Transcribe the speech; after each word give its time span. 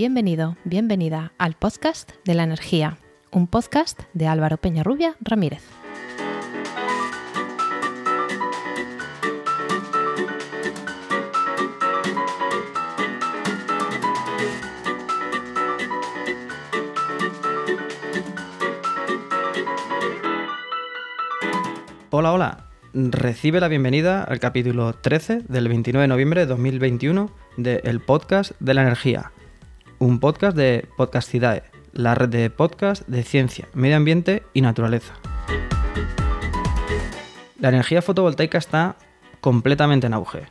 Bienvenido, 0.00 0.56
bienvenida 0.64 1.34
al 1.36 1.52
podcast 1.52 2.12
de 2.24 2.32
la 2.32 2.44
energía, 2.44 2.96
un 3.32 3.46
podcast 3.46 4.00
de 4.14 4.28
Álvaro 4.28 4.56
Peñarrubia 4.56 5.14
Ramírez. 5.20 5.62
Hola, 22.08 22.32
hola. 22.32 22.70
Recibe 22.94 23.60
la 23.60 23.68
bienvenida 23.68 24.24
al 24.24 24.40
capítulo 24.40 24.94
13 24.94 25.42
del 25.46 25.68
29 25.68 26.04
de 26.04 26.08
noviembre 26.08 26.40
de 26.40 26.46
2021 26.46 27.30
de 27.58 27.82
El 27.84 28.00
Podcast 28.00 28.52
de 28.60 28.72
la 28.74 28.80
Energía, 28.80 29.30
un 30.00 30.18
podcast 30.18 30.56
de 30.56 30.88
Podcastidae, 30.96 31.62
la 31.92 32.14
red 32.14 32.30
de 32.30 32.48
podcast 32.48 33.06
de 33.06 33.22
ciencia, 33.22 33.68
medio 33.74 33.96
ambiente 33.96 34.42
y 34.54 34.62
naturaleza. 34.62 35.12
La 37.58 37.68
energía 37.68 38.00
fotovoltaica 38.00 38.56
está 38.56 38.96
completamente 39.42 40.06
en 40.06 40.14
auge. 40.14 40.44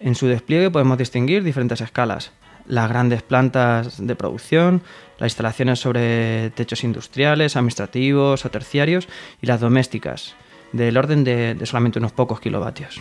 En 0.00 0.16
su 0.16 0.26
despliegue 0.26 0.72
podemos 0.72 0.98
distinguir 0.98 1.44
diferentes 1.44 1.80
escalas, 1.80 2.32
las 2.66 2.88
grandes 2.88 3.22
plantas 3.22 4.04
de 4.04 4.16
producción, 4.16 4.82
las 5.18 5.30
instalaciones 5.30 5.78
sobre 5.78 6.50
techos 6.50 6.82
industriales, 6.82 7.54
administrativos 7.54 8.44
o 8.44 8.50
terciarios 8.50 9.08
y 9.40 9.46
las 9.46 9.60
domésticas, 9.60 10.34
del 10.72 10.96
orden 10.96 11.22
de, 11.22 11.56
solamente 11.62 12.00
unos 12.00 12.10
pocos 12.10 12.40
kilovatios. 12.40 13.00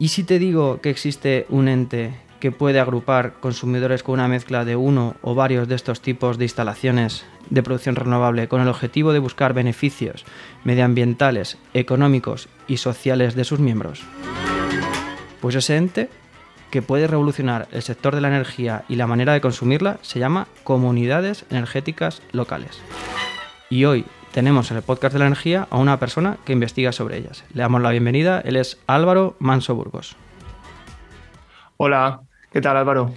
¿Y 0.00 0.08
si 0.08 0.24
te 0.24 0.40
digo 0.40 0.80
que 0.80 0.90
existe 0.90 1.46
un 1.48 1.68
ente 1.68 2.25
que 2.40 2.52
puede 2.52 2.80
agrupar 2.80 3.34
consumidores 3.40 4.02
con 4.02 4.14
una 4.14 4.28
mezcla 4.28 4.64
de 4.64 4.76
uno 4.76 5.14
o 5.22 5.34
varios 5.34 5.68
de 5.68 5.74
estos 5.74 6.00
tipos 6.00 6.38
de 6.38 6.44
instalaciones 6.44 7.24
de 7.50 7.62
producción 7.62 7.96
renovable 7.96 8.48
con 8.48 8.60
el 8.60 8.68
objetivo 8.68 9.12
de 9.12 9.18
buscar 9.18 9.54
beneficios 9.54 10.24
medioambientales, 10.64 11.58
económicos 11.74 12.48
y 12.66 12.78
sociales 12.78 13.34
de 13.34 13.44
sus 13.44 13.60
miembros? 13.60 14.02
Pues 15.40 15.54
ese 15.54 15.76
ente 15.76 16.08
que 16.70 16.82
puede 16.82 17.06
revolucionar 17.06 17.68
el 17.72 17.82
sector 17.82 18.14
de 18.14 18.20
la 18.20 18.28
energía 18.28 18.84
y 18.88 18.96
la 18.96 19.06
manera 19.06 19.32
de 19.32 19.40
consumirla 19.40 19.98
se 20.02 20.18
llama 20.18 20.48
comunidades 20.64 21.44
energéticas 21.50 22.22
locales. 22.32 22.80
Y 23.70 23.84
hoy 23.84 24.04
tenemos 24.32 24.70
en 24.70 24.76
el 24.76 24.82
podcast 24.82 25.12
de 25.12 25.20
la 25.20 25.26
energía 25.26 25.66
a 25.70 25.78
una 25.78 25.98
persona 25.98 26.38
que 26.44 26.52
investiga 26.52 26.92
sobre 26.92 27.18
ellas. 27.18 27.44
Le 27.54 27.62
damos 27.62 27.80
la 27.80 27.90
bienvenida, 27.90 28.40
él 28.40 28.56
es 28.56 28.78
Álvaro 28.86 29.36
Manso 29.38 29.74
Burgos. 29.74 30.16
Hola, 31.78 32.20
¿qué 32.50 32.62
tal 32.62 32.76
Álvaro? 32.78 33.12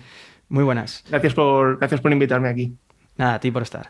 Muy 0.50 0.66
buenas. 0.66 1.06
Gracias 1.10 1.34
por, 1.34 1.78
gracias 1.78 2.02
por 2.02 2.12
invitarme 2.12 2.50
aquí. 2.50 2.76
Nada, 3.16 3.36
a 3.36 3.40
ti 3.40 3.52
por 3.52 3.62
estar. 3.62 3.90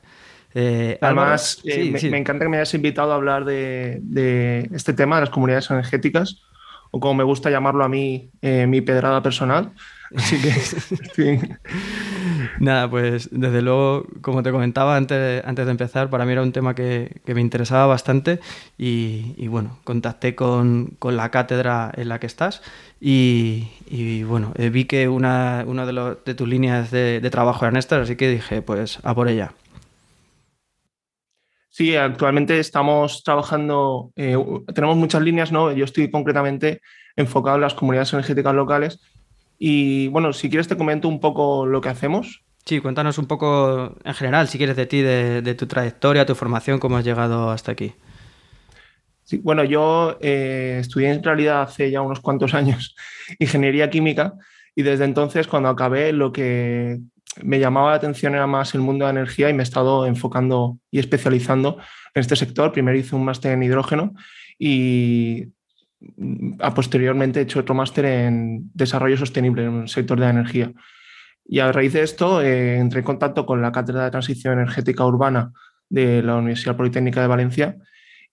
Eh, 0.54 0.96
Además, 1.02 1.60
eh, 1.64 1.92
me, 2.10 2.18
encanta 2.20 2.46
que 2.46 2.50
me 2.50 2.58
hayas 2.58 2.76
invitado 2.76 3.12
a 3.12 3.16
hablar 3.16 3.46
de, 3.46 4.70
este 4.72 4.94
tema, 4.94 5.16
de 5.16 5.22
las 5.22 5.32
comunidades 5.32 5.72
energéticas, 5.72 6.44
o 6.92 7.00
como 7.00 7.16
me 7.16 7.24
gusta 7.24 7.50
llamarlo 7.50 7.84
a 7.84 7.90
mí, 7.90 8.30
eh, 8.44 8.68
mi 8.68 8.82
pedrada 8.82 9.24
personal. 9.24 9.72
Así 10.16 10.40
que, 10.40 10.52
Nada, 12.60 12.90
pues 12.90 13.30
desde 13.32 13.62
luego, 13.62 14.06
como 14.22 14.44
te 14.44 14.52
comentaba 14.52 14.98
antes, 14.98 15.44
antes 15.46 15.66
de 15.66 15.72
empezar, 15.72 16.10
para 16.10 16.26
mí 16.26 16.34
era 16.34 16.42
un 16.42 16.52
tema 16.52 16.76
que, 16.76 17.22
me 17.26 17.40
interesaba 17.40 17.86
bastante 17.86 18.40
y, 18.78 19.48
bueno, 19.48 19.80
contacté 19.86 20.36
con, 20.36 20.98
la 21.02 21.32
cátedra 21.32 21.92
en 21.96 22.10
la 22.10 22.20
que 22.20 22.28
estás 22.28 22.62
y, 23.00 24.24
bueno, 24.24 24.52
eh, 24.58 24.70
vi 24.70 24.86
que 24.86 25.08
una, 25.08 25.64
de, 25.64 26.18
de, 26.26 26.36
tus 26.36 26.48
líneas 26.48 26.92
de, 26.92 27.28
trabajo 27.32 27.64
eran 27.64 27.78
estas, 27.78 28.02
así 28.02 28.18
que 28.18 28.30
dije, 28.30 28.62
pues 28.62 29.00
a 29.04 29.16
por 29.16 29.30
ella. 29.30 29.54
Sí, 31.70 31.96
actualmente 31.96 32.60
estamos 32.60 33.24
trabajando, 33.24 34.12
eh, 34.18 34.36
tenemos 34.76 34.98
muchas 34.98 35.22
líneas, 35.22 35.52
¿no? 35.54 35.72
Yo 35.72 35.86
estoy 35.86 36.12
concretamente 36.12 36.82
enfocado 37.16 37.56
en 37.56 37.62
las 37.62 37.74
comunidades 37.74 38.12
energéticas 38.12 38.54
locales 38.54 39.00
y 39.58 40.08
bueno, 40.10 40.34
si 40.34 40.50
quieres 40.50 40.68
te 40.68 40.76
comento 40.76 41.08
un 41.08 41.22
poco 41.22 41.66
lo 41.66 41.80
que 41.80 41.90
hacemos. 41.90 42.44
Sí, 42.66 42.80
cuéntanos 42.82 43.18
un 43.18 43.26
poco 43.26 43.96
en 44.04 44.14
general, 44.14 44.48
si 44.48 44.58
quieres, 44.58 44.76
de 44.76 44.86
ti, 44.86 45.02
de, 45.02 45.56
tu 45.56 45.66
trayectoria, 45.66 46.26
tu 46.26 46.36
formación, 46.36 46.80
cómo 46.80 46.98
has 46.98 47.06
llegado 47.06 47.50
hasta 47.50 47.72
aquí. 47.72 47.94
Sí, 49.24 49.38
bueno, 49.38 49.64
yo 49.64 50.18
eh, 50.22 50.78
estudié 50.80 51.12
en 51.12 51.24
realidad 51.24 51.62
hace 51.62 51.92
ya 51.92 52.02
unos 52.02 52.20
cuantos 52.20 52.54
años 52.54 52.96
ingeniería 53.40 53.90
química 53.90 54.34
y 54.76 54.84
desde 54.84 55.06
entonces 55.06 55.48
cuando 55.48 55.70
acabé 55.70 56.12
lo 56.14 56.32
que 56.32 57.00
me 57.44 57.60
llamaba 57.60 57.92
la 57.92 57.98
atención 57.98 58.34
era 58.36 58.48
más 58.48 58.74
el 58.74 58.82
mundo 58.82 59.06
de 59.06 59.14
la 59.14 59.20
energía 59.20 59.50
y 59.50 59.54
me 59.54 59.62
he 59.62 59.64
estado 59.64 60.06
enfocando 60.06 60.80
y 60.92 61.00
especializando 61.00 61.78
en 62.14 62.22
este 62.22 62.36
sector. 62.36 62.72
Primero 62.72 62.98
hice 62.98 63.16
un 63.16 63.26
máster 63.26 63.54
en 63.54 63.64
hidrógeno 63.64 64.14
y 64.58 65.48
a 66.60 66.74
posteriormente 66.74 67.40
he 67.40 67.44
hecho 67.44 67.60
otro 67.60 67.76
máster 67.76 68.06
en 68.06 68.70
desarrollo 68.74 69.18
sostenible 69.18 69.66
en 69.66 69.82
el 69.82 69.90
sector 69.90 70.20
de 70.20 70.26
la 70.26 70.32
energía. 70.32 70.72
Y 71.52 71.60
a 71.60 71.72
raíz 71.72 71.94
de 71.94 72.04
esto 72.04 72.44
eh, 72.44 72.78
entré 72.78 73.00
en 73.00 73.06
contacto 73.06 73.48
con 73.48 73.60
la 73.60 73.72
Cátedra 73.72 74.04
de 74.04 74.12
Transición 74.12 74.54
Energética 74.54 75.04
Urbana 75.04 75.52
de 75.90 76.22
la 76.22 76.36
Universidad 76.36 76.78
Politécnica 76.78 77.22
de 77.22 77.28
Valencia 77.28 77.76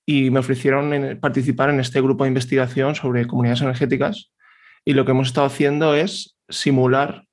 y 0.04 0.30
me 0.30 0.40
ofrecieron 0.40 1.18
participar 1.18 1.70
en 1.70 1.80
este 1.80 2.02
grupo 2.02 2.24
de 2.24 2.28
investigación 2.28 2.94
sobre 2.94 3.26
comunidades 3.26 3.62
energéticas. 3.62 4.32
Y 4.84 4.92
lo 4.92 5.06
que 5.06 5.12
hemos 5.12 5.28
estado 5.28 5.46
haciendo 5.46 5.94
es 5.94 6.36
simular 6.50 7.24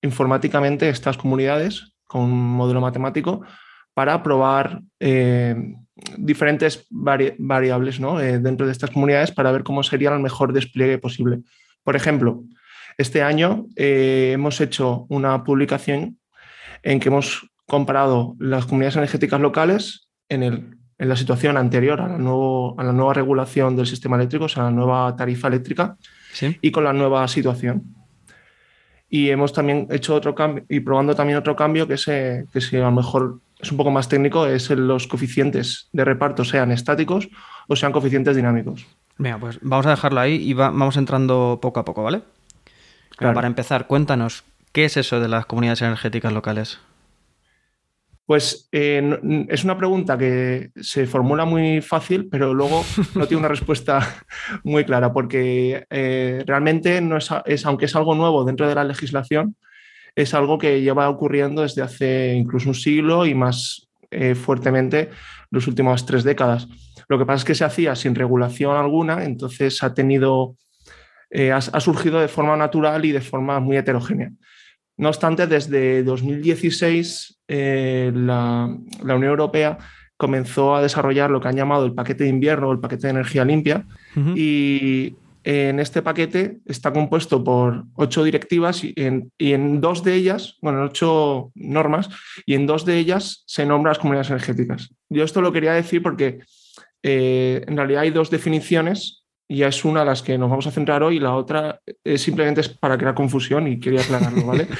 informáticamente 0.00 0.88
estas 0.88 1.18
comunidades 1.18 1.92
con 2.06 2.22
un 2.22 2.52
modelo 2.52 2.80
matemático 2.80 3.42
para 3.94 4.22
probar 4.22 4.80
eh, 5.00 5.56
diferentes 6.16 6.86
variables 6.88 7.98
eh, 7.98 8.38
dentro 8.40 8.66
de 8.66 8.72
estas 8.72 8.90
comunidades 8.90 9.32
para 9.32 9.50
ver 9.50 9.64
cómo 9.64 9.82
sería 9.82 10.14
el 10.14 10.20
mejor 10.20 10.52
despliegue 10.52 10.98
posible. 10.98 11.40
Por 11.82 11.96
ejemplo, 11.96 12.44
este 12.98 13.22
año 13.22 13.66
eh, 13.76 14.32
hemos 14.34 14.60
hecho 14.60 15.06
una 15.08 15.44
publicación 15.44 16.18
en 16.82 17.00
que 17.00 17.08
hemos 17.08 17.48
comparado 17.66 18.36
las 18.38 18.66
comunidades 18.66 18.96
energéticas 18.96 19.40
locales 19.40 20.08
en, 20.28 20.80
la 20.98 21.16
situación 21.16 21.56
anterior 21.56 22.00
a 22.00 22.06
la, 22.06 22.14
a 22.14 22.84
la, 22.84 22.92
nueva 22.92 23.12
regulación 23.12 23.74
del 23.74 23.86
sistema 23.86 24.16
eléctrico, 24.16 24.44
o 24.44 24.48
sea, 24.48 24.64
la 24.64 24.70
nueva 24.70 25.16
tarifa 25.16 25.48
eléctrica, 25.48 25.96
y 26.60 26.70
con 26.70 26.84
la 26.84 26.92
nueva 26.92 27.26
situación. 27.26 27.82
Y 29.08 29.30
hemos 29.30 29.52
también 29.52 29.88
hecho 29.90 30.14
otro 30.14 30.34
cambio 30.34 30.64
y 30.68 30.80
probando 30.80 31.14
también 31.14 31.38
otro 31.38 31.56
cambio 31.56 31.88
que, 31.88 31.96
se, 31.98 32.46
que 32.52 32.60
si 32.60 32.76
a 32.76 32.82
lo 32.82 32.92
mejor 32.92 33.40
es 33.60 33.70
un 33.70 33.78
poco 33.78 33.90
más 33.90 34.08
técnico, 34.08 34.46
es 34.46 34.70
los 34.70 35.06
coeficientes 35.06 35.88
de 35.92 36.04
reparto 36.04 36.44
sean 36.44 36.72
estáticos 36.72 37.28
o 37.68 37.76
sean 37.76 37.92
coeficientes 37.92 38.36
dinámicos. 38.36 38.86
Venga, 39.18 39.38
pues 39.38 39.58
vamos 39.60 39.86
a 39.86 39.90
dejarlo 39.90 40.20
ahí 40.20 40.34
y 40.34 40.52
vamos 40.54 40.96
entrando 40.96 41.58
poco 41.60 41.80
a 41.80 41.84
poco, 41.84 42.02
¿vale? 42.02 42.22
Para 43.18 43.46
empezar, 43.46 43.86
cuéntanos, 43.86 44.44
¿qué 44.72 44.84
es 44.84 44.96
eso 44.96 45.20
de 45.20 45.28
las 45.28 45.46
comunidades 45.46 45.82
energéticas 45.82 46.32
locales? 46.32 46.78
Pues 48.24 48.68
eh, 48.72 49.46
es 49.48 49.64
una 49.64 49.76
pregunta 49.76 50.16
que 50.16 50.70
se 50.80 51.06
formula 51.06 51.44
muy 51.44 51.80
fácil, 51.80 52.28
pero 52.30 52.54
luego 52.54 52.84
no 53.14 53.26
tiene 53.26 53.40
una 53.40 53.48
respuesta 53.48 54.24
muy 54.64 54.84
clara, 54.84 55.12
porque 55.12 55.84
eh, 55.90 56.42
realmente 56.46 57.00
no 57.00 57.18
es, 57.18 57.66
aunque 57.66 57.86
es 57.86 57.96
algo 57.96 58.14
nuevo 58.14 58.44
dentro 58.44 58.68
de 58.68 58.74
la 58.74 58.84
legislación, 58.84 59.56
es 60.14 60.34
algo 60.34 60.58
que 60.58 60.82
lleva 60.82 61.08
ocurriendo 61.08 61.62
desde 61.62 61.82
hace 61.82 62.34
incluso 62.34 62.68
un 62.68 62.74
siglo 62.74 63.26
y 63.26 63.34
más 63.34 63.88
eh, 64.10 64.34
fuertemente 64.34 65.10
las 65.50 65.66
últimas 65.66 66.06
tres 66.06 66.22
décadas. 66.22 66.68
Lo 67.08 67.18
que 67.18 67.26
pasa 67.26 67.38
es 67.38 67.44
que 67.44 67.54
se 67.54 67.64
hacía 67.64 67.94
sin 67.96 68.14
regulación 68.14 68.76
alguna, 68.76 69.24
entonces 69.24 69.82
ha 69.82 69.94
tenido, 69.94 70.56
eh, 71.34 71.50
ha, 71.50 71.80
surgido 71.80 72.20
de 72.20 72.28
forma 72.28 72.54
natural 72.58 73.06
y 73.06 73.12
de 73.12 73.22
forma 73.22 73.58
muy 73.58 73.78
heterogénea. 73.78 74.30
No 74.98 75.08
obstante, 75.08 75.46
desde 75.46 76.02
2016 76.02 77.40
eh, 77.48 78.12
la, 78.14 78.68
Unión 79.02 79.24
Europea 79.24 79.78
comenzó 80.18 80.76
a 80.76 80.82
desarrollar 80.82 81.30
lo 81.30 81.40
que 81.40 81.48
han 81.48 81.56
llamado 81.56 81.86
el 81.86 81.94
paquete 81.94 82.24
de 82.24 82.30
invierno 82.30 82.68
o 82.68 82.72
el 82.72 82.80
paquete 82.80 83.06
de 83.06 83.12
energía 83.12 83.46
limpia 83.46 83.86
y 84.36 85.16
en 85.42 85.80
este 85.80 86.02
paquete 86.02 86.58
está 86.66 86.92
compuesto 86.92 87.42
por 87.42 87.86
ocho 87.94 88.22
directivas 88.22 88.84
y 88.84 88.94
en, 88.94 89.80
dos 89.80 90.04
de 90.04 90.14
ellas, 90.14 90.58
bueno, 90.60 90.84
ocho 90.84 91.50
normas, 91.54 92.10
y 92.44 92.54
en 92.54 92.66
dos 92.66 92.84
de 92.84 92.98
ellas 92.98 93.42
se 93.46 93.64
nombran 93.64 93.92
las 93.92 93.98
comunidades 93.98 94.30
energéticas. 94.30 94.94
Yo 95.08 95.24
esto 95.24 95.40
lo 95.40 95.50
quería 95.50 95.72
decir 95.72 96.02
porque 96.02 96.40
eh, 97.02 97.64
en 97.66 97.76
realidad 97.76 98.02
hay 98.02 98.10
dos 98.10 98.30
definiciones 98.30 99.21
y 99.52 99.62
es 99.64 99.84
una 99.84 100.00
a 100.00 100.04
las 100.04 100.22
que 100.22 100.38
nos 100.38 100.48
vamos 100.48 100.66
a 100.66 100.70
centrar 100.70 101.02
hoy 101.02 101.18
la 101.18 101.34
otra 101.34 101.78
es 102.02 102.22
simplemente 102.22 102.62
es 102.62 102.70
para 102.70 102.96
crear 102.96 103.14
confusión 103.14 103.68
y 103.68 103.78
quería 103.78 104.00
aclararlo, 104.00 104.46
¿vale? 104.46 104.66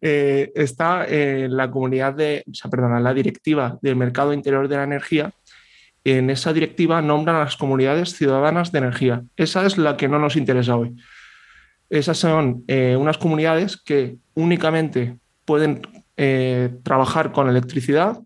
Eh, 0.00 0.50
está 0.54 1.06
en 1.06 1.54
la 1.54 1.70
comunidad 1.70 2.14
de, 2.14 2.42
o 2.50 2.54
sea, 2.54 2.70
perdona, 2.70 3.00
la 3.00 3.12
directiva 3.12 3.78
del 3.82 3.96
mercado 3.96 4.32
interior 4.32 4.66
de 4.66 4.76
la 4.76 4.84
energía, 4.84 5.30
en 6.04 6.30
esa 6.30 6.54
directiva 6.54 7.02
nombran 7.02 7.36
a 7.36 7.40
las 7.40 7.58
comunidades 7.58 8.14
ciudadanas 8.14 8.72
de 8.72 8.78
energía. 8.78 9.24
Esa 9.36 9.66
es 9.66 9.76
la 9.76 9.98
que 9.98 10.08
no 10.08 10.18
nos 10.18 10.36
interesa 10.36 10.74
hoy. 10.76 10.96
esas 11.90 12.16
son 12.16 12.64
eh, 12.66 12.96
unas 12.98 13.18
comunidades 13.18 13.76
que 13.76 14.16
únicamente 14.32 15.18
pueden 15.44 15.82
eh, 16.16 16.70
trabajar 16.82 17.32
con 17.32 17.50
electricidad, 17.50 18.22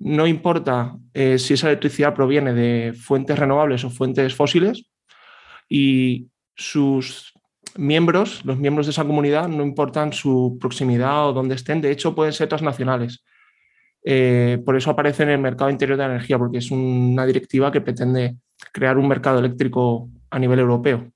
no 0.00 0.26
importa 0.26 0.96
eh, 1.14 1.38
si 1.38 1.54
esa 1.54 1.68
electricidad 1.68 2.14
proviene 2.14 2.52
de 2.52 2.92
fuentes 2.94 3.38
renovables 3.38 3.84
o 3.84 3.90
fuentes 3.90 4.34
fósiles, 4.34 4.90
y 5.68 6.28
sus 6.56 7.32
miembros, 7.76 8.44
los 8.44 8.58
miembros 8.58 8.86
de 8.86 8.92
esa 8.92 9.04
comunidad, 9.04 9.48
no 9.48 9.62
importan 9.62 10.12
su 10.12 10.58
proximidad 10.60 11.28
o 11.28 11.32
dónde 11.32 11.54
estén, 11.54 11.80
de 11.80 11.92
hecho 11.92 12.14
pueden 12.14 12.32
ser 12.32 12.48
transnacionales. 12.48 13.22
por 14.64 14.76
eso 14.76 14.90
aparece 14.90 15.22
en 15.22 15.28
el 15.28 15.38
mercado 15.38 15.70
interior 15.70 15.96
de 15.96 16.04
la 16.04 16.14
energía, 16.14 16.38
porque 16.38 16.58
es 16.58 16.70
una 16.70 17.26
directiva 17.26 17.70
que 17.70 17.80
pretende 17.80 18.36
crear 18.72 18.98
un 18.98 19.06
mercado 19.06 19.38
eléctrico 19.38 20.08
a 20.30 20.38
nivel 20.38 20.58
europeo. 20.58 21.12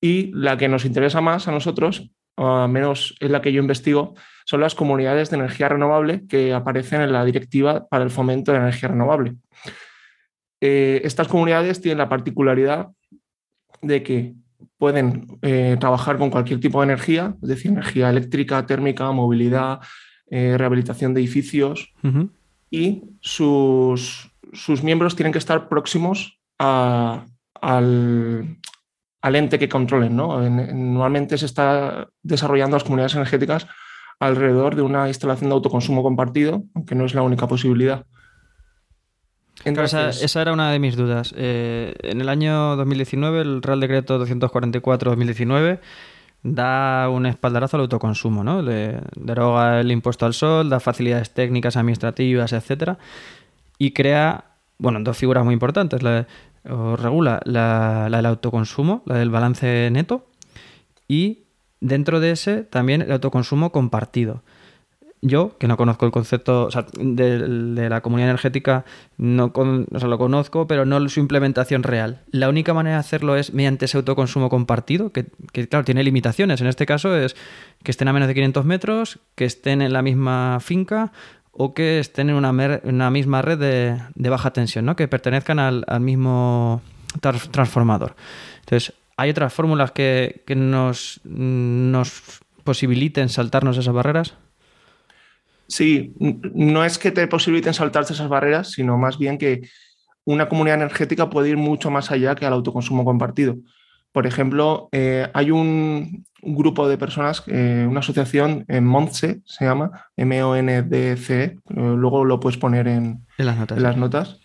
Y 0.00 0.32
la 0.34 0.56
que 0.56 0.68
nos 0.68 0.84
interesa 0.84 1.20
más 1.20 1.48
a 1.48 1.52
nosotros, 1.52 2.10
o 2.36 2.46
al 2.46 2.68
menos 2.68 3.14
es 3.20 3.30
la 3.30 3.40
que 3.40 3.52
yo 3.52 3.60
investigo, 3.60 4.14
son 4.44 4.60
las 4.60 4.74
comunidades 4.74 5.30
de 5.30 5.36
energía 5.36 5.68
renovable 5.68 6.26
que 6.26 6.52
aparecen 6.52 7.00
en 7.00 7.12
la 7.12 7.24
directiva 7.24 7.86
para 7.88 8.04
el 8.04 8.10
fomento 8.10 8.52
de 8.52 8.58
la 8.58 8.64
energía 8.64 8.88
renovable. 8.90 9.34
Eh, 10.60 11.00
estas 11.04 11.28
comunidades 11.28 11.80
tienen 11.80 11.98
la 11.98 12.08
particularidad 12.08 12.88
de 13.82 14.02
que 14.02 14.34
pueden 14.78 15.26
eh, 15.42 15.76
trabajar 15.78 16.18
con 16.18 16.30
cualquier 16.30 16.60
tipo 16.60 16.80
de 16.80 16.84
energía, 16.84 17.34
es 17.42 17.48
decir, 17.48 17.70
energía 17.70 18.10
eléctrica, 18.10 18.66
térmica, 18.66 19.10
movilidad, 19.12 19.80
eh, 20.30 20.56
rehabilitación 20.56 21.14
de 21.14 21.20
edificios, 21.20 21.92
y 22.70 23.02
sus, 23.20 24.30
sus, 24.52 24.82
miembros 24.82 25.14
tienen 25.16 25.32
que 25.32 25.38
estar 25.38 25.68
próximos 25.68 26.40
a, 26.58 27.26
al, 27.60 28.58
al 29.24 29.36
ente 29.36 29.58
que 29.58 29.70
controlen. 29.70 30.14
¿no? 30.14 30.38
normalmente 30.50 31.38
se 31.38 31.46
está 31.46 32.08
desarrollando 32.22 32.76
las 32.76 32.84
comunidades 32.84 33.14
energéticas 33.14 33.66
alrededor 34.20 34.76
de 34.76 34.82
una 34.82 35.08
instalación 35.08 35.48
de 35.48 35.54
autoconsumo 35.54 36.02
compartido, 36.02 36.64
aunque 36.74 36.94
no 36.94 37.06
es 37.06 37.14
la 37.14 37.22
única 37.22 37.48
posibilidad. 37.48 38.04
esa, 39.64 40.42
era 40.42 40.52
una 40.52 40.70
de 40.70 40.78
mis 40.78 40.94
dudas. 40.94 41.34
Eh, 41.38 41.94
en 42.02 42.20
el 42.20 42.28
año 42.28 42.76
2019, 42.76 43.40
el 43.40 43.62
Real 43.62 43.80
Decreto 43.80 44.22
244-2019 44.22 45.80
da 46.42 47.08
un 47.08 47.24
espaldarazo 47.24 47.78
al 47.78 47.84
autoconsumo, 47.84 48.44
¿no? 48.44 48.62
deroga 48.62 49.80
el 49.80 49.90
impuesto 49.90 50.26
al 50.26 50.34
sol, 50.34 50.68
da 50.68 50.80
facilidades 50.80 51.32
técnicas, 51.32 51.78
administrativas, 51.78 52.52
etcétera, 52.52 52.98
y 53.78 53.92
crea, 53.92 54.44
bueno, 54.76 55.00
dos 55.00 55.16
figuras 55.16 55.46
muy 55.46 55.54
importantes, 55.54 56.02
la, 56.02 56.26
o 56.68 56.96
regula 56.96 57.40
la, 57.44 58.08
del 58.10 58.26
autoconsumo, 58.26 59.02
la 59.06 59.16
del 59.16 59.30
balance 59.30 59.90
neto, 59.90 60.26
y 61.08 61.44
dentro 61.80 62.20
de 62.20 62.30
ese 62.30 62.62
también 62.62 63.02
el 63.02 63.12
autoconsumo 63.12 63.70
compartido. 63.70 64.42
Yo, 65.26 65.56
que 65.56 65.68
no 65.68 65.78
conozco 65.78 66.04
el 66.04 66.12
concepto 66.12 66.68
de, 66.98 67.88
la 67.88 68.02
comunidad 68.02 68.28
energética, 68.28 68.84
no 69.16 69.52
lo 69.54 70.18
conozco, 70.18 70.66
pero 70.66 70.84
no 70.84 71.08
su 71.08 71.18
implementación 71.18 71.82
real. 71.82 72.20
La 72.30 72.50
única 72.50 72.74
manera 72.74 72.96
de 72.96 73.00
hacerlo 73.00 73.34
es 73.36 73.54
mediante 73.54 73.86
ese 73.86 73.96
autoconsumo 73.96 74.50
compartido, 74.50 75.12
que, 75.12 75.24
claro, 75.66 75.82
tiene 75.82 76.02
limitaciones. 76.02 76.60
En 76.60 76.66
este 76.66 76.84
caso 76.84 77.16
es 77.16 77.36
que 77.82 77.90
estén 77.90 78.08
a 78.08 78.12
menos 78.12 78.28
de 78.28 78.34
500 78.34 78.66
metros, 78.66 79.18
que 79.34 79.46
estén 79.46 79.80
en 79.80 79.94
la 79.94 80.02
misma 80.02 80.58
finca 80.60 81.10
o 81.56 81.72
que 81.72 82.00
estén 82.00 82.30
en 82.30 82.36
una, 82.36 83.10
misma 83.10 83.42
red 83.42 83.58
de, 83.58 84.28
baja 84.28 84.52
tensión, 84.52 84.84
¿no? 84.84 84.96
que 84.96 85.08
pertenezcan 85.08 85.58
al, 85.58 86.00
mismo 86.00 86.82
transformador. 87.20 88.16
Entonces, 88.60 88.92
¿hay 89.16 89.30
otras 89.30 89.52
fórmulas 89.52 89.92
que, 89.92 90.42
nos, 90.56 91.20
nos 91.24 92.40
posibiliten 92.64 93.28
saltarnos 93.28 93.78
esas 93.78 93.94
barreras? 93.94 94.34
Sí, 95.68 96.12
no 96.18 96.84
es 96.84 96.98
que 96.98 97.10
te 97.10 97.26
posibiliten 97.26 97.72
saltarse 97.72 98.12
esas 98.12 98.28
barreras, 98.28 98.72
sino 98.72 98.98
más 98.98 99.18
bien 99.18 99.38
que 99.38 99.68
una 100.24 100.48
comunidad 100.48 100.78
energética 100.78 101.30
puede 101.30 101.50
ir 101.50 101.56
mucho 101.56 101.90
más 101.90 102.10
allá 102.10 102.34
que 102.34 102.46
al 102.46 102.52
autoconsumo 102.52 103.04
compartido. 103.04 103.56
Por 104.14 104.28
ejemplo, 104.28 104.88
eh, 104.92 105.28
hay 105.34 105.50
un, 105.50 106.24
grupo 106.40 106.86
de 106.86 106.96
personas, 106.96 107.42
eh, 107.48 107.84
una 107.88 107.98
asociación 107.98 108.64
en 108.68 108.84
MONDCE, 108.84 109.40
se 109.44 109.64
llama, 109.64 110.06
M-O-N-D-C, 110.16 111.42
e, 111.42 111.56
luego 111.66 112.24
lo 112.24 112.38
puedes 112.38 112.56
poner 112.56 112.86
en, 112.86 113.26
las 113.38 113.96
notas, 113.96 114.38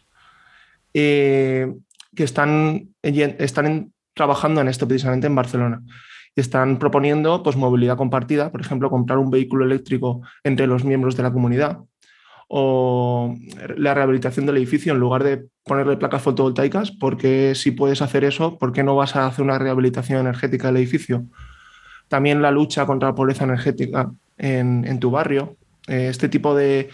eh, 0.95 1.71
que 2.16 2.24
están, 2.24 2.95
están 3.04 3.94
trabajando 4.16 4.60
en 4.60 4.69
esto 4.69 4.88
precisamente 4.88 5.27
en 5.27 5.36
Barcelona. 5.36 5.83
Y 6.36 6.42
están 6.42 6.80
proponiendo 6.80 7.44
pues, 7.44 7.56
movilidad 7.56 7.95
compartida, 7.95 8.51
por 8.51 8.62
ejemplo, 8.62 8.89
comprar 8.89 9.19
un 9.19 9.30
vehículo 9.30 9.66
eléctrico 9.66 10.21
entre 10.44 10.66
los 10.66 10.83
miembros 10.83 11.16
de 11.16 11.21
la 11.21 11.31
comunidad 11.31 11.77
o 12.51 13.36
la 13.78 13.94
rehabilitación 13.94 14.48
del 14.48 14.57
edificio 14.57 14.92
en 14.92 15.00
lugar 15.00 15.24
de 15.24 15.46
ponerle 15.63 15.98
placas 15.98 16.24
fotovoltaicas, 16.24 16.90
porque 16.90 17.54
si 17.54 17.69
puedes 17.69 18.01
hacer 18.01 18.24
eso, 18.24 18.57
¿por 18.57 18.74
qué 18.74 18.84
no 18.84 18.96
vas 18.96 19.16
a 19.16 19.28
hacer 19.28 19.46
una 19.46 19.60
rehabilitación 19.60 20.19
energética 20.19 20.68
del 20.68 20.78
edificio? 20.78 21.25
También 22.07 22.42
la 22.42 22.50
lucha 22.50 22.88
contra 22.88 23.10
la 23.10 23.16
pobreza 23.16 23.44
energética 23.44 24.12
en, 24.40 25.00
tu 25.00 25.12
barrio. 25.12 25.57
Eh, 25.88 26.07
este 26.10 26.28
tipo 26.28 26.56
de, 26.56 26.90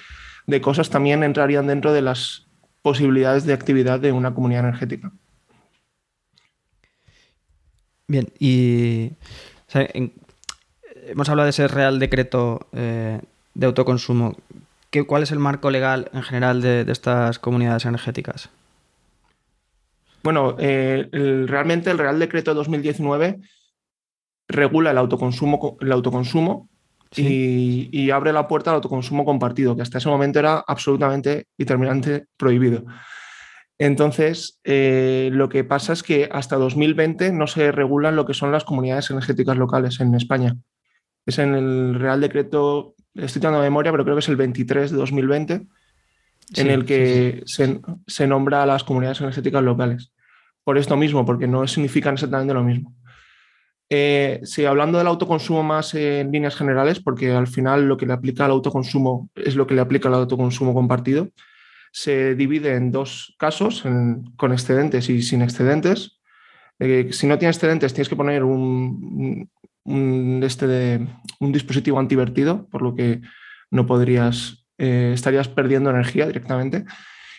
cosas 0.62 0.90
también 0.90 1.24
entrarían 1.24 1.68
dentro 1.68 1.94
de 1.94 2.02
las 2.02 2.48
posibilidades 2.82 3.46
de 3.46 3.54
actividad 3.54 4.02
de 4.02 4.12
una 4.12 4.34
comunidad 4.34 4.66
energética. 4.66 5.14
Bien, 8.08 8.28
y 8.40 9.14
hemos 11.08 11.30
hablado 11.30 11.46
de 11.46 11.52
ese 11.52 11.70
Real 11.70 11.98
Decreto 11.98 12.68
eh, 12.74 13.22
de 13.54 13.66
autoconsumo. 13.66 14.36
¿Cuál 15.08 15.24
es 15.24 15.32
el 15.32 15.40
marco 15.40 15.70
legal 15.72 16.10
en 16.14 16.24
general 16.24 16.62
de, 16.62 16.86
estas 16.90 17.40
comunidades 17.40 17.86
energéticas? 17.86 18.50
Bueno, 20.24 20.56
eh, 20.58 21.10
realmente 21.48 21.92
el 21.92 21.98
Real 21.98 22.18
Decreto 22.18 22.54
2019 22.54 23.40
regula 24.48 24.92
el 24.92 24.98
autoconsumo, 24.98 25.78
el 25.82 25.92
autoconsumo 25.92 26.70
y, 27.16 28.10
abre 28.10 28.34
la 28.34 28.48
puerta 28.48 28.72
al 28.72 28.78
autoconsumo 28.78 29.26
compartido, 29.26 29.76
que 29.76 29.82
hasta 29.82 29.98
ese 29.98 30.10
momento 30.10 30.40
era 30.40 30.64
absolutamente 30.68 31.48
y 31.58 31.66
terminante 31.66 32.26
prohibido. 32.38 32.86
Entonces, 33.78 34.60
eh, 34.64 35.30
lo 35.34 35.50
que 35.50 35.64
pasa 35.64 35.94
es 35.94 36.02
que 36.02 36.30
hasta 36.32 36.56
2020 36.56 37.32
no 37.32 37.48
se 37.48 37.72
regulan 37.72 38.16
lo 38.16 38.26
que 38.26 38.34
son 38.34 38.52
las 38.52 38.64
comunidades 38.64 39.10
energéticas 39.12 39.58
locales 39.58 40.00
en 40.00 40.16
España. 40.16 40.56
Es 41.26 41.40
en 41.40 41.56
el 41.56 41.96
Real 41.96 42.22
Decreto 42.22 42.95
estoy 43.16 43.42
dando 43.42 43.60
memoria, 43.60 43.92
pero 43.92 44.04
creo 44.04 44.16
que 44.16 44.22
es 44.22 44.30
el 44.30 44.36
23 44.36 44.92
de 44.92 44.98
2020, 44.98 45.62
en 46.58 46.70
el 46.70 46.86
que 46.86 47.44
Se, 47.46 48.28
nombra 48.28 48.64
a 48.64 48.66
las 48.66 48.84
comunidades 48.84 49.22
energéticas 49.22 49.64
locales. 49.64 50.12
Por 50.64 50.78
esto 50.78 50.98
mismo, 50.98 51.26
porque 51.26 51.48
no 51.48 51.68
significan 51.68 52.16
exactamente 52.16 52.54
lo 52.54 52.64
mismo. 52.64 52.94
Eh, 53.90 54.42
sí, 54.44 54.66
hablando 54.66 54.98
del 54.98 55.08
autoconsumo 55.08 55.64
más 55.64 55.94
en 55.94 56.32
líneas 56.32 56.56
generales, 56.56 57.00
porque 57.00 57.32
al 57.32 57.48
final 57.48 57.88
lo 57.88 57.98
que 57.98 58.06
le 58.06 58.14
aplica 58.14 58.46
al 58.46 58.52
autoconsumo 58.52 59.30
es 59.36 59.56
lo 59.56 59.68
que 59.68 59.76
le 59.76 59.82
aplica 59.82 60.08
al 60.08 60.16
autoconsumo 60.16 60.74
compartido, 60.74 61.30
se 61.92 62.36
divide 62.36 62.76
en 62.76 62.92
dos 62.92 63.36
casos, 63.38 63.84
con 64.36 64.52
excedentes 64.52 65.10
y 65.10 65.22
sin 65.22 65.42
excedentes. 65.42 66.20
Eh, 66.80 67.10
si 67.12 67.26
no 67.26 67.38
tienes 67.38 67.56
excedentes, 67.56 67.94
tienes 67.94 68.10
que 68.10 68.18
poner 68.18 68.44
un, 68.44 69.50
un, 69.86 70.42
este 70.44 70.68
de, 70.68 71.08
un 71.40 71.52
dispositivo 71.52 72.00
antivertido, 72.00 72.68
por 72.70 72.82
lo 72.82 72.96
que 72.96 73.22
no 73.72 73.86
podrías, 73.86 74.66
eh, 74.78 75.12
estarías 75.14 75.48
perdiendo 75.48 75.90
energía 75.90 76.28
directamente. 76.28 76.86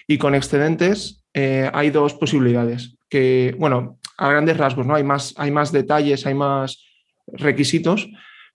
Y 0.06 0.18
con 0.18 0.34
excedentes 0.34 1.24
eh, 1.34 1.70
hay 1.74 1.90
dos 1.90 2.14
posibilidades, 2.14 2.96
que, 3.08 3.54
bueno, 3.58 3.98
a 4.16 4.30
grandes 4.30 4.56
rasgos, 4.56 4.86
¿no? 4.86 4.94
Hay 4.94 5.04
más, 5.04 5.34
hay 5.36 5.50
más 5.50 5.72
detalles, 5.72 6.26
hay 6.26 6.34
más 6.34 6.84
requisitos, 7.26 8.08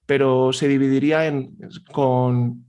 pero 0.06 0.54
se 0.54 0.68
dividiría 0.68 1.28
en, 1.28 1.58
con 1.92 2.66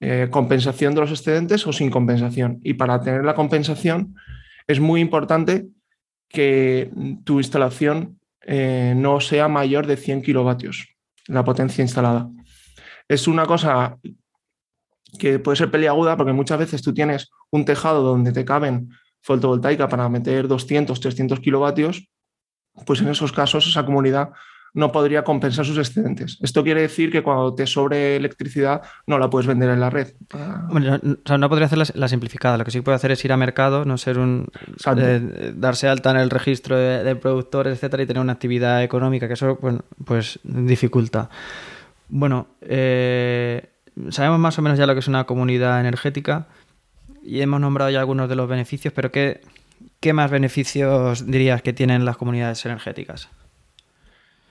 eh, 0.00 0.28
compensación 0.30 0.94
de 0.94 1.00
los 1.00 1.10
excedentes 1.10 1.66
o 1.66 1.72
sin 1.72 1.90
compensación. 1.90 2.60
Y 2.62 2.74
para 2.74 3.00
tener 3.00 3.24
la 3.24 3.34
compensación 3.34 4.14
es 4.66 4.80
muy 4.80 5.00
importante 5.00 5.68
que 6.28 6.90
tu 7.24 7.38
instalación 7.38 8.18
eh, 8.48 8.94
no 8.96 9.20
sea 9.20 9.48
mayor 9.48 9.86
de 9.86 9.96
100 9.96 10.22
kilovatios 10.22 10.88
la 11.26 11.44
potencia 11.44 11.82
instalada. 11.82 12.30
Es 13.08 13.26
una 13.26 13.44
cosa 13.44 13.98
que 15.18 15.40
puede 15.40 15.56
ser 15.56 15.70
peliaguda 15.70 16.16
porque 16.16 16.32
muchas 16.32 16.58
veces 16.58 16.82
tú 16.82 16.94
tienes 16.94 17.30
un 17.50 17.64
tejado 17.64 18.02
donde 18.02 18.32
te 18.32 18.44
caben 18.44 18.90
fotovoltaica 19.20 19.88
para 19.88 20.08
meter 20.08 20.46
200, 20.46 21.00
300 21.00 21.40
kilovatios, 21.40 22.08
pues 22.84 23.00
en 23.00 23.08
esos 23.08 23.32
casos 23.32 23.66
esa 23.66 23.84
comunidad 23.84 24.30
no 24.76 24.92
podría 24.92 25.24
compensar 25.24 25.64
sus 25.64 25.78
excedentes. 25.78 26.36
Esto 26.42 26.62
quiere 26.62 26.82
decir 26.82 27.10
que 27.10 27.22
cuando 27.22 27.54
te 27.54 27.66
sobre 27.66 28.14
electricidad 28.14 28.82
no 29.06 29.18
la 29.18 29.30
puedes 29.30 29.46
vender 29.46 29.70
en 29.70 29.80
la 29.80 29.88
red. 29.88 30.12
no, 30.30 31.48
podría 31.48 31.64
hacer 31.64 31.78
la, 31.94 32.08
simplificada. 32.08 32.58
Lo 32.58 32.64
que 32.64 32.70
sí 32.70 32.82
puede 32.82 32.96
hacer 32.96 33.10
es 33.10 33.24
ir 33.24 33.32
a 33.32 33.38
mercado, 33.38 33.86
no 33.86 33.96
ser 33.96 34.18
un 34.18 34.48
eh, 34.98 35.54
darse 35.56 35.88
alta 35.88 36.10
en 36.10 36.18
el 36.18 36.28
registro 36.28 36.76
de, 36.76 37.16
productores, 37.16 37.72
etcétera, 37.72 38.02
y 38.02 38.06
tener 38.06 38.20
una 38.20 38.34
actividad 38.34 38.82
económica, 38.82 39.26
que 39.26 39.32
eso 39.32 39.58
pues 40.04 40.40
dificulta. 40.44 41.30
Bueno, 42.10 42.48
eh, 42.60 43.70
sabemos 44.10 44.38
más 44.38 44.58
o 44.58 44.62
menos 44.62 44.78
ya 44.78 44.86
lo 44.86 44.92
que 44.92 45.00
es 45.00 45.08
una 45.08 45.24
comunidad 45.24 45.80
energética 45.80 46.48
y 47.24 47.40
hemos 47.40 47.62
nombrado 47.62 47.90
ya 47.90 48.00
algunos 48.00 48.28
de 48.28 48.36
los 48.36 48.46
beneficios, 48.46 48.92
pero 48.92 49.10
¿qué, 49.10 49.40
qué 50.00 50.12
más 50.12 50.30
beneficios 50.30 51.26
dirías 51.26 51.62
que 51.62 51.72
tienen 51.72 52.04
las 52.04 52.18
comunidades 52.18 52.66
energéticas? 52.66 53.30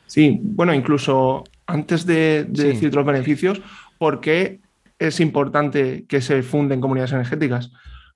Sí, 0.08 0.40
bueno, 0.42 0.74
incluso 0.74 1.44
antes 1.66 2.06
de, 2.06 2.46
decir 2.48 2.94
los 2.94 3.06
beneficios, 3.06 3.62
¿por 3.98 4.22
qué 4.22 4.60
es 5.00 5.20
importante 5.20 6.06
que 6.08 6.22
se 6.22 6.44
funden 6.44 6.82
comunidades 6.82 7.14
energéticas? 7.14 7.72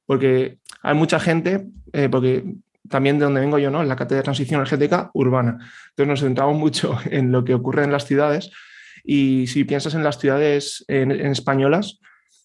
Porque 0.06 0.58
hay 0.82 0.96
mucha 0.96 1.20
gente, 1.20 1.68
eh, 1.94 2.10
porque 2.10 2.44
también 2.90 3.20
de 3.20 3.26
donde 3.26 3.42
vengo 3.42 3.60
yo, 3.60 3.72
¿no? 3.72 3.82
En 3.82 3.88
la 3.88 3.96
cátedra 3.96 4.18
de 4.18 4.24
transición 4.24 4.60
energética 4.60 5.12
urbana. 5.14 5.58
Entonces 5.90 6.08
nos 6.08 6.22
centramos 6.22 6.58
mucho 6.58 6.98
en 7.10 7.32
lo 7.32 7.44
que 7.44 7.54
ocurre 7.54 7.84
en 7.84 7.92
las 7.92 8.06
ciudades 8.06 8.52
y 9.04 9.48
si 9.48 9.64
piensas 9.64 9.96
en 9.96 10.04
las 10.04 10.20
ciudades 10.20 10.84
en, 10.88 11.12
españolas, 11.12 12.00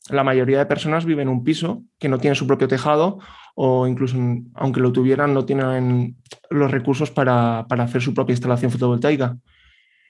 la 0.08 0.24
mayoría 0.24 0.58
de 0.58 0.66
personas 0.66 1.04
viven 1.04 1.28
en 1.28 1.34
un 1.34 1.44
piso 1.44 1.82
que 1.98 2.08
no 2.08 2.18
tiene 2.18 2.36
su 2.36 2.46
propio 2.46 2.68
tejado 2.68 3.18
o 3.54 3.86
incluso, 3.86 4.16
aunque 4.54 4.80
lo 4.80 4.92
tuvieran, 4.92 5.32
no 5.32 5.44
tienen 5.44 6.16
los 6.50 6.70
recursos 6.70 7.10
para, 7.10 7.60
hacer 7.60 8.02
su 8.02 8.14
propia 8.14 8.32
instalación 8.32 8.70
fotovoltaica. 8.70 9.36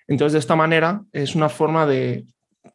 Entonces, 0.08 0.32
de 0.34 0.38
esta 0.38 0.56
manera, 0.56 1.02
es 1.12 1.34
una 1.34 1.48
forma 1.48 1.86
de 1.86 2.26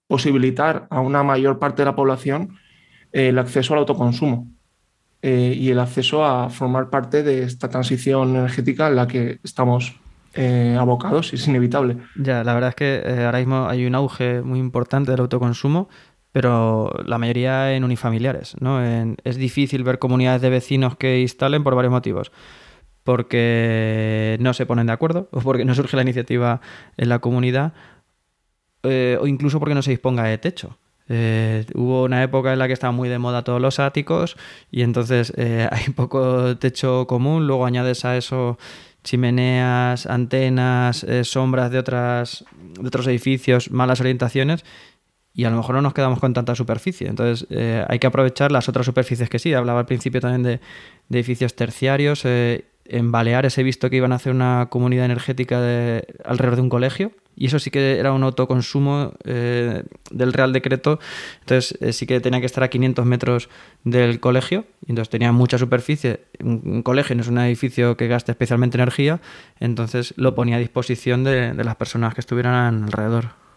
posibilitar 0.07 0.87
a 0.89 1.01
una 1.01 1.23
mayor 1.23 1.59
parte 1.59 1.81
de 1.81 1.85
la 1.85 1.95
población 1.95 2.57
eh, 3.11 3.29
el 3.29 3.39
acceso 3.39 3.73
al 3.73 3.79
autoconsumo 3.79 4.47
eh, 5.21 5.53
y 5.55 5.69
el 5.69 5.79
acceso 5.79 6.25
a 6.25 6.49
formar 6.49 6.89
parte 6.89 7.23
de 7.23 7.43
esta 7.43 7.69
transición 7.69 8.35
energética 8.35 8.87
en 8.87 8.95
la 8.95 9.07
que 9.07 9.39
estamos 9.43 9.95
eh, 10.35 10.77
abocados, 10.79 11.33
es 11.33 11.47
inevitable. 11.47 11.97
Ya, 12.15 12.43
la 12.43 12.53
verdad 12.53 12.69
es 12.69 12.75
que 12.75 13.23
ahora 13.25 13.39
mismo 13.39 13.67
hay 13.67 13.85
un 13.85 13.95
auge 13.95 14.41
muy 14.43 14.59
importante 14.59 15.11
del 15.11 15.21
autoconsumo 15.21 15.89
pero 16.31 16.91
la 17.05 17.17
mayoría 17.17 17.75
en 17.75 17.83
unifamiliares. 17.83 18.55
¿no? 18.59 18.81
es 18.81 19.35
difícil 19.35 19.83
ver 19.83 19.99
comunidades 19.99 20.41
de 20.41 20.49
vecinos 20.49 20.95
que 20.95 21.21
instalen 21.21 21.63
por 21.63 21.75
varios 21.75 21.91
motivos. 21.91 22.31
Porque 23.03 24.37
no 24.39 24.53
se 24.53 24.65
ponen 24.65 24.87
de 24.87 24.93
acuerdo, 24.93 25.29
o 25.31 25.41
porque 25.41 25.65
no 25.65 25.73
surge 25.73 25.95
la 25.95 26.03
iniciativa 26.03 26.61
en 26.97 27.09
la 27.09 27.19
comunidad, 27.19 27.73
eh, 28.83 29.17
o 29.19 29.25
incluso 29.25 29.59
porque 29.59 29.73
no 29.73 29.81
se 29.81 29.91
disponga 29.91 30.23
de 30.23 30.37
techo. 30.37 30.77
Eh, 31.07 31.65
hubo 31.73 32.03
una 32.03 32.21
época 32.21 32.53
en 32.53 32.59
la 32.59 32.67
que 32.67 32.73
estaban 32.73 32.95
muy 32.95 33.09
de 33.09 33.17
moda 33.17 33.43
todos 33.43 33.59
los 33.59 33.79
áticos 33.79 34.37
y 34.69 34.83
entonces 34.83 35.33
eh, 35.37 35.67
hay 35.71 35.91
poco 35.93 36.55
techo 36.57 37.07
común, 37.07 37.47
luego 37.47 37.65
añades 37.65 38.05
a 38.05 38.15
eso 38.15 38.59
chimeneas, 39.03 40.05
antenas, 40.05 41.05
sombras 41.23 41.71
de, 41.71 41.79
otras, 41.79 42.45
de 42.79 42.87
otros 42.87 43.07
edificios, 43.07 43.71
malas 43.71 44.01
orientaciones 44.01 44.65
y 45.39 45.45
a 45.45 45.49
lo 45.49 45.55
mejor 45.55 45.75
no 45.75 45.81
nos 45.81 45.93
quedamos 45.93 46.19
con 46.19 46.33
tanta 46.33 46.53
superficie. 46.53 47.07
Entonces 47.07 47.47
eh, 47.49 47.85
hay 47.87 47.97
que 47.97 48.07
aprovechar 48.07 48.51
las 48.51 48.67
otras 48.67 48.85
superficies 48.85 49.29
que 49.29 49.39
sí. 49.39 49.53
Hablaba 49.53 49.79
al 49.79 49.85
principio 49.85 50.19
también 50.19 50.43
de, 50.43 50.59
edificios 51.09 51.55
terciarios. 51.55 52.25
Eh, 52.25 52.65
en 52.83 53.13
Baleares 53.13 53.57
he 53.57 53.63
visto 53.63 53.89
que 53.89 53.95
iban 53.95 54.11
a 54.11 54.15
hacer 54.15 54.33
una 54.33 54.67
comunidad 54.69 55.05
energética 55.05 55.61
de, 55.61 56.05
alrededor 56.25 56.57
de 56.57 56.61
un 56.63 56.67
colegio 56.67 57.13
y 57.37 57.45
eso 57.45 57.57
sí 57.57 57.71
que 57.71 57.99
era 57.99 58.11
un 58.11 58.23
autoconsumo 58.23 59.13
eh, 59.23 59.83
del 60.11 60.33
Real 60.33 60.51
Decreto. 60.51 60.99
Entonces 61.39 61.95
sí 61.95 62.05
que 62.05 62.19
tenía 62.19 62.41
que 62.41 62.45
estar 62.45 62.65
a 62.65 62.67
500 62.67 63.05
metros 63.05 63.47
del 63.85 64.19
colegio 64.19 64.65
y 64.85 64.91
entonces 64.91 65.09
tenía 65.09 65.31
mucha 65.31 65.57
superficie. 65.57 66.25
Un, 66.43 66.83
colegio 66.83 67.15
no 67.15 67.21
es 67.21 67.29
un 67.29 67.37
edificio 67.37 67.95
que 67.95 68.09
gaste 68.09 68.33
especialmente 68.33 68.75
energía, 68.75 69.21
entonces 69.61 70.13
lo 70.17 70.35
ponía 70.35 70.57
a 70.57 70.59
disposición 70.59 71.23
de 71.23 71.53
las 71.53 71.77
personas 71.77 72.13
que 72.13 72.19
estuvieran 72.19 72.83
alrededor. 72.83 73.48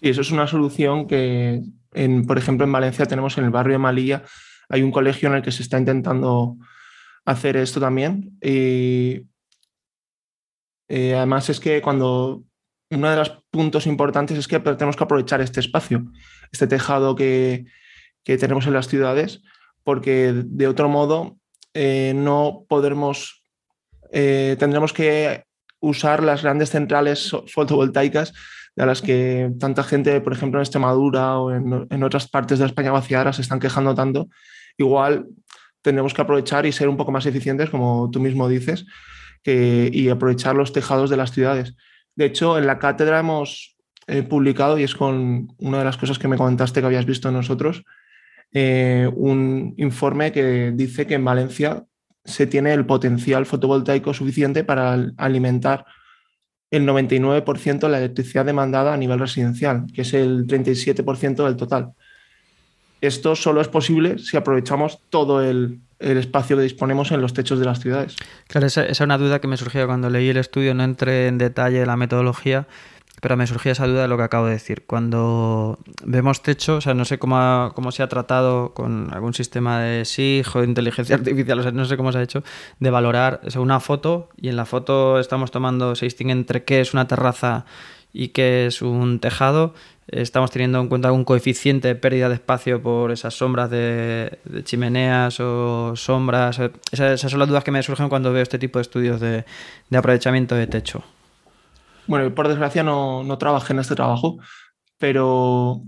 Sí, 0.00 0.10
eso 0.10 0.20
es 0.20 0.30
una 0.30 0.46
solución 0.46 1.06
que, 1.06 1.62
en, 1.92 2.26
por 2.26 2.38
ejemplo, 2.38 2.66
en 2.66 2.72
Valencia 2.72 3.06
tenemos 3.06 3.36
en 3.38 3.44
el 3.44 3.50
barrio 3.50 3.74
de 3.74 3.78
Malilla, 3.78 4.24
hay 4.68 4.82
un 4.82 4.90
colegio 4.90 5.28
en 5.28 5.36
el 5.36 5.42
que 5.42 5.52
se 5.52 5.62
está 5.62 5.78
intentando 5.78 6.56
hacer 7.24 7.56
esto 7.56 7.80
también. 7.80 8.36
Y 8.42 9.22
eh, 10.88 11.14
además 11.14 11.48
es 11.48 11.60
que 11.60 11.80
cuando 11.82 12.44
uno 12.90 13.10
de 13.10 13.16
los 13.16 13.42
puntos 13.50 13.86
importantes 13.86 14.38
es 14.38 14.48
que 14.48 14.60
tenemos 14.60 14.96
que 14.96 15.04
aprovechar 15.04 15.40
este 15.40 15.60
espacio, 15.60 16.04
este 16.52 16.66
tejado 16.66 17.16
que, 17.16 17.66
tenemos 18.24 18.66
en 18.66 18.72
las 18.72 18.88
ciudades, 18.88 19.42
porque 19.84 20.32
de 20.34 20.66
otro 20.66 20.88
modo 20.88 21.38
eh, 21.74 22.12
no 22.14 22.64
podremos, 22.68 23.44
eh, 24.12 24.56
tendremos 24.58 24.92
que 24.92 25.44
usar 25.78 26.24
las 26.24 26.42
grandes 26.42 26.70
centrales 26.70 27.32
fotovoltaicas 27.46 28.32
de 28.76 28.86
las 28.86 29.00
que 29.00 29.50
tanta 29.58 29.82
gente, 29.82 30.20
por 30.20 30.34
ejemplo, 30.34 30.60
en 30.60 30.62
Extremadura 30.62 31.38
o 31.38 31.50
en, 31.50 32.02
otras 32.02 32.28
partes 32.28 32.58
de 32.58 32.66
España 32.66 32.92
vaciada 32.92 33.32
se 33.32 33.42
están 33.42 33.58
quejando 33.58 33.94
tanto, 33.94 34.28
igual 34.76 35.26
tenemos 35.80 36.12
que 36.12 36.22
aprovechar 36.22 36.66
y 36.66 36.72
ser 36.72 36.88
un 36.88 36.96
poco 36.96 37.10
más 37.10 37.24
eficientes, 37.26 37.70
como 37.70 38.10
tú 38.10 38.20
mismo 38.20 38.48
dices, 38.48 38.84
y 39.44 40.08
aprovechar 40.08 40.56
los 40.56 40.72
tejados 40.72 41.08
de 41.08 41.16
las 41.16 41.32
ciudades. 41.32 41.74
De 42.16 42.26
hecho, 42.26 42.58
en 42.58 42.66
la 42.66 42.78
cátedra 42.78 43.20
hemos 43.20 43.76
eh, 44.08 44.22
publicado, 44.22 44.78
y 44.78 44.82
es 44.82 44.94
con 44.94 45.48
una 45.58 45.78
de 45.78 45.84
las 45.84 45.96
cosas 45.96 46.18
que 46.18 46.28
me 46.28 46.36
comentaste 46.36 46.80
que 46.80 46.86
habías 46.86 47.06
visto 47.06 47.30
nosotros, 47.30 47.84
eh, 48.52 49.10
un 49.14 49.74
informe 49.78 50.32
que 50.32 50.72
dice 50.74 51.06
que 51.06 51.14
en 51.14 51.24
Valencia 51.24 51.84
se 52.24 52.46
tiene 52.46 52.72
el 52.72 52.86
potencial 52.86 53.46
fotovoltaico 53.46 54.14
suficiente 54.14 54.64
para 54.64 54.96
alimentar 55.16 55.86
el 56.70 56.86
99% 56.86 57.78
de 57.80 57.88
la 57.88 57.98
electricidad 57.98 58.44
demandada 58.44 58.92
a 58.92 58.96
nivel 58.96 59.18
residencial, 59.18 59.86
que 59.92 60.02
es 60.02 60.14
el 60.14 60.46
37% 60.46 61.44
del 61.44 61.56
total. 61.56 61.92
Esto 63.00 63.36
solo 63.36 63.60
es 63.60 63.68
posible 63.68 64.18
si 64.18 64.36
aprovechamos 64.36 65.00
todo 65.10 65.42
el, 65.42 65.80
espacio 65.98 66.56
que 66.56 66.62
disponemos 66.62 67.10
en 67.10 67.22
los 67.22 67.32
techos 67.32 67.58
de 67.58 67.64
las 67.64 67.80
ciudades. 67.80 68.16
Claro, 68.48 68.66
esa 68.66 68.84
es 68.84 69.00
una 69.00 69.16
duda 69.16 69.40
que 69.40 69.48
me 69.48 69.56
surgió 69.56 69.86
cuando 69.86 70.10
leí 70.10 70.28
el 70.28 70.36
estudio, 70.36 70.74
no 70.74 70.84
entré 70.84 71.26
en 71.26 71.38
detalle 71.38 71.80
de 71.80 71.86
la 71.86 71.96
metodología, 71.96 72.66
pero 73.20 73.36
me 73.36 73.46
surgía 73.46 73.72
esa 73.72 73.86
duda 73.86 74.02
de 74.02 74.08
lo 74.08 74.16
que 74.16 74.22
acabo 74.24 74.46
de 74.46 74.52
decir. 74.52 74.84
Cuando 74.86 75.78
vemos 76.04 76.42
techo, 76.42 76.76
o 76.76 76.80
sea, 76.80 76.94
no 76.94 77.04
sé 77.04 77.18
cómo, 77.18 77.72
cómo 77.74 77.92
se 77.92 78.02
ha 78.02 78.08
tratado 78.08 78.74
con 78.74 79.12
algún 79.12 79.34
sistema 79.34 79.80
de 79.80 80.04
SIG 80.04 80.46
o 80.54 80.64
inteligencia 80.64 81.16
artificial, 81.16 81.58
o 81.58 81.62
sea, 81.62 81.72
no 81.72 81.84
sé 81.84 81.96
cómo 81.96 82.12
se 82.12 82.18
ha 82.18 82.22
hecho, 82.22 82.42
de 82.78 82.90
valorar 82.90 83.40
una 83.56 83.80
foto 83.80 84.28
y 84.36 84.48
en 84.48 84.56
la 84.56 84.66
foto 84.66 85.18
estamos 85.18 85.50
tomando, 85.50 85.94
se 85.94 86.06
distingue 86.06 86.32
entre 86.32 86.64
qué 86.64 86.80
es 86.80 86.92
una 86.92 87.08
terraza 87.08 87.64
y 88.12 88.28
qué 88.28 88.66
es 88.66 88.82
un 88.82 89.20
tejado. 89.20 89.74
Estamos 90.08 90.50
teniendo 90.52 90.80
en 90.80 90.88
cuenta 90.88 91.10
un 91.10 91.24
coeficiente 91.24 91.88
de 91.88 91.94
pérdida 91.96 92.28
de 92.28 92.36
espacio 92.36 92.80
por 92.80 93.10
esas 93.10 93.34
sombras 93.34 93.70
de, 93.70 94.38
chimeneas 94.62 95.40
o 95.40 95.96
sombras. 95.96 96.60
Esas, 96.92 97.20
son 97.20 97.40
las 97.40 97.48
dudas 97.48 97.64
que 97.64 97.72
me 97.72 97.82
surgen 97.82 98.08
cuando 98.08 98.32
veo 98.32 98.42
este 98.42 98.58
tipo 98.58 98.78
de 98.78 98.82
estudios 98.82 99.20
de 99.20 99.44
aprovechamiento 99.90 100.54
de 100.54 100.66
techo. 100.66 101.02
Bueno, 102.06 102.34
por 102.34 102.48
desgracia 102.48 102.82
no, 102.82 103.22
no 103.24 103.38
trabajé 103.38 103.72
en 103.72 103.80
este 103.80 103.94
trabajo, 103.94 104.38
pero 104.98 105.82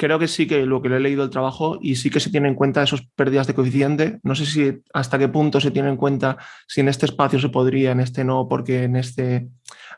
creo 0.00 0.18
que 0.18 0.28
sí 0.28 0.46
que 0.46 0.64
lo 0.64 0.80
que 0.80 0.88
le 0.88 0.96
he 0.96 1.00
leído 1.00 1.24
el 1.24 1.28
trabajo 1.28 1.78
y 1.78 1.96
sí 1.96 2.08
que 2.08 2.20
se 2.20 2.30
tiene 2.30 2.48
en 2.48 2.54
cuenta 2.54 2.82
esas 2.82 3.02
pérdidas 3.14 3.46
de 3.46 3.52
coeficiente. 3.52 4.18
No 4.22 4.34
sé 4.34 4.46
si 4.46 4.80
hasta 4.94 5.18
qué 5.18 5.28
punto 5.28 5.60
se 5.60 5.70
tiene 5.70 5.90
en 5.90 5.98
cuenta 5.98 6.38
si 6.66 6.80
en 6.80 6.88
este 6.88 7.04
espacio 7.04 7.38
se 7.38 7.50
podría, 7.50 7.92
en 7.92 8.00
este 8.00 8.24
no, 8.24 8.48
porque 8.48 8.84
en 8.84 8.96
este 8.96 9.50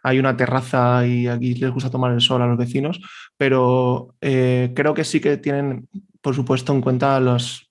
hay 0.02 0.19
una 0.19 0.37
terraza 0.37 1.07
y 1.07 1.29
aquí 1.29 1.55
les 1.55 1.71
gusta 1.71 1.88
tomar 1.88 2.11
el 2.11 2.21
sol 2.21 2.43
a 2.43 2.49
los 2.49 2.59
vecinos, 2.59 3.00
pero 3.37 4.17
eh, 4.21 4.73
creo 4.75 4.93
que 4.93 5.05
sí 5.05 5.21
que 5.21 5.37
tienen, 5.37 5.88
por 6.21 6.35
supuesto, 6.35 6.73
en 6.73 6.81
cuenta 6.81 7.21
las 7.21 7.69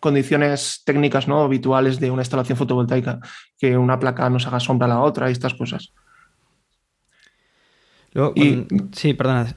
condiciones 0.00 0.82
técnicas 0.84 1.28
¿no? 1.28 1.42
habituales 1.42 2.00
de 2.00 2.10
una 2.10 2.22
instalación 2.22 2.58
fotovoltaica, 2.58 3.20
que 3.56 3.76
una 3.76 4.00
placa 4.00 4.28
no 4.28 4.40
se 4.40 4.48
haga 4.48 4.58
sombra 4.58 4.86
a 4.86 4.88
la 4.88 5.00
otra 5.00 5.28
y 5.28 5.32
estas 5.32 5.54
cosas 5.54 5.92
sí, 8.92 9.14
perdona. 9.14 9.54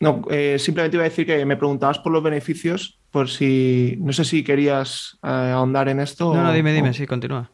No, 0.00 0.22
eh, 0.30 0.58
simplemente 0.58 0.96
iba 0.96 1.04
a 1.04 1.08
decir 1.08 1.26
que 1.26 1.44
me 1.44 1.58
preguntabas 1.58 1.98
por 1.98 2.10
los 2.10 2.22
beneficios, 2.22 2.98
por 3.10 3.28
si. 3.28 3.98
No 4.00 4.14
sé 4.14 4.24
si 4.24 4.42
querías 4.42 5.18
eh, 5.22 5.28
ahondar 5.28 5.90
en 5.90 6.00
esto. 6.00 6.34
No, 6.34 6.42
no, 6.42 6.52
dime, 6.52 6.72
dime, 6.72 6.94
sí, 6.94 7.06
continúa. 7.06 7.50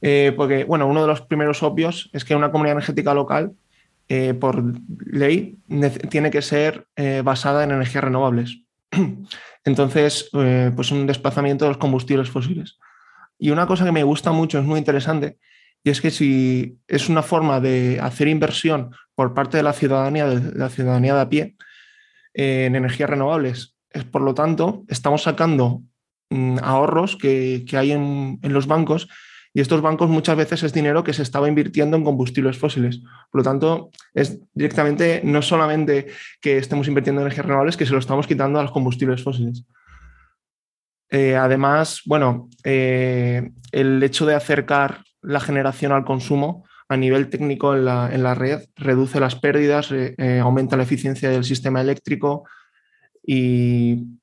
Eh, 0.00 0.32
porque, 0.36 0.62
bueno, 0.64 0.86
uno 0.86 1.02
de 1.02 1.08
los 1.08 1.20
primeros 1.22 1.62
obvios 1.64 2.10
es 2.12 2.24
que 2.24 2.36
una 2.36 2.52
comunidad 2.52 2.76
energética 2.76 3.12
local, 3.12 3.52
por 4.40 4.62
ley, 5.06 5.56
tiene 6.10 6.30
que 6.30 6.42
ser 6.42 6.86
basada 7.24 7.64
en 7.64 7.70
energías 7.70 8.04
renovables. 8.04 8.58
Entonces, 9.64 10.28
pues 10.32 10.90
un 10.90 11.06
desplazamiento 11.06 11.64
de 11.64 11.70
los 11.70 11.78
combustibles 11.78 12.28
fósiles. 12.28 12.78
Y 13.38 13.50
una 13.50 13.66
cosa 13.66 13.86
que 13.86 13.92
me 13.92 14.02
gusta 14.02 14.30
mucho, 14.30 14.58
es 14.58 14.66
muy 14.66 14.78
interesante, 14.78 15.38
Y 15.84 15.90
es 15.90 16.00
que 16.00 16.10
si 16.10 16.78
es 16.86 17.08
una 17.08 17.22
forma 17.22 17.60
de 17.60 17.98
hacer 18.00 18.28
inversión 18.28 18.94
por 19.14 19.34
parte 19.34 19.56
de 19.56 19.62
la 19.62 19.72
ciudadanía, 19.72 20.26
de 20.26 20.56
la 20.56 20.68
ciudadanía 20.68 21.14
de 21.14 21.20
a 21.20 21.28
pie, 21.28 21.56
en 22.34 22.76
energías 22.76 23.10
renovables. 23.10 23.76
Es, 23.90 24.04
por 24.04 24.22
lo 24.22 24.34
tanto, 24.34 24.84
estamos 24.88 25.22
sacando 25.22 25.82
mm, 26.30 26.58
ahorros 26.62 27.16
que, 27.16 27.64
hay 27.72 27.92
en, 27.92 28.38
los 28.42 28.66
bancos 28.66 29.08
y 29.54 29.60
estos 29.60 29.82
bancos 29.82 30.08
muchas 30.08 30.36
veces 30.36 30.62
es 30.62 30.72
dinero 30.72 31.04
que 31.04 31.12
se 31.12 31.22
estaba 31.22 31.46
invirtiendo 31.46 31.96
en 31.96 32.04
combustibles 32.04 32.56
fósiles. 32.56 33.00
Por 33.30 33.40
lo 33.40 33.42
tanto, 33.42 33.90
es 34.14 34.40
directamente 34.54 35.20
no 35.24 35.42
solamente 35.42 36.06
que 36.40 36.56
estemos 36.56 36.88
invirtiendo 36.88 37.20
en 37.20 37.26
energías 37.26 37.46
renovables, 37.46 37.76
que 37.76 37.84
se 37.84 37.92
lo 37.92 37.98
estamos 37.98 38.26
quitando 38.26 38.58
a 38.58 38.62
los 38.62 38.72
combustibles 38.72 39.22
fósiles. 39.22 39.64
Eh, 41.10 41.36
además, 41.36 42.00
bueno, 42.06 42.48
eh, 42.64 43.50
el 43.72 44.02
hecho 44.02 44.24
de 44.24 44.34
acercar 44.34 45.02
la 45.22 45.40
generación 45.40 45.92
al 45.92 46.04
consumo 46.04 46.64
a 46.88 46.96
nivel 46.96 47.30
técnico 47.30 47.74
en 47.74 47.84
la, 47.84 48.34
red 48.34 48.60
reduce 48.76 49.18
las 49.18 49.34
pérdidas, 49.34 49.90
eh, 49.92 50.40
aumenta 50.42 50.76
la 50.76 50.82
eficiencia 50.82 51.30
del 51.30 51.44
sistema 51.44 51.80
eléctrico 51.80 52.44
y, 53.24 54.18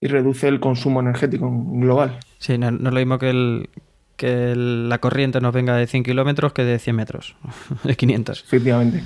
reduce 0.00 0.46
el 0.46 0.60
consumo 0.60 1.00
energético 1.00 1.50
global. 1.50 2.20
Sí, 2.38 2.56
no, 2.56 2.68
es 2.68 2.74
lo 2.74 2.90
mismo 2.92 3.18
que, 3.18 3.30
el, 3.30 3.68
que 4.16 4.54
la 4.54 4.98
corriente 4.98 5.40
nos 5.40 5.52
venga 5.52 5.74
de 5.74 5.88
100 5.88 6.04
kilómetros 6.04 6.52
que 6.52 6.62
de 6.62 6.78
100 6.78 6.94
metros, 6.94 7.36
de 7.84 7.96
500. 7.96 8.44
Efectivamente. 8.44 9.02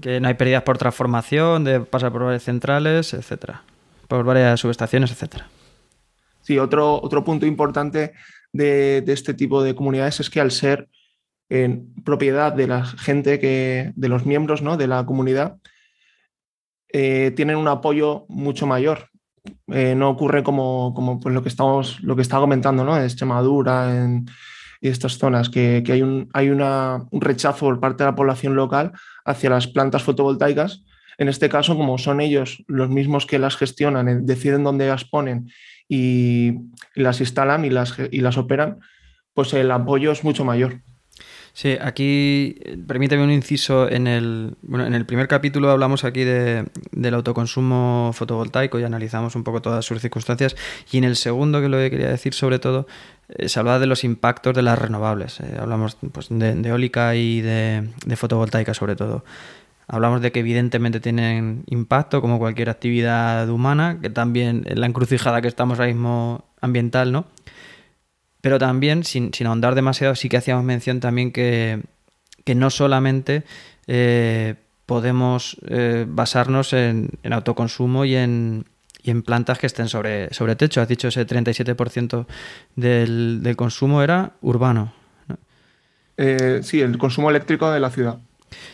Que 0.00 0.20
no 0.20 0.28
hay 0.28 0.34
pérdidas 0.34 0.62
por 0.62 0.78
transformación, 0.78 1.64
de 1.64 1.80
pasar 1.80 2.12
por 2.12 2.24
varias 2.24 2.44
centrales, 2.44 3.12
etcétera, 3.12 3.62
por 4.08 4.24
varias 4.24 4.60
subestaciones, 4.60 5.10
etcétera. 5.10 5.48
Sí, 6.40 6.58
otro, 6.58 7.00
otro 7.02 7.24
punto 7.24 7.46
importante 7.46 8.12
de, 8.52 9.04
este 9.06 9.34
tipo 9.34 9.62
de 9.62 9.74
comunidades 9.74 10.20
es 10.20 10.30
que 10.30 10.40
al 10.40 10.50
ser 10.50 10.88
en 11.48 11.92
propiedad 12.04 12.52
de 12.52 12.66
la 12.66 12.84
gente 12.84 13.38
que, 13.38 13.92
de 13.94 14.08
los 14.08 14.24
miembros 14.24 14.62
¿no? 14.62 14.76
de 14.76 14.86
la 14.86 15.04
comunidad, 15.04 15.58
eh, 16.92 17.32
tienen 17.34 17.56
un 17.56 17.68
apoyo 17.68 18.26
mucho 18.28 18.66
mayor. 18.66 19.08
Eh, 19.68 19.94
no 19.94 20.10
ocurre 20.10 20.42
como, 20.42 20.92
como 20.94 21.18
pues 21.18 21.34
lo 21.34 21.42
que 21.42 21.48
estamos, 21.48 22.00
lo 22.02 22.14
que 22.16 22.22
estaba 22.22 22.42
comentando, 22.42 22.84
¿no? 22.84 22.96
En 22.96 23.02
Extremadura, 23.02 23.96
en, 23.96 24.26
y 24.80 24.88
estas 24.88 25.16
zonas, 25.16 25.48
que, 25.48 25.82
hay, 25.88 26.02
un, 26.02 26.28
hay 26.32 26.50
una, 26.50 27.04
un 27.10 27.20
rechazo 27.20 27.66
por 27.66 27.80
parte 27.80 28.02
de 28.02 28.10
la 28.10 28.16
población 28.16 28.54
local 28.54 28.92
hacia 29.24 29.50
las 29.50 29.68
plantas 29.68 30.02
fotovoltaicas. 30.02 30.82
En 31.18 31.28
este 31.28 31.48
caso, 31.48 31.76
como 31.76 31.98
son 31.98 32.20
ellos 32.20 32.64
los 32.66 32.88
mismos 32.88 33.24
que 33.24 33.38
las 33.38 33.56
gestionan, 33.56 34.08
eh, 34.08 34.18
deciden 34.20 34.64
dónde 34.64 34.88
las 34.88 35.04
ponen 35.04 35.50
y, 35.94 36.70
las 36.94 37.20
instalan 37.20 37.66
y 37.66 37.70
las, 37.70 37.96
y 38.10 38.22
las 38.22 38.38
operan, 38.38 38.80
pues 39.34 39.52
el 39.52 39.70
apoyo 39.70 40.10
es 40.10 40.24
mucho 40.24 40.42
mayor. 40.42 40.80
Sí, 41.52 41.76
aquí 41.78 42.56
eh, 42.64 42.78
permíteme 42.86 43.22
un 43.22 43.30
inciso. 43.30 43.90
En 43.90 44.06
el, 44.06 44.56
bueno, 44.62 44.86
en 44.86 44.94
el 44.94 45.04
primer 45.04 45.28
capítulo 45.28 45.70
hablamos 45.70 46.04
aquí 46.04 46.24
de, 46.24 46.64
del 46.92 47.12
autoconsumo 47.12 48.12
fotovoltaico 48.14 48.80
y 48.80 48.84
analizamos 48.84 49.36
un 49.36 49.44
poco 49.44 49.60
todas 49.60 49.84
sus 49.84 50.00
circunstancias. 50.00 50.56
Y 50.90 50.96
en 50.96 51.04
el 51.04 51.16
segundo, 51.16 51.60
que 51.60 51.68
lo 51.68 51.76
que 51.76 51.90
quería 51.90 52.08
decir 52.08 52.32
sobre 52.32 52.58
todo, 52.58 52.86
eh, 53.28 53.50
se 53.50 53.58
hablaba 53.60 53.78
de 53.78 53.86
los 53.86 54.02
impactos 54.02 54.54
de 54.54 54.62
las 54.62 54.78
renovables. 54.78 55.40
Eh, 55.40 55.58
hablamos 55.60 55.98
pues, 56.10 56.28
de, 56.30 56.52
eólica 56.66 57.14
y 57.16 57.42
de, 57.42 57.86
de, 58.06 58.16
fotovoltaica 58.16 58.72
sobre 58.72 58.96
todo. 58.96 59.24
Hablamos 59.92 60.22
de 60.22 60.32
que 60.32 60.40
evidentemente 60.40 61.00
tienen 61.00 61.64
impacto 61.66 62.22
como 62.22 62.38
cualquier 62.38 62.70
actividad 62.70 63.46
humana, 63.50 63.98
que 64.00 64.08
también 64.08 64.62
en 64.64 64.80
la 64.80 64.86
encrucijada 64.86 65.42
que 65.42 65.48
estamos 65.48 65.78
ahora 65.78 65.92
mismo 65.92 66.46
ambiental, 66.62 67.12
¿no? 67.12 67.26
Pero 68.40 68.58
también, 68.58 69.04
sin, 69.04 69.30
ahondar 69.44 69.74
demasiado, 69.74 70.14
sí 70.14 70.30
que 70.30 70.38
hacíamos 70.38 70.64
mención 70.64 71.00
también 71.00 71.30
que, 71.30 71.82
no 72.54 72.70
solamente 72.70 73.44
eh, 73.86 74.54
podemos 74.86 75.58
eh, 75.68 76.06
basarnos 76.08 76.72
en, 76.72 77.10
autoconsumo 77.30 78.06
y 78.06 78.16
en, 78.16 78.64
en 79.04 79.22
plantas 79.22 79.58
que 79.58 79.66
estén 79.66 79.90
sobre, 79.90 80.32
sobre 80.32 80.56
techo. 80.56 80.80
Has 80.80 80.88
dicho 80.88 81.08
ese 81.08 81.26
37% 81.26 82.24
del, 82.76 83.42
del 83.42 83.56
consumo 83.56 84.02
era 84.02 84.32
urbano. 84.40 84.94
Eh, 86.16 86.60
sí, 86.62 86.80
el 86.80 86.96
consumo 86.96 87.28
eléctrico 87.28 87.70
de 87.70 87.80
la 87.80 87.90
ciudad. 87.90 88.20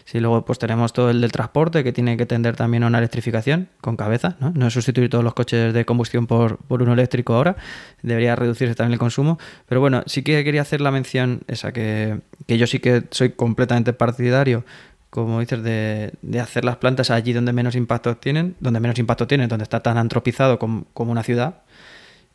Sí, 0.04 0.20
luego 0.20 0.44
pues 0.44 0.58
tenemos 0.58 0.92
todo 0.92 1.10
el 1.10 1.20
del 1.20 1.32
transporte 1.32 1.84
que 1.84 1.92
tiene 1.92 2.16
que 2.16 2.26
tender 2.26 2.56
también 2.56 2.82
a 2.82 2.86
una 2.86 2.98
electrificación 2.98 3.68
con 3.80 3.96
cabeza, 3.96 4.36
¿no? 4.40 4.50
No 4.50 4.70
sustituir 4.70 5.10
todos 5.10 5.24
los 5.24 5.34
coches 5.34 5.72
de 5.74 5.84
combustión 5.84 6.26
por, 6.26 6.58
uno 6.68 6.92
eléctrico 6.92 7.34
ahora, 7.34 7.56
debería 8.02 8.36
reducirse 8.36 8.74
también 8.74 8.94
el 8.94 8.98
consumo, 8.98 9.38
pero 9.66 9.80
bueno, 9.80 10.02
sí 10.06 10.22
que 10.22 10.42
quería 10.44 10.62
hacer 10.62 10.80
la 10.80 10.90
mención 10.90 11.40
esa, 11.48 11.72
que, 11.72 12.20
yo 12.46 12.66
sí 12.66 12.78
que 12.78 13.04
soy 13.10 13.30
completamente 13.30 13.92
partidario 13.92 14.64
como 15.10 15.40
dices, 15.40 15.62
de, 15.62 16.12
hacer 16.40 16.66
las 16.66 16.76
plantas 16.76 17.10
allí 17.10 17.32
donde 17.32 17.54
menos 17.54 17.74
impacto 17.74 18.18
tienen, 18.18 18.56
donde 18.60 18.78
menos 18.78 18.98
impacto 18.98 19.26
tienen, 19.26 19.48
donde 19.48 19.62
está 19.62 19.80
tan 19.80 19.96
antropizado 19.96 20.58
como, 20.58 20.84
una 20.94 21.22
ciudad, 21.22 21.62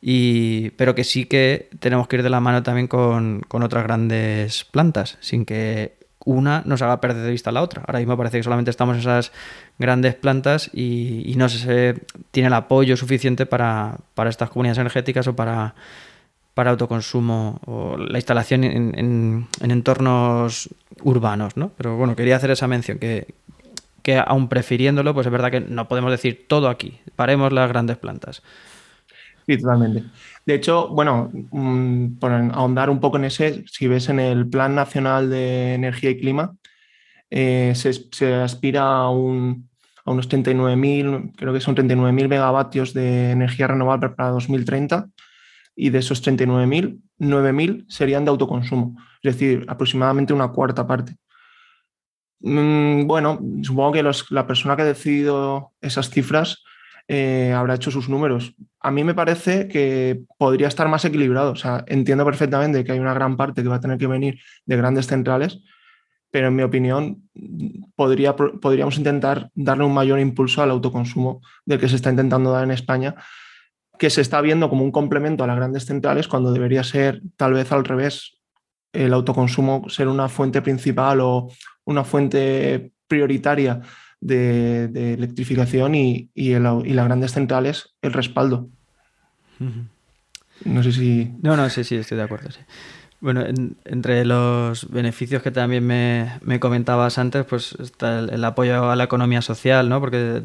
y, 0.02 0.72
pero 0.72 0.96
que 0.96 1.04
sí 1.04 1.26
que 1.26 1.70
tenemos 1.80 2.08
que 2.08 2.18
ir 2.18 2.24
de 2.24 2.30
la 2.32 2.40
mano 2.40 2.64
también 2.64 2.88
con, 2.88 3.42
con 3.48 3.62
otras 3.62 3.84
grandes 3.84 4.66
plantas, 4.66 5.18
sin 5.22 5.46
que 5.46 6.03
una 6.26 6.64
nos 6.66 6.82
haga 6.82 7.02
perder 7.02 7.24
de 7.24 7.32
vista 7.32 7.52
la 7.52 7.62
otra. 7.62 7.84
Ahora 7.86 8.00
mismo 8.00 8.18
parece 8.18 8.38
que 8.38 8.44
solamente 8.44 8.72
estamos 8.72 8.96
en 8.96 9.02
esas 9.02 9.32
grandes 9.78 10.16
plantas 10.16 10.70
y, 10.74 11.34
no 11.38 11.50
se 11.50 12.02
tiene 12.32 12.48
el 12.48 12.54
apoyo 12.54 12.96
suficiente 12.96 13.46
para, 13.46 13.98
estas 14.28 14.50
comunidades 14.50 14.78
energéticas 14.78 15.28
o 15.28 15.36
para, 15.36 15.76
para 16.54 16.72
autoconsumo 16.72 17.60
o 17.66 17.98
la 17.98 18.18
instalación 18.18 18.64
en, 18.64 19.48
entornos 19.62 20.70
urbanos, 21.02 21.58
¿no? 21.58 21.72
Pero 21.78 21.98
bueno, 21.98 22.16
quería 22.16 22.38
hacer 22.38 22.52
esa 22.52 22.68
mención, 22.68 23.00
que, 23.00 23.34
que 24.02 24.18
aún 24.18 24.48
prefiriéndolo, 24.48 25.14
pues 25.14 25.26
es 25.28 25.32
verdad 25.32 25.52
que 25.52 25.60
no 25.60 25.88
podemos 25.88 26.12
decir 26.12 26.46
todo 26.48 26.70
aquí, 26.70 27.00
paremos 27.16 27.52
las 27.52 27.68
grandes 27.70 27.98
plantas. 27.98 28.42
Sí, 29.46 29.58
totalmente. 29.58 30.04
De 30.46 30.56
hecho, 30.56 30.90
bueno, 30.90 31.32
mm, 31.52 32.18
por 32.20 32.32
ahondar 32.32 32.90
un 32.90 33.00
poco 33.00 33.18
en 33.18 33.26
ese, 33.26 33.64
si 33.68 33.88
ves 33.88 34.10
en 34.10 34.20
el 34.20 34.48
Plan 34.50 34.76
Nacional 34.76 35.30
de 35.30 35.74
Energía 35.74 36.10
y 36.10 36.20
Clima, 36.20 36.56
eh, 37.30 37.74
se, 37.76 38.34
aspira 38.36 38.84
a, 38.84 39.10
un, 39.10 39.70
a 40.06 40.12
unos 40.12 40.30
39.000, 40.30 41.34
creo 41.36 41.54
que 41.54 41.62
son 41.62 41.76
39.000 41.76 42.28
megavatios 42.28 42.94
de 42.94 43.32
energía 43.32 43.68
renovable 43.68 44.10
para 44.10 44.30
2030 44.30 45.10
y 45.76 45.90
de 45.90 46.00
esos 46.00 46.22
39.000, 46.26 47.00
9.000 47.20 47.86
serían 47.88 48.26
de 48.26 48.32
autoconsumo, 48.32 48.98
es 49.22 49.34
decir, 49.34 49.66
aproximadamente 49.68 50.34
una 50.34 50.50
cuarta 50.50 50.86
parte. 50.86 51.16
Mm, 52.42 53.08
bueno, 53.08 53.40
supongo 53.64 53.94
que 53.94 54.04
la 54.04 54.46
persona 54.46 54.76
que 54.76 54.82
ha 54.82 54.86
decidido 54.86 55.72
esas 55.80 56.10
cifras 56.10 56.62
eh, 57.08 57.54
habrá 57.56 57.76
hecho 57.76 57.92
sus 57.92 58.10
números. 58.10 58.56
A 58.80 58.92
mí 58.92 59.04
me 59.04 59.14
parece 59.14 59.68
que 59.68 60.24
podría 60.38 60.68
estar 60.68 60.88
más 60.88 61.06
equilibrado. 61.06 61.52
O 61.52 61.56
sea, 61.56 61.84
entiendo 61.88 62.26
perfectamente 62.26 62.84
que 62.84 62.92
hay 62.92 63.00
una 63.00 63.14
gran 63.14 63.38
parte 63.38 63.64
que 63.64 63.70
va 63.70 63.76
a 63.76 63.82
tener 63.82 63.98
que 63.98 64.08
venir 64.08 64.40
de 64.66 64.78
grandes 64.78 65.08
centrales, 65.08 65.60
pero 66.32 66.48
en 66.48 66.56
mi 66.56 66.64
opinión 66.64 67.30
podría, 67.96 68.36
podríamos 68.36 68.98
intentar 68.98 69.52
darle 69.54 69.84
un 69.84 69.94
mayor 69.94 70.20
impulso 70.20 70.64
al 70.64 70.72
autoconsumo 70.72 71.42
del 71.66 71.80
que 71.80 71.90
se 71.90 71.96
está 71.96 72.10
intentando 72.10 72.52
dar 72.52 72.64
en 72.64 72.72
España, 72.72 73.16
que 74.00 74.10
se 74.10 74.22
está 74.22 74.42
viendo 74.42 74.70
como 74.70 74.84
un 74.84 74.92
complemento 74.92 75.44
a 75.44 75.48
las 75.48 75.58
grandes 75.58 75.86
centrales 75.86 76.28
cuando 76.28 76.52
debería 76.52 76.84
ser 76.84 77.22
tal 77.38 77.54
vez 77.54 77.72
al 77.72 77.86
revés, 77.86 78.40
el 78.92 79.14
autoconsumo 79.14 79.90
ser 79.90 80.08
una 80.08 80.30
fuente 80.30 80.62
principal 80.62 81.20
o 81.22 81.50
una 81.86 82.04
fuente 82.04 82.94
prioritaria 83.08 83.82
de, 84.24 85.14
electrificación 85.14 85.96
y, 85.96 86.30
y, 86.34 86.54
las 86.54 87.06
grandes 87.06 87.34
centrales 87.34 87.94
el 88.02 88.14
respaldo. 88.14 88.70
No 90.66 90.84
sé 90.84 90.92
si... 90.92 91.32
No, 91.42 91.58
no, 91.58 91.70
sí, 91.70 91.84
sí, 91.84 91.96
estoy 91.96 92.18
de 92.18 92.24
acuerdo. 92.24 92.50
Bueno, 93.20 93.44
entre 93.86 94.26
los 94.26 94.90
beneficios 94.90 95.42
que 95.42 95.52
también 95.52 95.86
me, 95.86 96.60
comentabas 96.60 97.18
antes, 97.18 97.46
pues 97.46 97.74
está 97.80 98.20
el, 98.20 98.44
apoyo 98.44 98.90
a 98.90 98.96
la 98.96 99.06
economía 99.06 99.42
social, 99.42 99.88
¿no? 99.88 100.00
Porque 100.00 100.44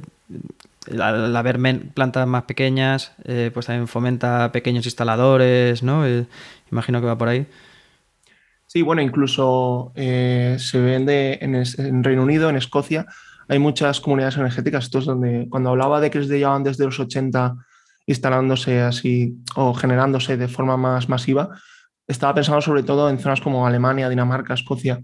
al, 0.92 1.36
haber 1.36 1.58
plantas 1.94 2.26
más 2.26 2.44
pequeñas, 2.44 3.12
eh, 3.24 3.50
pues 3.52 3.66
también 3.66 3.88
fomenta 3.88 4.52
pequeños 4.52 4.86
instaladores, 4.86 5.82
¿no? 5.82 6.06
Eh, 6.06 6.26
imagino 6.70 7.00
que 7.00 7.06
va 7.06 7.18
por 7.18 7.28
ahí. 7.28 7.46
Sí, 8.66 8.82
bueno, 8.82 9.00
incluso 9.00 9.92
eh, 9.94 10.56
se 10.58 10.78
vende 10.78 11.38
en, 11.40 11.54
en, 11.54 12.04
Reino 12.04 12.22
Unido, 12.22 12.50
en 12.50 12.56
Escocia, 12.56 13.06
hay 13.48 13.58
muchas 13.58 14.00
comunidades 14.00 14.36
energéticas. 14.36 14.84
Esto 14.84 14.98
es 14.98 15.06
donde, 15.06 15.46
cuando 15.48 15.70
hablaba 15.70 16.00
de 16.00 16.10
que 16.10 16.20
llevaban 16.20 16.62
desde 16.62 16.84
los 16.84 17.00
80 17.00 17.54
instalándose 18.06 18.80
así 18.80 19.36
o 19.54 19.74
generándose 19.74 20.36
de 20.36 20.48
forma 20.48 20.76
más 20.76 21.08
masiva, 21.08 21.50
estaba 22.06 22.34
pensando 22.34 22.60
sobre 22.60 22.82
todo 22.82 23.08
en 23.10 23.18
zonas 23.18 23.40
como 23.40 23.66
Alemania, 23.66 24.08
Dinamarca, 24.08 24.54
Escocia. 24.54 25.02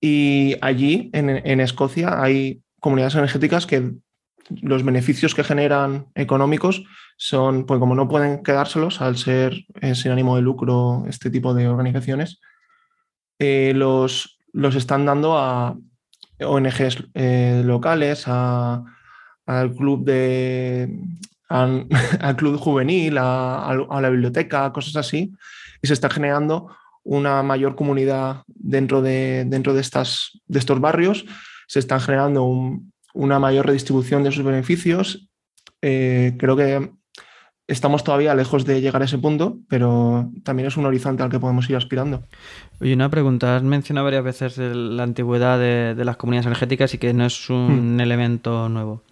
Y 0.00 0.56
allí, 0.60 1.10
en, 1.12 1.60
Escocia, 1.60 2.22
hay 2.22 2.62
comunidades 2.80 3.14
energéticas 3.14 3.66
que 3.66 3.92
los 4.62 4.82
beneficios 4.82 5.34
que 5.34 5.44
generan 5.44 6.06
económicos 6.14 6.84
son, 7.16 7.66
pues 7.66 7.80
como 7.80 7.94
no 7.94 8.08
pueden 8.08 8.42
quedárselos 8.42 9.00
al 9.00 9.16
ser 9.16 9.64
sin 9.94 10.12
ánimo 10.12 10.36
de 10.36 10.42
lucro 10.42 11.04
este 11.08 11.30
tipo 11.30 11.52
de 11.52 11.68
organizaciones, 11.68 12.40
eh, 13.38 13.72
los, 13.74 14.38
los 14.52 14.74
están 14.76 15.04
dando 15.04 15.36
a 15.36 15.76
ONGs 16.40 17.04
eh, 17.14 17.62
locales, 17.64 18.24
a, 18.26 18.84
al 19.46 19.74
club 19.74 20.04
de 20.04 20.98
al, 21.48 21.88
club 22.36 22.58
juvenil, 22.58 23.16
a, 23.18 23.74
la 24.00 24.10
biblioteca, 24.10 24.72
cosas 24.72 24.96
así, 24.96 25.32
y 25.82 25.86
se 25.86 25.94
está 25.94 26.10
generando 26.10 26.68
una 27.04 27.42
mayor 27.42 27.74
comunidad 27.74 28.42
dentro 28.46 29.00
de, 29.00 29.44
dentro 29.46 29.74
de, 29.74 29.80
estas, 29.80 30.38
de 30.46 30.58
estos 30.58 30.80
barrios, 30.80 31.24
se 31.66 31.78
están 31.78 32.00
generando 32.00 32.80
una 33.14 33.38
mayor 33.38 33.66
redistribución 33.66 34.22
de 34.22 34.32
sus 34.32 34.44
beneficios. 34.44 35.28
Eh, 35.80 36.34
creo 36.38 36.56
que 36.56 36.90
estamos 37.68 38.02
todavía 38.02 38.34
lejos 38.34 38.64
de 38.64 38.80
llegar 38.80 39.02
a 39.02 39.04
ese 39.04 39.18
punto, 39.18 39.58
pero 39.68 40.30
también 40.42 40.66
es 40.66 40.76
un 40.76 40.86
horizonte 40.86 41.22
al 41.22 41.30
que 41.30 41.38
podemos 41.38 41.68
ir 41.70 41.76
aspirando. 41.76 42.22
Oye, 42.80 42.94
una 42.94 43.10
pregunta. 43.10 43.56
Has 43.56 43.62
mencionado 43.62 44.06
varias 44.06 44.24
veces 44.24 44.58
la 44.58 45.02
antigüedad 45.02 45.58
de, 45.58 46.04
las 46.04 46.16
comunidades 46.16 46.46
energéticas 46.46 46.94
y 46.94 46.98
que 46.98 47.12
no 47.12 47.26
es 47.26 47.50
un 47.50 47.96
hmm. 47.96 48.00
elemento 48.00 48.68
nuevo. 48.68 49.02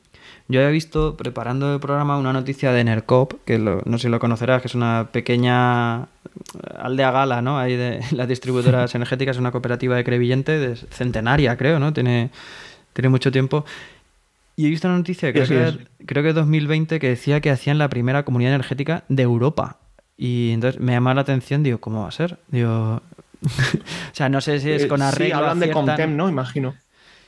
Yo 0.48 0.60
había 0.60 0.70
visto, 0.70 1.16
preparando 1.16 1.74
el 1.74 1.80
programa, 1.80 2.18
una 2.18 2.32
noticia 2.32 2.72
de 2.72 2.84
Nercop, 2.84 3.34
que 3.44 3.58
no 3.58 3.98
sé 3.98 4.02
si 4.02 4.08
lo 4.08 4.20
conocerás, 4.20 4.62
que 4.62 4.68
es 4.68 4.74
una 4.76 5.08
pequeña 5.10 6.06
aldea 6.78 7.10
gala, 7.10 7.42
¿no? 7.42 7.58
Ahí 7.58 7.76
de 7.76 8.00
las 8.12 8.28
distribuidoras 8.28 8.94
energéticas, 8.94 9.36
es 9.36 9.40
una 9.40 9.52
cooperativa 9.52 9.96
de 9.96 10.04
Crevillente, 10.04 10.58
de 10.58 10.76
centenaria, 10.76 11.56
creo, 11.56 11.78
¿no? 11.78 11.92
Tiene, 11.92 12.30
tiene 12.92 13.08
mucho 13.08 13.30
tiempo. 13.30 13.64
Y 14.56 14.66
he 14.66 14.70
visto 14.70 14.88
una 14.88 14.96
noticia, 14.96 15.32
creo, 15.32 15.46
que, 15.46 15.86
creo 16.06 16.22
que 16.22 16.32
2020, 16.32 16.98
que 16.98 17.08
decía 17.10 17.42
que 17.42 17.50
hacían 17.50 17.76
la 17.76 17.90
primera 17.90 18.24
comunidad 18.24 18.54
energética 18.54 19.04
de 19.08 19.22
Europa. 19.22 19.78
Y 20.16 20.52
entonces 20.52 20.80
me 20.80 20.92
llama 20.92 21.12
la 21.12 21.20
atención, 21.20 21.62
digo, 21.62 21.78
¿cómo 21.78 22.02
va 22.02 22.08
a 22.08 22.12
ser? 22.12 22.38
Digo, 22.48 23.02
o 23.42 24.14
sea, 24.14 24.30
no 24.30 24.40
sé 24.40 24.58
si 24.60 24.70
es 24.70 24.84
eh, 24.84 24.88
con 24.88 25.02
arreglo. 25.02 25.26
Sí, 25.26 25.32
hablan 25.32 25.60
de 25.60 25.70
Contem, 25.70 26.16
¿no? 26.16 26.28
Imagino. 26.30 26.74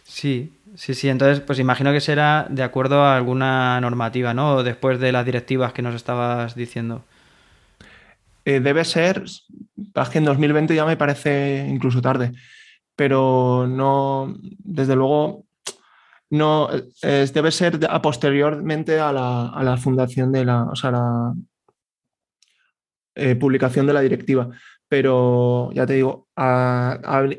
Sí, 0.05 0.55
sí, 0.75 0.95
sí. 0.95 1.11
Entonces, 1.11 1.41
pues 1.41 1.59
imagino 1.59 1.93
que 1.93 2.01
será 2.01 2.47
de 2.49 2.63
acuerdo 2.63 3.03
a 3.03 3.17
alguna 3.17 3.79
normativa, 3.83 4.33
¿no? 4.33 4.63
Después 4.63 4.99
de 4.99 5.13
las 5.13 5.27
directivas 5.27 5.75
que 5.75 5.83
nos 5.83 5.95
estabas 5.95 6.55
diciendo. 6.55 7.05
Eh, 8.47 8.61
debe 8.61 8.87
ser, 8.87 9.25
es 9.25 10.09
que 10.11 10.19
en 10.19 10.25
2020 10.25 10.75
ya 10.75 10.87
me 10.87 10.97
parece 10.97 11.67
incluso 11.69 12.01
tarde, 12.01 12.33
pero 12.97 13.67
no, 13.69 14.35
desde 14.41 14.97
luego, 14.97 15.45
no, 16.31 16.69
debe 17.03 17.51
ser 17.51 17.79
a 17.89 18.03
posteriormente 18.03 18.99
a 19.01 19.13
la, 19.13 19.77
fundación 19.77 20.33
de 20.33 20.45
la, 20.45 20.65
o 20.65 20.77
sea, 20.77 20.91
la 20.91 21.35
eh, 23.15 23.35
publicación 23.35 23.87
de 23.87 23.93
la 23.93 24.01
directiva 24.01 24.51
pero 24.89 25.71
ya 25.73 25.87
te 25.87 25.95
digo, 25.95 26.29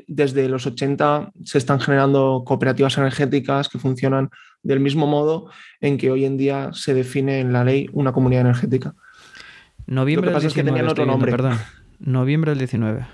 desde 0.06 0.48
los 0.48 0.66
80 0.66 1.32
se 1.44 1.58
están 1.58 1.80
generando 1.80 2.44
cooperativas 2.46 2.96
energéticas 2.96 3.68
que 3.68 3.78
funcionan 3.78 4.30
del 4.62 4.78
mismo 4.78 5.06
modo 5.06 5.50
en 5.80 5.98
que 5.98 6.10
hoy 6.10 6.24
en 6.24 6.36
día 6.36 6.70
se 6.72 6.94
define 6.94 7.40
en 7.40 7.52
la 7.52 7.64
ley 7.64 7.88
una 7.92 8.12
comunidad 8.12 8.42
energética. 8.42 8.94
Noviembre 9.86 10.30
del 10.30 10.40
19, 10.40 10.70
es 10.70 10.84
que 10.84 10.90
otro 10.90 11.06
nombre. 11.06 11.32
perdón. 11.32 11.58
Noviembre 11.98 12.52
del 12.52 12.58
19. 12.58 13.06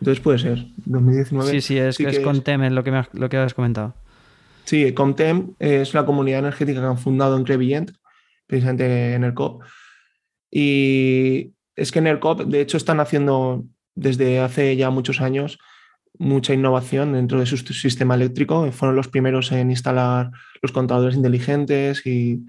Entonces 0.00 0.22
puede 0.22 0.38
ser, 0.38 0.66
2019. 0.84 1.50
Sí, 1.50 1.60
sí, 1.60 1.78
es, 1.78 1.96
que 1.96 2.08
es 2.08 2.20
Contem, 2.20 2.62
es 2.62 2.72
lo 2.72 2.84
que, 2.84 2.92
me, 2.92 3.06
lo 3.12 3.28
que 3.28 3.38
has 3.38 3.54
comentado. 3.54 3.94
Sí, 4.64 4.92
Contem 4.92 5.54
es 5.58 5.94
la 5.94 6.06
comunidad 6.06 6.40
energética 6.40 6.80
que 6.80 6.86
han 6.86 6.98
fundado 6.98 7.36
en 7.36 7.44
Crevillent, 7.44 7.92
precisamente 8.46 9.14
en 9.14 9.24
el 9.24 9.34
COP. 9.34 9.62
Y 10.50 11.52
es 11.76 11.90
que 11.90 11.98
en 11.98 12.06
el 12.06 12.20
COP, 12.20 12.42
de 12.42 12.60
hecho, 12.60 12.76
están 12.76 13.00
haciendo 13.00 13.64
desde 13.94 14.40
hace 14.40 14.76
ya 14.76 14.90
muchos 14.90 15.20
años 15.20 15.58
mucha 16.18 16.54
innovación 16.54 17.12
dentro 17.12 17.40
de 17.40 17.46
su 17.46 17.56
sistema 17.56 18.14
eléctrico. 18.14 18.70
Fueron 18.72 18.96
los 18.96 19.08
primeros 19.08 19.50
en 19.52 19.70
instalar 19.70 20.30
los 20.60 20.72
contadores 20.72 21.16
inteligentes 21.16 22.06
y 22.06 22.46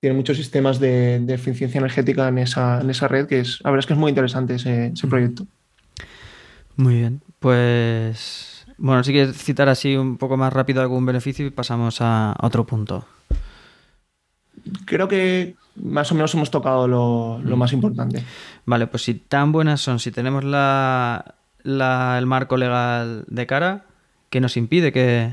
tienen 0.00 0.16
muchos 0.16 0.36
sistemas 0.36 0.80
de, 0.80 1.24
eficiencia 1.28 1.78
energética 1.78 2.28
en 2.28 2.38
esa, 2.38 2.80
en 2.80 2.90
esa, 2.90 3.08
red, 3.08 3.26
que 3.26 3.40
es, 3.40 3.60
la 3.62 3.70
verdad 3.70 3.80
es 3.80 3.86
que 3.86 3.92
es 3.92 3.98
muy 3.98 4.08
interesante 4.08 4.54
ese, 4.54 4.92
proyecto. 5.08 5.46
Muy 6.76 6.94
bien, 6.94 7.22
pues 7.38 8.51
bueno, 8.78 9.04
si 9.04 9.12
quieres 9.12 9.36
citar 9.36 9.68
así 9.68 9.96
un 9.96 10.16
poco 10.16 10.36
más 10.36 10.52
rápido 10.52 10.82
algún 10.82 11.06
beneficio 11.06 11.46
y 11.46 11.50
pasamos 11.50 11.98
a 12.00 12.34
otro 12.40 12.64
punto. 12.64 13.06
Creo 14.84 15.08
que 15.08 15.56
más 15.76 16.10
o 16.12 16.14
menos 16.14 16.34
hemos 16.34 16.50
tocado 16.50 16.86
lo, 16.86 17.40
mm. 17.42 17.58
más 17.58 17.72
importante. 17.72 18.24
Vale, 18.64 18.86
pues 18.86 19.02
si 19.04 19.14
tan 19.14 19.52
buenas 19.52 19.80
son, 19.80 19.98
si 19.98 20.10
tenemos 20.10 20.44
la, 20.44 21.34
el 21.64 22.26
marco 22.26 22.56
legal 22.56 23.24
de 23.28 23.46
cara, 23.46 23.84
¿qué 24.30 24.40
nos 24.40 24.56
impide 24.56 24.92
que, 24.92 25.32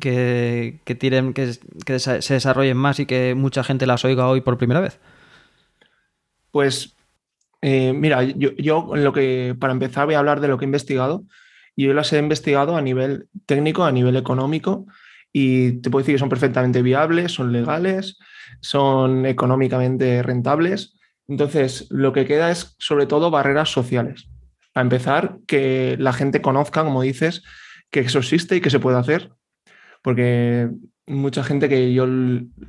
que, 0.00 0.94
tiren, 0.98 1.34
que, 1.34 1.54
se 1.98 2.34
desarrollen 2.34 2.76
más 2.76 3.00
y 3.00 3.06
que 3.06 3.34
mucha 3.34 3.64
gente 3.64 3.86
las 3.86 4.04
oiga 4.04 4.28
hoy 4.28 4.40
por 4.40 4.58
primera 4.58 4.80
vez? 4.80 4.98
Pues 6.50 6.96
eh, 7.60 7.92
mira, 7.92 8.22
yo, 8.22 8.50
yo 8.56 8.92
lo 8.94 9.12
que 9.12 9.54
para 9.58 9.72
empezar 9.72 10.06
voy 10.06 10.14
a 10.14 10.20
hablar 10.20 10.40
de 10.40 10.48
lo 10.48 10.58
que 10.58 10.64
he 10.64 10.68
investigado 10.68 11.24
y 11.78 11.84
yo 11.84 11.94
las 11.94 12.12
he 12.12 12.18
investigado 12.18 12.76
a 12.76 12.82
nivel 12.82 13.28
técnico, 13.46 13.84
a 13.84 13.92
nivel 13.92 14.16
económico 14.16 14.86
y 15.32 15.74
te 15.74 15.90
puedo 15.90 16.02
decir 16.02 16.16
que 16.16 16.18
son 16.18 16.28
perfectamente 16.28 16.82
viables, 16.82 17.30
son 17.30 17.52
legales, 17.52 18.18
son 18.60 19.24
económicamente 19.26 20.24
rentables. 20.24 20.98
Entonces, 21.28 21.86
lo 21.90 22.12
que 22.12 22.26
queda 22.26 22.50
es 22.50 22.74
sobre 22.80 23.06
todo 23.06 23.30
barreras 23.30 23.70
sociales. 23.70 24.28
Para 24.72 24.82
empezar, 24.82 25.38
que 25.46 25.94
la 26.00 26.12
gente 26.12 26.42
conozca, 26.42 26.82
como 26.82 27.00
dices, 27.00 27.44
que 27.92 28.00
eso 28.00 28.18
existe 28.18 28.56
y 28.56 28.60
que 28.60 28.70
se 28.70 28.80
puede 28.80 28.98
hacer. 28.98 29.30
Porque 30.02 30.70
mucha 31.06 31.44
gente 31.44 31.68
que 31.68 31.94
yo 31.94 32.08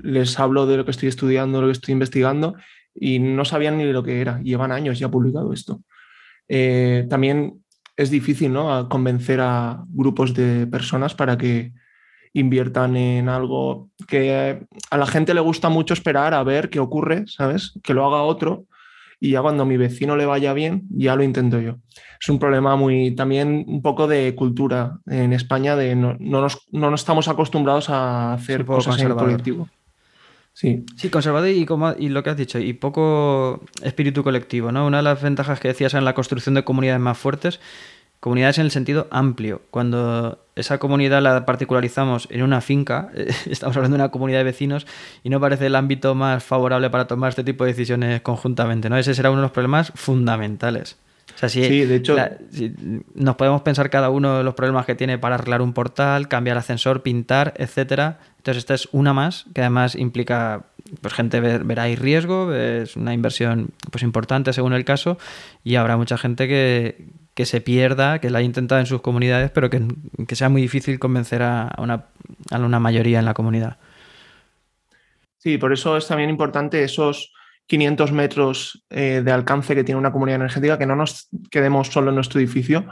les 0.03 0.39
hablo 0.39 0.67
de 0.67 0.77
lo 0.77 0.85
que 0.85 0.91
estoy 0.91 1.09
estudiando, 1.09 1.61
lo 1.61 1.67
que 1.67 1.73
estoy 1.73 1.93
investigando, 1.93 2.57
y 2.93 3.17
no 3.17 3.43
sabían 3.43 3.79
ni 3.79 3.85
lo 3.85 4.03
que 4.03 4.21
era. 4.21 4.39
Llevan 4.43 4.71
años 4.71 4.99
ya 4.99 5.09
publicado 5.09 5.51
esto. 5.51 5.81
Eh, 6.47 7.07
también 7.09 7.63
es 7.99 8.09
difícil 8.09 8.53
¿no? 8.53 8.87
convencer 8.87 9.41
a 9.41 9.83
grupos 9.89 10.33
de 10.33 10.65
personas 10.67 11.15
para 11.15 11.37
que 11.37 11.73
inviertan 12.31 12.95
en 12.95 13.27
algo 13.27 13.89
que 14.07 14.65
a 14.89 14.97
la 14.97 15.05
gente 15.05 15.33
le 15.33 15.41
gusta 15.41 15.67
mucho 15.67 15.93
esperar 15.93 16.33
a 16.33 16.43
ver 16.43 16.69
qué 16.69 16.79
ocurre, 16.79 17.25
¿sabes? 17.27 17.73
Que 17.83 17.93
lo 17.93 18.05
haga 18.05 18.21
otro 18.21 18.63
y 19.19 19.31
ya 19.31 19.41
cuando 19.41 19.63
a 19.63 19.65
mi 19.65 19.75
vecino 19.75 20.15
le 20.15 20.25
vaya 20.25 20.53
bien, 20.53 20.83
ya 20.91 21.17
lo 21.17 21.23
intento 21.23 21.59
yo. 21.59 21.75
Es 22.21 22.29
un 22.29 22.39
problema 22.39 22.77
muy 22.77 23.15
también 23.15 23.65
un 23.67 23.81
poco 23.81 24.07
de 24.07 24.33
cultura 24.33 24.99
en 25.05 25.33
España, 25.33 25.75
de 25.75 25.93
no, 25.97 26.15
no, 26.19 26.39
nos, 26.39 26.67
no 26.71 26.95
estamos 26.95 27.27
acostumbrados 27.27 27.89
a 27.89 28.31
hacer 28.31 28.63
cosas 28.63 29.01
en 29.01 29.13
colectivo. 29.13 29.67
Sí. 30.59 30.85
sí, 30.97 31.09
conservador 31.09 31.47
y, 31.47 31.65
como, 31.65 31.93
y 31.97 32.09
lo 32.09 32.21
que 32.21 32.31
has 32.31 32.35
dicho, 32.35 32.59
y 32.59 32.73
poco 32.73 33.63
espíritu 33.81 34.23
colectivo, 34.25 34.73
¿no? 34.73 34.85
Una 34.85 34.97
de 34.97 35.03
las 35.03 35.21
ventajas 35.21 35.61
que 35.61 35.69
decías 35.69 35.93
en 35.93 36.03
la 36.03 36.13
construcción 36.13 36.53
de 36.53 36.65
comunidades 36.65 36.99
más 36.99 37.17
fuertes 37.17 37.61
Comunidades 38.19 38.57
en 38.57 38.65
el 38.65 38.71
sentido 38.71 39.07
amplio. 39.11 39.61
Cuando 39.71 40.45
esa 40.57 40.77
comunidad 40.77 41.21
la 41.21 41.45
particularizamos 41.45 42.27
en 42.29 42.43
una 42.43 42.59
finca, 42.59 43.11
estamos 43.49 43.77
hablando 43.77 43.95
de 43.95 44.03
una 44.03 44.11
comunidad 44.11 44.39
de 44.39 44.43
vecinos 44.43 44.85
y 45.23 45.29
no 45.29 45.39
parece 45.39 45.67
el 45.67 45.75
ámbito 45.75 46.15
más 46.15 46.43
favorable 46.43 46.89
para 46.89 47.07
tomar 47.07 47.29
este 47.29 47.45
tipo 47.45 47.63
de 47.63 47.71
decisiones 47.71 48.21
conjuntamente. 48.21 48.89
¿no? 48.89 48.97
Ese 48.97 49.13
será 49.13 49.31
uno 49.31 49.39
de 49.39 49.43
los 49.43 49.51
problemas 49.51 49.93
fundamentales. 49.95 50.97
O 51.35 51.37
sea, 51.37 51.49
si, 51.49 51.63
sí, 51.63 51.85
de 51.85 51.95
hecho, 51.95 52.15
nos 53.13 53.35
podemos 53.35 53.61
pensar 53.61 53.89
cada 53.89 54.09
uno 54.09 54.37
de 54.37 54.43
los 54.43 54.55
problemas 54.55 54.85
que 54.85 54.95
tiene 54.95 55.17
para 55.17 55.35
arreglar 55.35 55.61
un 55.61 55.73
portal, 55.73 56.27
cambiar 56.27 56.57
ascensor, 56.57 57.01
pintar, 57.01 57.53
etcétera. 57.57 58.19
Entonces, 58.37 58.61
esta 58.61 58.73
es 58.73 58.89
una 58.91 59.13
más 59.13 59.45
que 59.53 59.61
además 59.61 59.95
implica, 59.95 60.65
pues 61.01 61.13
gente 61.13 61.39
verá 61.39 61.83
ahí 61.83 61.95
riesgo, 61.95 62.53
es 62.53 62.95
una 62.95 63.13
inversión 63.13 63.69
pues 63.91 64.03
importante 64.03 64.53
según 64.53 64.73
el 64.73 64.85
caso, 64.85 65.17
y 65.63 65.75
habrá 65.75 65.97
mucha 65.97 66.17
gente 66.17 66.47
que, 66.47 67.07
que 67.33 67.45
se 67.45 67.61
pierda, 67.61 68.19
que 68.19 68.29
la 68.29 68.39
haya 68.39 68.45
intentado 68.45 68.81
en 68.81 68.87
sus 68.87 69.01
comunidades, 69.01 69.51
pero 69.51 69.69
que, 69.69 70.35
sea 70.35 70.49
muy 70.49 70.61
difícil 70.61 70.99
convencer 70.99 71.41
a 71.41 71.73
una, 71.77 72.05
a 72.51 72.57
una 72.59 72.79
mayoría 72.79 73.19
en 73.19 73.25
la 73.25 73.33
comunidad. 73.33 73.77
Sí, 75.39 75.57
por 75.57 75.71
eso 75.71 75.95
es 75.95 76.05
también 76.05 76.29
importante 76.29 76.83
esos 76.83 77.31
500 77.69 78.11
metros 78.11 78.83
eh, 78.89 79.21
de 79.23 79.31
alcance 79.31 79.75
que 79.75 79.83
tiene 79.83 79.99
una 79.99 80.11
comunidad 80.11 80.37
energética, 80.37 80.79
que 80.79 80.87
no 80.87 80.95
nos 80.95 81.29
quedemos 81.51 81.89
solo 81.89 82.09
en 82.09 82.15
nuestro 82.15 82.39
edificio, 82.39 82.87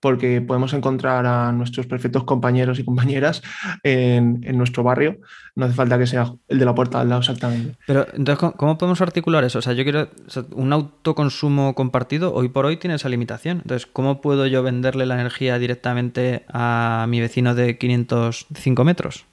porque 0.00 0.40
podemos 0.40 0.72
encontrar 0.72 1.26
a 1.26 1.52
nuestros 1.52 1.86
perfectos 1.86 2.24
compañeros 2.24 2.80
y 2.80 2.84
compañeras 2.84 3.40
en, 3.84 4.40
nuestro 4.58 4.82
barrio. 4.82 5.18
No 5.54 5.66
hace 5.66 5.74
falta 5.74 5.96
que 5.96 6.08
sea 6.08 6.32
el 6.48 6.58
de 6.58 6.64
la 6.64 6.74
puerta 6.74 7.00
al 7.00 7.08
lado 7.08 7.20
exactamente. 7.20 7.76
Pero 7.86 8.04
entonces, 8.12 8.50
¿cómo 8.56 8.78
podemos 8.78 9.00
articular 9.00 9.44
eso? 9.44 9.60
O 9.60 9.62
sea, 9.62 9.74
yo 9.74 9.84
quiero 9.84 10.08
un 10.52 10.72
autoconsumo 10.72 11.76
compartido, 11.76 12.34
hoy 12.34 12.48
por 12.48 12.66
hoy 12.66 12.78
tiene 12.78 12.96
esa 12.96 13.08
limitación. 13.08 13.58
Entonces, 13.58 13.86
¿cómo 13.86 14.20
puedo 14.20 14.48
yo 14.48 14.64
venderle 14.64 15.06
la 15.06 15.14
energía 15.14 15.56
directamente 15.60 16.46
a 16.48 17.06
mi 17.08 17.20
vecino 17.20 17.54
de 17.54 17.78
505 17.78 18.84
metros? 18.84 19.24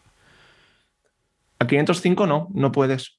A 1.57 1.65
505 1.65 2.27
no, 2.27 2.49
no 2.53 2.71
puedes. 2.71 3.17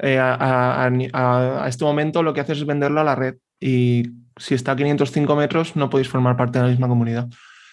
Eh, 0.00 0.18
a, 0.20 1.66
este 1.68 1.84
momento 1.84 2.22
lo 2.22 2.32
que 2.32 2.40
haces 2.40 2.58
es 2.58 2.66
venderlo 2.66 3.00
a 3.00 3.04
la 3.04 3.16
red 3.16 3.36
y 3.58 4.04
si 4.36 4.54
está 4.54 4.72
a 4.72 4.76
505 4.76 5.34
metros 5.34 5.74
no 5.74 5.90
podéis 5.90 6.08
formar 6.08 6.36
parte 6.36 6.58
de 6.58 6.64
la 6.64 6.70
misma 6.70 6.88
comunidad. 6.88 7.28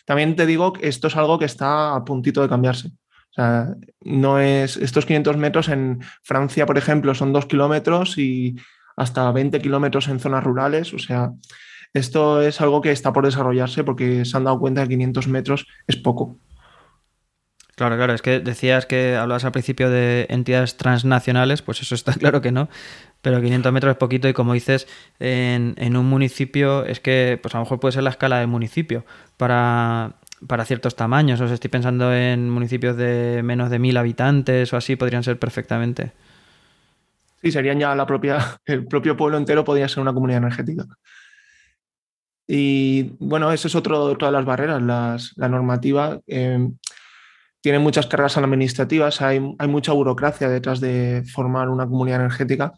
También 0.06 0.36
te 0.36 0.46
digo 0.46 0.74
que 0.74 0.88
esto 0.88 1.08
es 1.08 1.16
algo 1.16 1.40
que 1.40 1.46
está 1.46 1.96
a 1.96 2.06
puntito 2.06 2.42
de 2.42 2.50
cambiarse. 2.50 2.90
O 2.90 3.34
sea, 3.36 3.76
no 4.02 4.40
es, 4.40 4.78
estos 4.78 5.06
500 5.06 5.38
metros 5.38 5.68
en 5.68 6.00
Francia, 6.24 6.66
por 6.66 6.78
ejemplo, 6.78 7.14
son 7.14 7.34
2 7.34 7.48
kilómetros 7.48 8.18
y 8.18 8.56
hasta 8.96 9.32
20 9.32 9.60
kilómetros 9.60 10.08
en 10.08 10.20
zonas 10.20 10.44
rurales. 10.44 10.94
O 10.94 11.00
sea, 11.00 11.32
esto 11.94 12.42
es 12.42 12.62
algo 12.62 12.82
que 12.82 12.92
está 12.92 13.12
por 13.14 13.26
desarrollarse 13.26 13.84
porque 13.84 14.26
se 14.26 14.38
han 14.38 14.46
dado 14.46 14.60
cuenta 14.60 14.84
que 14.84 14.90
500 14.90 15.28
metros 15.28 15.68
es 15.88 15.98
poco. 15.98 16.38
Claro, 17.76 17.98
claro, 17.98 18.14
es 18.14 18.22
que 18.22 18.40
decías 18.40 18.86
que 18.86 19.18
hablabas 19.18 19.44
al 19.44 19.52
principio 19.52 19.90
de 19.90 20.28
entidades 20.30 20.78
transnacionales, 20.78 21.62
pues 21.62 21.82
eso 21.82 21.94
está 21.94 22.14
claro 22.20 22.42
que 22.42 22.52
no, 22.54 22.70
pero 23.22 23.42
500 23.42 23.74
metros 23.74 23.92
es 23.92 23.98
poquito 23.98 24.30
y 24.30 24.34
como 24.34 24.54
dices, 24.54 24.88
en, 25.20 25.98
un 25.98 26.06
municipio 26.06 26.86
es 26.86 27.02
que 27.02 27.38
pues 27.42 27.54
a 27.54 27.58
lo 27.58 27.66
mejor 27.66 27.82
puede 27.82 27.92
ser 27.92 28.04
la 28.04 28.12
escala 28.12 28.40
del 28.40 28.48
municipio 28.48 29.04
para, 29.36 30.14
para 30.48 30.64
ciertos 30.64 30.96
tamaños, 30.96 31.42
o 31.42 31.48
sea, 31.48 31.54
estoy 31.54 31.70
pensando 31.70 32.14
en 32.14 32.50
municipios 32.50 32.96
de 32.96 33.42
menos 33.44 33.70
de 33.70 33.80
mil 33.80 33.98
habitantes 33.98 34.72
o 34.72 34.78
así, 34.78 34.96
podrían 34.96 35.24
ser 35.24 35.38
perfectamente. 35.38 36.14
Sí, 37.42 37.52
serían 37.52 37.78
ya 37.78 37.94
la 37.94 38.06
propia, 38.06 38.38
el 38.66 38.88
propio 38.88 39.18
pueblo 39.18 39.38
entero 39.38 39.66
podría 39.66 39.90
ser 39.90 40.00
una 40.00 40.14
comunidad 40.14 40.38
energética. 40.38 40.86
Y 42.48 43.16
bueno, 43.20 43.52
ese 43.52 43.68
es 43.68 43.76
otro, 43.76 44.04
otra 44.04 44.30
de 44.30 44.32
las 44.32 44.46
barreras, 44.46 44.82
la 45.36 45.50
normativa. 45.50 46.22
Eh, 46.28 46.70
tiene 47.66 47.80
muchas 47.80 48.06
cargas 48.06 48.38
administrativas, 48.38 49.24
hay, 49.24 49.40
mucha 49.40 49.92
burocracia 49.92 50.48
detrás 50.48 50.80
de 50.80 51.24
formar 51.34 51.70
una 51.70 51.88
comunidad 51.88 52.20
energética. 52.20 52.74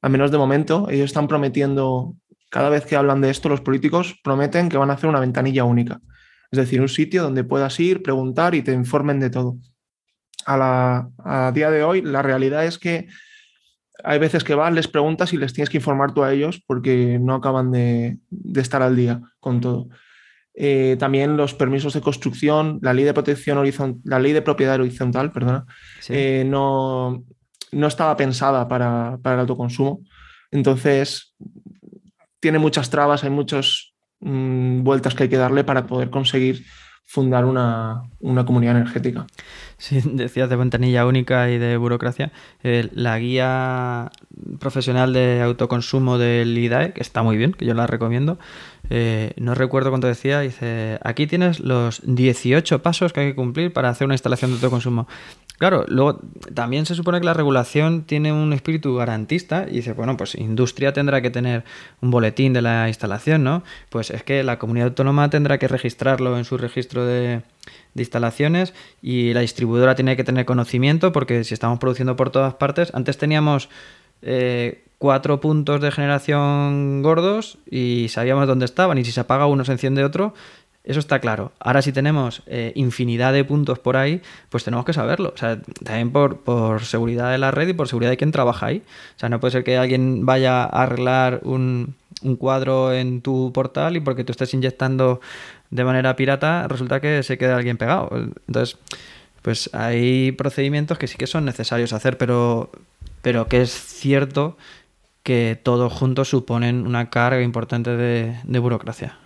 Al 0.00 0.10
menos 0.10 0.32
de 0.32 0.38
momento, 0.38 0.88
ellos 0.90 1.04
están 1.04 1.28
prometiendo, 1.28 2.16
cada 2.50 2.68
vez 2.68 2.84
que 2.84 2.96
hablan 2.96 3.20
de 3.20 3.30
esto, 3.30 3.48
los 3.48 3.60
políticos 3.60 4.18
prometen 4.24 4.68
que 4.68 4.78
van 4.78 4.90
a 4.90 4.94
hacer 4.94 5.08
una 5.08 5.20
ventanilla 5.20 5.62
única. 5.62 6.00
Es 6.50 6.58
decir, 6.58 6.80
un 6.80 6.88
sitio 6.88 7.22
donde 7.22 7.44
puedas 7.44 7.78
ir, 7.78 8.02
preguntar 8.02 8.56
y 8.56 8.62
te 8.62 8.72
informen 8.72 9.20
de 9.20 9.30
todo. 9.30 9.58
A, 10.44 11.52
día 11.54 11.70
de 11.70 11.84
hoy, 11.84 12.02
la 12.02 12.22
realidad 12.22 12.66
es 12.66 12.80
que 12.80 13.06
hay 14.02 14.18
veces 14.18 14.42
que 14.42 14.56
vas, 14.56 14.74
les 14.74 14.88
preguntas 14.88 15.32
y 15.32 15.36
les 15.36 15.52
tienes 15.52 15.70
que 15.70 15.76
informar 15.76 16.14
tú 16.14 16.24
a 16.24 16.32
ellos 16.32 16.60
porque 16.66 17.20
no 17.20 17.36
acaban 17.36 17.70
de 17.70 18.18
estar 18.56 18.82
al 18.82 18.96
día 18.96 19.20
con 19.38 19.60
todo. 19.60 19.86
Eh, 20.54 20.96
también 20.98 21.36
los 21.36 21.54
permisos 21.54 21.94
de 21.94 22.02
construcción, 22.02 22.78
la 22.82 22.92
ley 22.92 23.04
de 23.04 23.14
protección 23.14 23.58
horizontal, 23.58 24.00
la 24.04 24.18
ley 24.18 24.32
de 24.32 24.42
propiedad 24.42 24.78
horizontal, 24.78 25.32
perdona, 25.32 25.64
eh, 26.08 26.44
no, 26.46 27.24
no, 27.72 27.86
estaba 27.86 28.16
pensada 28.16 28.68
para, 28.68 29.18
para, 29.22 29.36
el 29.36 29.40
autoconsumo. 29.40 30.00
Entonces, 30.50 31.34
tiene 32.38 32.58
muchas 32.58 32.90
trabas, 32.90 33.24
hay 33.24 33.30
muchas 33.30 33.94
mm, 34.20 34.82
vueltas 34.82 35.14
que 35.14 35.22
hay 35.22 35.28
que 35.30 35.38
darle 35.38 35.64
para 35.64 35.86
poder 35.86 36.10
conseguir 36.10 36.64
fundar 37.12 37.44
una, 37.44 38.02
una 38.20 38.44
comunidad 38.44 38.76
energética. 38.76 39.26
Sí, 39.76 40.00
decías 40.04 40.48
de 40.48 40.56
ventanilla 40.56 41.06
única 41.06 41.50
y 41.50 41.58
de 41.58 41.76
burocracia. 41.76 42.32
Eh, 42.62 42.88
la 42.92 43.18
guía 43.18 44.10
profesional 44.58 45.12
de 45.12 45.42
autoconsumo 45.42 46.18
del 46.18 46.56
IDAE, 46.56 46.92
que 46.92 47.02
está 47.02 47.22
muy 47.22 47.36
bien, 47.36 47.52
que 47.52 47.66
yo 47.66 47.74
la 47.74 47.86
recomiendo, 47.86 48.38
eh, 48.90 49.32
no 49.36 49.54
recuerdo 49.54 49.90
cuánto 49.90 50.06
decía, 50.06 50.40
dice, 50.40 50.98
aquí 51.02 51.26
tienes 51.26 51.60
los 51.60 52.02
18 52.04 52.82
pasos 52.82 53.12
que 53.12 53.20
hay 53.20 53.28
que 53.28 53.34
cumplir 53.34 53.72
para 53.72 53.88
hacer 53.88 54.04
una 54.04 54.14
instalación 54.14 54.50
de 54.50 54.56
autoconsumo. 54.56 55.06
Claro, 55.58 55.84
luego 55.86 56.18
también 56.54 56.86
se 56.86 56.96
supone 56.96 57.20
que 57.20 57.26
la 57.26 57.34
regulación 57.34 58.02
tiene 58.02 58.32
un 58.32 58.52
espíritu 58.52 58.96
garantista 58.96 59.66
y 59.68 59.74
dice, 59.74 59.92
bueno, 59.92 60.16
pues 60.16 60.34
industria 60.34 60.92
tendrá 60.92 61.22
que 61.22 61.30
tener 61.30 61.64
un 62.00 62.10
boletín 62.10 62.52
de 62.52 62.62
la 62.62 62.88
instalación, 62.88 63.44
¿no? 63.44 63.62
Pues 63.88 64.10
es 64.10 64.24
que 64.24 64.42
la 64.42 64.58
comunidad 64.58 64.88
autónoma 64.88 65.30
tendrá 65.30 65.58
que 65.58 65.68
registrarlo 65.68 66.36
en 66.36 66.44
su 66.44 66.58
registro 66.58 67.06
de, 67.06 67.42
instalaciones 67.94 68.74
y 69.02 69.34
la 69.34 69.40
distribuidora 69.40 69.94
tiene 69.94 70.16
que 70.16 70.24
tener 70.24 70.46
conocimiento 70.46 71.12
porque 71.12 71.44
si 71.44 71.54
estamos 71.54 71.78
produciendo 71.78 72.16
por 72.16 72.30
todas 72.30 72.54
partes, 72.54 72.92
antes 72.92 73.16
teníamos 73.18 73.68
eh, 74.22 74.82
cuatro 75.02 75.40
puntos 75.40 75.80
de 75.80 75.90
generación 75.90 77.02
gordos 77.02 77.58
y 77.68 78.06
sabíamos 78.08 78.46
dónde 78.46 78.66
estaban 78.66 78.98
y 78.98 79.04
si 79.04 79.10
se 79.10 79.18
apaga 79.18 79.46
uno 79.46 79.64
se 79.64 79.72
enciende 79.72 80.04
otro 80.04 80.32
eso 80.84 81.00
está 81.00 81.18
claro. 81.18 81.50
Ahora 81.58 81.82
si 81.82 81.92
tenemos 81.92 82.42
eh, 82.46 82.70
infinidad 82.76 83.32
de 83.32 83.44
puntos 83.44 83.80
por 83.80 83.96
ahí, 83.96 84.20
pues 84.48 84.62
tenemos 84.62 84.84
que 84.84 84.92
saberlo. 84.92 85.32
O 85.34 85.36
sea, 85.36 85.60
también 85.84 86.12
por, 86.12 86.40
por, 86.40 86.84
seguridad 86.84 87.32
de 87.32 87.38
la 87.38 87.50
red 87.50 87.66
y 87.66 87.72
por 87.72 87.88
seguridad 87.88 88.10
de 88.10 88.16
quien 88.16 88.30
trabaja 88.30 88.66
ahí. 88.66 88.82
O 89.16 89.18
sea, 89.18 89.28
no 89.28 89.40
puede 89.40 89.52
ser 89.52 89.64
que 89.64 89.76
alguien 89.76 90.24
vaya 90.24 90.62
a 90.62 90.82
arreglar 90.82 91.40
un, 91.42 91.94
un 92.22 92.36
cuadro 92.36 92.92
en 92.92 93.22
tu 93.22 93.52
portal 93.52 93.96
y 93.96 94.00
porque 94.00 94.22
tú 94.24 94.30
estés 94.30 94.54
inyectando 94.54 95.20
de 95.70 95.84
manera 95.84 96.14
pirata, 96.14 96.66
resulta 96.68 97.00
que 97.00 97.22
se 97.24 97.38
queda 97.38 97.56
alguien 97.56 97.76
pegado. 97.76 98.10
Entonces, 98.46 98.78
pues 99.42 99.70
hay 99.72 100.32
procedimientos 100.32 100.98
que 100.98 101.08
sí 101.08 101.16
que 101.16 101.26
son 101.26 101.44
necesarios 101.44 101.92
hacer, 101.92 102.18
pero, 102.18 102.70
pero 103.22 103.46
que 103.46 103.62
es 103.62 103.70
cierto 103.70 104.56
que 105.22 105.60
todos 105.62 105.92
juntos 105.92 106.28
suponen 106.28 106.86
una 106.86 107.10
carga 107.10 107.42
importante 107.42 107.96
de, 107.96 108.58
burocracia. 108.58 109.18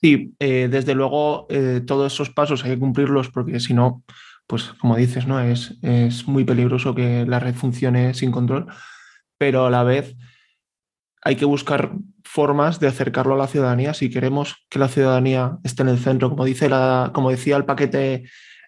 Sí, 0.00 0.34
eh, 0.38 0.68
desde 0.70 0.94
luego 0.94 1.46
eh, 1.50 1.80
todos 1.84 2.12
esos 2.12 2.30
pasos 2.30 2.64
hay 2.64 2.72
que 2.72 2.78
cumplirlos 2.78 3.30
porque 3.30 3.58
si 3.58 3.74
no, 3.74 4.04
pues 4.46 4.72
como 4.78 4.96
dices, 4.96 5.26
¿no? 5.26 5.40
Es, 5.40 5.76
es 5.82 6.28
muy 6.28 6.44
peligroso 6.44 6.94
que 6.94 7.26
la 7.26 7.40
red 7.40 7.54
funcione 7.54 8.14
sin 8.14 8.30
control, 8.30 8.66
pero 9.36 9.66
a 9.66 9.70
la 9.70 9.82
vez 9.82 10.16
hay 11.22 11.36
que 11.36 11.44
buscar 11.44 11.92
formas 12.24 12.78
de 12.78 12.86
acercarlo 12.86 13.34
a 13.34 13.38
la 13.38 13.48
ciudadanía 13.48 13.94
si 13.94 14.10
queremos 14.10 14.56
que 14.68 14.78
la 14.78 14.88
ciudadanía 14.88 15.58
esté 15.64 15.82
en 15.82 15.88
el 15.88 15.98
centro, 15.98 16.30
como, 16.30 16.44
dice 16.44 16.68
la, 16.68 17.10
como 17.12 17.30
decía 17.30 17.56
el 17.56 17.64
paquete 17.64 18.24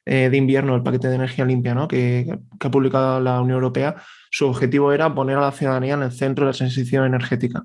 de 0.06 0.36
invierno, 0.36 0.74
el 0.74 0.82
paquete 0.82 1.08
de 1.08 1.14
energía 1.14 1.44
limpia 1.44 1.74
¿no? 1.74 1.86
que, 1.86 2.26
que, 2.58 2.66
ha 2.66 2.70
publicado 2.70 3.20
la 3.20 3.40
Unión 3.40 3.56
Europea, 3.56 3.96
su 4.30 4.46
objetivo 4.46 4.92
era 4.92 5.14
poner 5.14 5.36
a 5.36 5.42
la 5.42 5.52
ciudadanía 5.52 5.94
en 5.94 6.02
el 6.02 6.12
centro 6.12 6.46
de 6.46 6.52
la 6.52 6.56
transición 6.56 7.04
energética. 7.04 7.64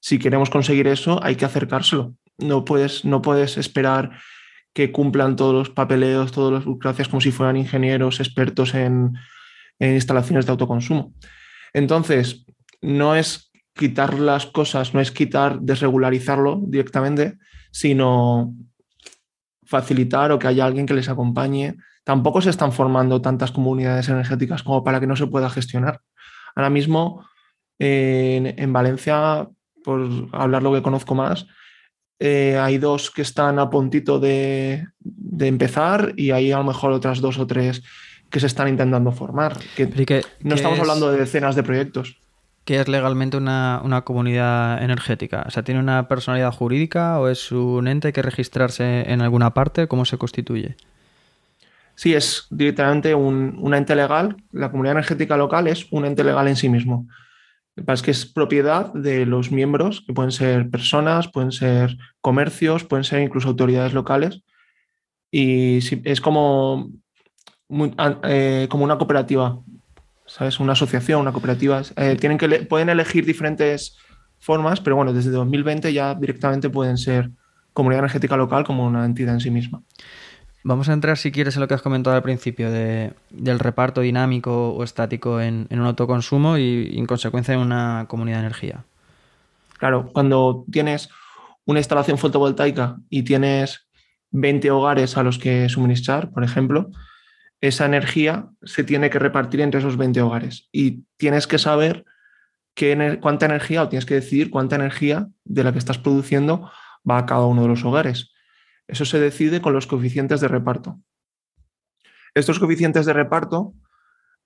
Si 0.00 0.18
queremos 0.18 0.48
conseguir 0.48 0.86
eso, 0.86 1.22
hay 1.22 1.36
que 1.36 1.44
acercárselo 1.44 2.14
no 2.38 2.64
puedes, 2.64 3.04
no 3.04 3.22
puedes 3.22 3.56
esperar 3.56 4.18
que 4.72 4.92
cumplan 4.92 5.36
todos 5.36 5.54
los 5.54 5.70
papeleos, 5.70 6.32
todas 6.32 6.52
las 6.52 6.64
burocracias 6.64 7.08
como 7.08 7.20
si 7.20 7.30
fueran 7.30 7.56
ingenieros 7.56 8.20
expertos 8.20 8.74
en, 8.74 9.14
instalaciones 9.78 10.46
de 10.46 10.52
autoconsumo. 10.52 11.12
Entonces, 11.72 12.46
no 12.80 13.14
es 13.14 13.50
quitar 13.74 14.18
las 14.18 14.46
cosas, 14.46 14.94
no 14.94 15.00
es 15.00 15.10
quitar, 15.10 15.60
desregularizarlo 15.60 16.60
directamente, 16.66 17.36
sino 17.70 18.54
facilitar 19.66 20.32
o 20.32 20.38
que 20.38 20.48
haya 20.48 20.64
alguien 20.64 20.86
que 20.86 20.94
les 20.94 21.08
acompañe. 21.08 21.76
Tampoco 22.04 22.40
se 22.40 22.50
están 22.50 22.72
formando 22.72 23.20
tantas 23.20 23.52
comunidades 23.52 24.08
energéticas 24.08 24.62
como 24.62 24.84
para 24.84 25.00
que 25.00 25.06
no 25.06 25.16
se 25.16 25.26
pueda 25.26 25.50
gestionar. 25.50 26.00
Ahora 26.54 26.70
mismo 26.70 27.26
en, 27.78 28.54
en 28.58 28.72
Valencia, 28.72 29.48
por 29.84 30.08
hablar 30.32 30.62
lo 30.62 30.72
que 30.72 30.82
conozco 30.82 31.14
más, 31.14 31.46
eh, 32.18 32.56
hay 32.58 32.78
dos 32.78 33.10
que 33.10 33.22
están 33.22 33.58
a 33.58 33.68
puntito 33.68 34.18
de, 34.18 34.86
empezar 35.38 36.14
y 36.16 36.30
hay 36.30 36.50
a 36.50 36.58
lo 36.58 36.64
mejor 36.64 36.92
otras 36.92 37.20
dos 37.20 37.38
o 37.38 37.46
tres 37.46 37.82
que 38.30 38.40
se 38.40 38.46
están 38.46 38.68
intentando 38.68 39.12
formar. 39.12 39.56
Que, 39.76 40.22
no 40.40 40.54
estamos 40.54 40.78
hablando 40.78 41.12
de 41.12 41.18
decenas 41.18 41.54
de 41.54 41.62
proyectos. 41.62 42.22
¿Qué 42.66 42.80
es 42.80 42.88
legalmente 42.88 43.36
una, 43.36 44.02
comunidad 44.04 44.82
energética? 44.82 45.44
O 45.46 45.52
sea, 45.52 45.62
¿tiene 45.62 45.78
una 45.78 46.08
personalidad 46.08 46.50
jurídica 46.52 47.20
o 47.20 47.28
es 47.28 47.52
un 47.52 47.86
ente 47.86 48.12
que 48.12 48.22
registrarse 48.22 49.08
en 49.08 49.20
alguna 49.20 49.54
parte? 49.54 49.86
¿Cómo 49.86 50.04
se 50.04 50.18
constituye? 50.18 50.74
Sí, 51.94 52.12
es 52.14 52.48
directamente 52.50 53.14
un, 53.14 53.72
ente 53.72 53.94
legal. 53.94 54.36
La 54.50 54.72
comunidad 54.72 54.96
energética 54.96 55.36
local 55.36 55.68
es 55.68 55.86
un 55.92 56.06
ente 56.06 56.24
legal 56.24 56.48
en 56.48 56.56
sí 56.56 56.68
mismo. 56.68 57.06
Es 57.86 58.02
que 58.02 58.10
es 58.10 58.26
propiedad 58.26 58.92
de 58.94 59.26
los 59.26 59.52
miembros, 59.52 60.02
que 60.04 60.12
pueden 60.12 60.32
ser 60.32 60.68
personas, 60.68 61.28
pueden 61.28 61.52
ser 61.52 61.96
comercios, 62.20 62.82
pueden 62.82 63.04
ser 63.04 63.22
incluso 63.22 63.46
autoridades 63.46 63.94
locales. 63.94 64.42
Y 65.30 65.78
es 66.02 66.20
como, 66.20 66.90
eh, 68.24 68.66
como 68.68 68.82
una 68.82 68.98
cooperativa, 68.98 69.60
¿sabes? 70.26 70.60
Una 70.60 70.72
asociación, 70.72 71.20
una 71.20 71.32
cooperativa. 71.32 71.82
Eh, 71.96 72.16
tienen 72.18 72.38
que 72.38 72.48
pueden 72.64 72.88
elegir 72.88 73.24
diferentes 73.24 73.96
formas, 74.38 74.80
pero 74.80 74.96
bueno, 74.96 75.12
desde 75.12 75.30
2020 75.30 75.92
ya 75.92 76.14
directamente 76.14 76.70
pueden 76.70 76.98
ser 76.98 77.30
comunidad 77.72 78.00
energética 78.00 78.36
local 78.36 78.64
como 78.64 78.86
una 78.86 79.04
entidad 79.04 79.34
en 79.34 79.40
sí 79.40 79.50
misma. 79.50 79.82
Vamos 80.64 80.88
a 80.88 80.94
entrar, 80.94 81.16
si 81.16 81.30
quieres, 81.30 81.54
en 81.54 81.60
lo 81.60 81.68
que 81.68 81.74
has 81.74 81.82
comentado 81.82 82.16
al 82.16 82.22
principio 82.22 82.72
de, 82.72 83.12
del 83.30 83.60
reparto 83.60 84.00
dinámico 84.00 84.70
o 84.70 84.82
estático 84.82 85.40
en, 85.40 85.68
un 85.70 85.80
autoconsumo 85.82 86.58
y, 86.58 86.98
en 86.98 87.06
consecuencia, 87.06 87.54
en 87.54 87.60
una 87.60 88.06
comunidad 88.08 88.38
de 88.38 88.46
energía. 88.46 88.84
Claro, 89.78 90.10
cuando 90.12 90.64
tienes 90.72 91.08
una 91.66 91.78
instalación 91.78 92.18
fotovoltaica 92.18 92.96
y 93.10 93.22
tienes 93.22 93.86
20 94.32 94.70
hogares 94.72 95.16
a 95.16 95.22
los 95.22 95.38
que 95.38 95.68
suministrar, 95.68 96.30
por 96.30 96.42
ejemplo, 96.42 96.90
esa 97.68 97.86
energía 97.86 98.48
se 98.62 98.84
tiene 98.84 99.10
que 99.10 99.18
repartir 99.18 99.60
entre 99.60 99.80
esos 99.80 99.96
20 99.96 100.20
hogares 100.22 100.68
y 100.72 101.04
tienes 101.16 101.46
que 101.46 101.58
saber 101.58 102.04
qué, 102.74 103.18
cuánta 103.20 103.46
energía, 103.46 103.82
o 103.82 103.88
tienes 103.88 104.06
que 104.06 104.14
decidir 104.14 104.50
cuánta 104.50 104.76
energía 104.76 105.28
de 105.44 105.64
la 105.64 105.72
que 105.72 105.78
estás 105.78 105.98
produciendo 105.98 106.70
va 107.08 107.18
a 107.18 107.26
cada 107.26 107.46
uno 107.46 107.62
de 107.62 107.68
los 107.68 107.84
hogares. 107.84 108.32
Eso 108.88 109.04
se 109.04 109.18
decide 109.18 109.60
con 109.60 109.72
los 109.72 109.86
coeficientes 109.86 110.40
de 110.40 110.48
reparto. 110.48 111.00
Estos 112.34 112.58
coeficientes 112.58 113.06
de 113.06 113.12
reparto, 113.12 113.74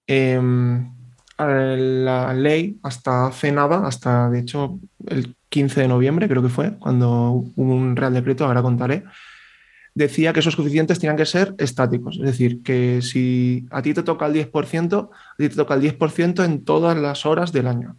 em, 0.06 0.94
la 1.38 2.34
ley 2.34 2.78
hasta 2.82 3.26
hace 3.26 3.50
nada, 3.50 3.86
hasta 3.86 4.30
de 4.30 4.40
hecho 4.40 4.78
el 5.06 5.36
15 5.48 5.80
de 5.80 5.88
noviembre 5.88 6.28
creo 6.28 6.42
que 6.42 6.48
fue, 6.48 6.78
cuando 6.78 7.32
hubo 7.32 7.74
un 7.74 7.96
real 7.96 8.14
decreto, 8.14 8.44
ahora 8.44 8.62
contaré, 8.62 9.04
decía 9.94 10.32
que 10.32 10.40
esos 10.40 10.56
coeficientes 10.56 10.98
tenían 10.98 11.16
que 11.16 11.26
ser 11.26 11.54
estáticos. 11.58 12.16
Es 12.16 12.26
decir, 12.26 12.62
que 12.62 13.02
si 13.02 13.66
a 13.70 13.82
ti 13.82 13.94
te 13.94 14.02
toca 14.02 14.26
el 14.26 14.34
10%, 14.34 15.10
a 15.10 15.36
ti 15.36 15.48
te 15.48 15.56
toca 15.56 15.74
el 15.74 15.82
10% 15.82 16.44
en 16.44 16.64
todas 16.64 16.96
las 16.96 17.26
horas 17.26 17.52
del 17.52 17.66
año. 17.66 17.96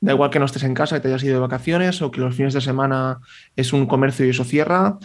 Da 0.00 0.12
igual 0.12 0.30
que 0.30 0.38
no 0.38 0.46
estés 0.46 0.62
en 0.62 0.74
casa, 0.74 0.96
que 0.96 1.02
te 1.02 1.08
hayas 1.08 1.24
ido 1.24 1.34
de 1.34 1.40
vacaciones 1.40 2.00
o 2.00 2.10
que 2.10 2.20
los 2.20 2.34
fines 2.34 2.54
de 2.54 2.60
semana 2.60 3.18
es 3.56 3.72
un 3.72 3.86
comercio 3.86 4.26
y 4.26 4.30
eso 4.30 4.44
cierra, 4.44 4.98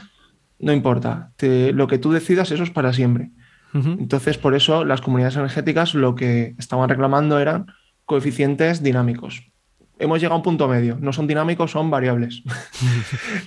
no 0.60 0.72
importa. 0.72 1.32
lo 1.42 1.88
que 1.88 1.98
tú 1.98 2.12
decidas, 2.12 2.52
eso 2.52 2.64
es 2.64 2.72
para 2.72 2.94
siempre. 2.94 3.32
Entonces, 3.74 4.38
por 4.38 4.56
eso 4.56 4.86
las 4.86 5.02
comunidades 5.02 5.36
energéticas 5.36 5.96
lo 5.96 6.16
que 6.16 6.56
estaban 6.58 6.88
reclamando 6.88 7.40
eran 7.40 7.66
coeficientes 8.06 8.82
dinámicos. 8.82 9.52
Hemos 10.00 10.20
llegado 10.20 10.36
a 10.36 10.38
un 10.38 10.44
punto 10.44 10.68
medio. 10.68 10.98
No 11.00 11.14
son 11.14 11.28
dinámicos, 11.28 11.72
son 11.72 11.90
variables. 11.90 12.44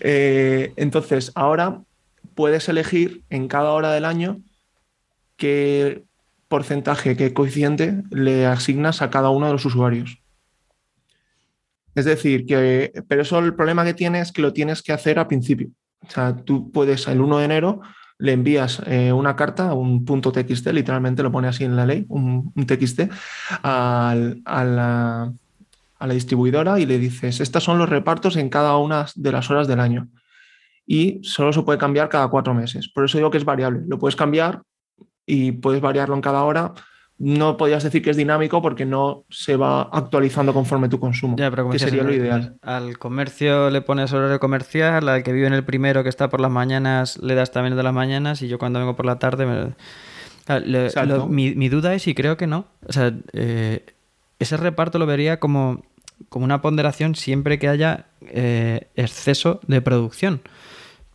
Eh, 0.00 0.72
entonces, 0.76 1.32
ahora 1.34 1.82
puedes 2.34 2.68
elegir 2.68 3.24
en 3.30 3.48
cada 3.48 3.70
hora 3.72 3.92
del 3.92 4.04
año 4.04 4.40
qué 5.36 6.04
porcentaje, 6.46 7.16
qué 7.16 7.34
coeficiente 7.34 8.02
le 8.10 8.46
asignas 8.46 9.02
a 9.02 9.10
cada 9.10 9.30
uno 9.30 9.46
de 9.46 9.52
los 9.52 9.64
usuarios. 9.64 10.22
Es 11.94 12.04
decir, 12.04 12.46
que, 12.46 12.92
pero 13.08 13.22
eso 13.22 13.38
el 13.40 13.54
problema 13.54 13.84
que 13.84 13.94
tienes 13.94 14.28
es 14.28 14.32
que 14.32 14.42
lo 14.42 14.52
tienes 14.52 14.82
que 14.82 14.92
hacer 14.92 15.18
al 15.18 15.26
principio. 15.26 15.68
O 16.06 16.10
sea, 16.10 16.36
tú 16.36 16.70
puedes 16.70 17.08
el 17.08 17.20
1 17.20 17.38
de 17.38 17.44
enero 17.44 17.80
le 18.18 18.32
envías 18.32 18.82
eh, 18.86 19.12
una 19.12 19.36
carta, 19.36 19.72
un 19.74 20.04
punto 20.04 20.32
TXT, 20.32 20.68
literalmente 20.68 21.22
lo 21.22 21.30
pone 21.30 21.48
así 21.48 21.64
en 21.64 21.76
la 21.76 21.86
ley, 21.86 22.04
un, 22.08 22.52
TXT, 22.52 23.02
a, 23.62 24.14
la, 24.44 25.32
a 25.98 26.06
la 26.06 26.14
distribuidora 26.14 26.78
y 26.78 26.86
le 26.86 26.98
dices, 26.98 27.40
estos 27.40 27.64
son 27.64 27.78
los 27.78 27.88
repartos 27.88 28.36
en 28.36 28.48
cada 28.48 28.76
una 28.76 29.06
de 29.14 29.32
las 29.32 29.50
horas 29.50 29.68
del 29.68 29.80
año. 29.80 30.08
Y 30.86 31.20
solo 31.22 31.52
se 31.52 31.62
puede 31.62 31.78
cambiar 31.78 32.08
cada 32.08 32.28
cuatro 32.28 32.54
meses. 32.54 32.88
Por 32.88 33.04
eso 33.04 33.18
digo 33.18 33.30
que 33.30 33.38
es 33.38 33.44
variable. 33.44 33.80
Lo 33.86 33.98
puedes 33.98 34.16
cambiar 34.16 34.62
y 35.26 35.52
puedes 35.52 35.80
variarlo 35.80 36.14
en 36.14 36.22
cada 36.22 36.42
hora 36.44 36.74
no 37.18 37.56
podías 37.56 37.82
decir 37.82 38.00
que 38.00 38.10
es 38.10 38.16
dinámico 38.16 38.62
porque 38.62 38.86
no 38.86 39.24
se 39.28 39.56
va 39.56 39.82
actualizando 39.82 40.54
conforme 40.54 40.88
tu 40.88 41.00
consumo, 41.00 41.36
ya, 41.36 41.50
pero 41.50 41.68
que 41.68 41.78
sería 41.78 42.04
lo 42.04 42.14
ideal. 42.14 42.56
Al 42.62 42.96
comercio 42.98 43.70
le 43.70 43.82
pones 43.82 44.12
horario 44.12 44.38
comercial, 44.38 45.08
al 45.08 45.24
que 45.24 45.32
vive 45.32 45.48
en 45.48 45.52
el 45.52 45.64
primero 45.64 46.04
que 46.04 46.08
está 46.08 46.28
por 46.28 46.40
las 46.40 46.50
mañanas 46.50 47.18
le 47.18 47.34
das 47.34 47.50
también 47.50 47.76
de 47.76 47.82
las 47.82 47.92
mañanas 47.92 48.40
y 48.42 48.48
yo 48.48 48.58
cuando 48.58 48.78
vengo 48.78 48.94
por 48.94 49.04
la 49.04 49.18
tarde... 49.18 49.74
mi, 51.28 51.68
duda 51.68 51.94
es 51.94 52.06
y 52.06 52.14
creo 52.14 52.36
que 52.36 52.46
no. 52.46 52.66
O 52.86 52.92
sea, 52.92 53.12
eh, 53.32 53.84
ese 54.38 54.56
reparto 54.56 54.98
lo 54.98 55.06
vería 55.06 55.40
como, 55.40 55.82
como, 56.28 56.44
una 56.44 56.62
ponderación 56.62 57.14
siempre 57.14 57.58
que 57.58 57.68
haya 57.68 58.06
eh, 58.22 58.88
exceso 58.94 59.60
de 59.66 59.80
producción. 59.80 60.40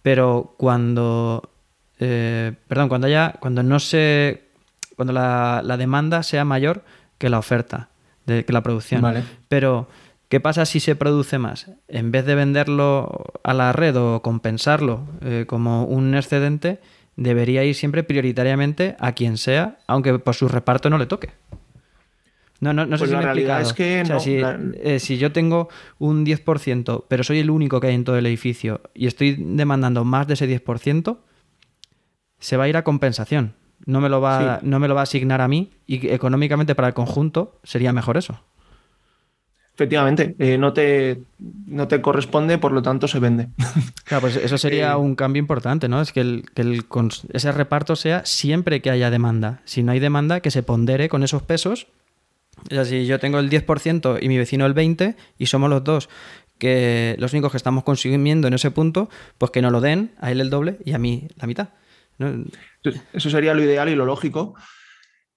Pero 0.02 0.56
cuando... 0.58 1.50
Eh, 2.00 2.54
perdón, 2.68 2.90
cuando 2.90 3.08
haya... 3.08 3.36
Cuando 3.40 3.64
no 3.64 3.80
se 3.80 4.44
cuando 4.96 5.14
la, 5.14 5.78
demanda 5.78 6.24
sea 6.24 6.46
mayor 6.46 6.84
que 7.18 7.30
la 7.30 7.40
oferta, 7.40 7.90
de, 8.26 8.46
que 8.46 8.54
la 8.54 8.62
producción. 8.62 9.04
Pero, 9.48 9.88
¿qué 10.30 10.40
pasa 10.40 10.66
si 10.66 10.80
se 10.80 10.96
produce 10.96 11.40
más? 11.40 11.68
En 11.88 12.12
vez 12.12 12.26
de 12.26 12.36
venderlo 12.36 13.26
a 13.44 13.54
la 13.54 13.74
red 13.74 13.96
o 13.98 14.22
compensarlo 14.22 15.06
eh, 15.22 15.46
como 15.48 15.86
un 15.86 16.16
excedente, 16.16 16.80
debería 17.16 17.64
ir 17.64 17.76
siempre 17.76 18.04
prioritariamente 18.04 18.96
a 19.00 19.14
quien 19.14 19.38
sea, 19.38 19.78
aunque 19.88 20.18
por 20.20 20.36
su 20.36 20.48
reparto 20.48 20.90
no 20.90 20.98
le 20.98 21.06
toque. 21.06 21.30
No, 22.64 22.74
no, 22.74 22.86
no 22.86 22.98
sé 22.98 23.02
pues 23.02 23.10
si 23.10 23.26
la 23.26 23.34
me 23.34 23.62
es 23.62 23.74
que 23.74 24.04
eh, 24.84 25.00
si, 25.00 25.18
yo 25.18 25.32
tengo 25.32 25.70
un 26.00 26.26
10%, 26.26 27.06
pero 27.08 27.24
soy 27.24 27.40
el 27.40 27.50
único 27.50 27.80
que 27.80 27.88
hay 27.88 27.96
en 27.96 28.04
todo 28.04 28.18
el 28.18 28.26
edificio 28.26 28.82
y 28.94 29.08
estoy 29.08 29.36
demandando 29.38 30.06
más 30.06 30.28
de 30.28 30.36
ese 30.36 30.48
10%, 30.48 31.18
se 32.40 32.58
va 32.58 32.64
a 32.64 32.68
ir 32.70 32.78
a 32.78 32.84
compensación 32.84 33.54
no 33.86 34.02
me 34.02 34.10
lo 34.10 34.22
va, 34.22 34.60
no 34.62 34.80
me 34.80 34.88
lo 34.88 34.96
va 34.96 35.02
a 35.02 35.04
asignar 35.04 35.42
a 35.42 35.48
mí 35.48 35.72
y 35.88 36.08
económicamente 36.08 36.76
para 36.76 36.88
el 36.88 36.94
conjunto 36.94 37.60
sería 37.64 37.94
mejor 37.94 38.18
eso. 38.18 38.40
Efectivamente, 39.76 40.36
eh, 40.38 40.58
no, 40.60 40.72
te, 40.72 41.24
no 41.40 41.88
te 41.88 42.00
corresponde, 42.00 42.60
por 42.60 42.72
lo 42.72 42.84
tanto 42.84 43.08
se 43.08 43.20
vende. 43.20 43.50
Claro, 44.06 44.22
pues 44.22 44.36
eso 44.36 44.58
sería 44.58 44.92
eh, 44.92 44.96
un 44.96 45.16
cambio 45.16 45.40
importante, 45.40 45.88
¿no? 45.88 46.00
Es 46.02 46.12
que, 46.12 46.20
el, 46.22 46.44
ese 47.32 47.52
reparto 47.52 47.96
sea 47.96 48.24
siempre 48.26 48.82
que 48.82 48.92
haya 48.92 49.10
demanda. 49.10 49.62
Si 49.66 49.82
no 49.82 49.94
hay 49.94 50.00
demanda, 50.00 50.42
que 50.42 50.52
se 50.52 50.62
pondere 50.62 51.10
con 51.10 51.24
esos 51.24 51.42
pesos. 51.42 51.88
O 52.72 52.74
sea, 52.74 52.86
si 52.86 53.06
yo 53.06 53.20
tengo 53.20 53.40
el 53.40 53.50
10% 53.50 54.20
y 54.22 54.28
mi 54.28 54.38
vecino 54.38 54.66
el 54.66 54.76
20% 54.76 55.16
y 55.38 55.46
somos 55.48 55.70
los 55.70 55.84
dos 55.84 56.10
que 56.58 57.16
los 57.20 57.34
únicos 57.34 57.52
que 57.52 57.58
estamos 57.58 57.84
consumiendo 57.84 58.48
en 58.48 58.54
ese 58.54 58.72
punto, 58.72 59.10
pues 59.38 59.52
que 59.52 59.62
no 59.62 59.70
lo 59.70 59.82
den, 59.82 60.12
a 60.20 60.32
él 60.32 60.40
el 60.40 60.50
doble 60.50 60.78
y 60.86 60.94
a 60.94 60.98
mí 60.98 61.28
la 61.36 61.48
mitad. 61.48 61.70
Eso 63.12 63.30
sería 63.30 63.54
lo 63.54 63.64
ideal 63.64 63.90
y 63.90 63.96
lo 63.96 64.06
lógico. 64.06 64.56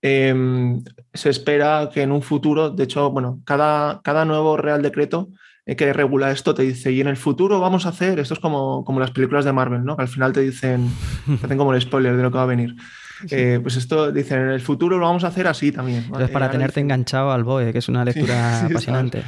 Em, 0.03 0.85
se 1.13 1.31
espera 1.31 1.91
que 1.93 2.03
en 2.03 2.13
un 2.13 2.23
futuro, 2.23 2.71
de 2.71 2.85
hecho, 2.85 3.11
bueno, 3.11 3.41
cada, 3.45 4.03
cada 4.03 4.25
nuevo 4.25 4.57
Real 4.57 4.83
Decreto 4.83 5.31
que 5.75 5.93
regula 5.93 6.31
esto 6.31 6.55
te 6.55 6.63
dice, 6.63 6.93
y 6.93 7.01
en 7.01 7.09
el 7.09 7.17
futuro 7.17 7.59
vamos 7.59 7.87
a 7.87 7.89
hacer, 7.89 8.21
esto 8.21 8.35
es 8.35 8.41
como, 8.41 8.85
como 8.85 9.01
las 9.01 9.11
películas 9.11 9.45
de 9.45 9.53
Marvel, 9.53 9.85
¿no? 9.85 9.97
Que 9.97 10.03
al 10.03 10.09
final 10.09 10.33
te 10.33 10.43
dicen, 10.43 10.89
te 11.27 11.47
hacen 11.47 11.59
como 11.59 11.75
el 11.75 11.81
spoiler 11.81 12.17
de 12.17 12.23
lo 12.23 12.31
que 12.31 12.37
va 12.37 12.45
a 12.45 12.47
venir. 12.47 12.77
Eh, 13.31 13.61
pues 13.63 13.77
esto 13.77 14.13
dicen, 14.13 14.41
en 14.41 14.51
el 14.51 14.61
futuro 14.61 14.99
lo 14.99 15.07
vamos 15.07 15.25
a 15.25 15.29
hacer 15.29 15.47
así 15.47 15.73
también. 15.73 16.05
Es 16.21 16.31
para 16.31 16.51
tenerte 16.51 16.81
enganchado 16.81 17.33
al 17.33 17.45
BOE, 17.45 17.73
que 17.73 17.79
es 17.79 17.89
una 17.89 18.05
lectura 18.05 18.61
apasionante. 18.67 19.23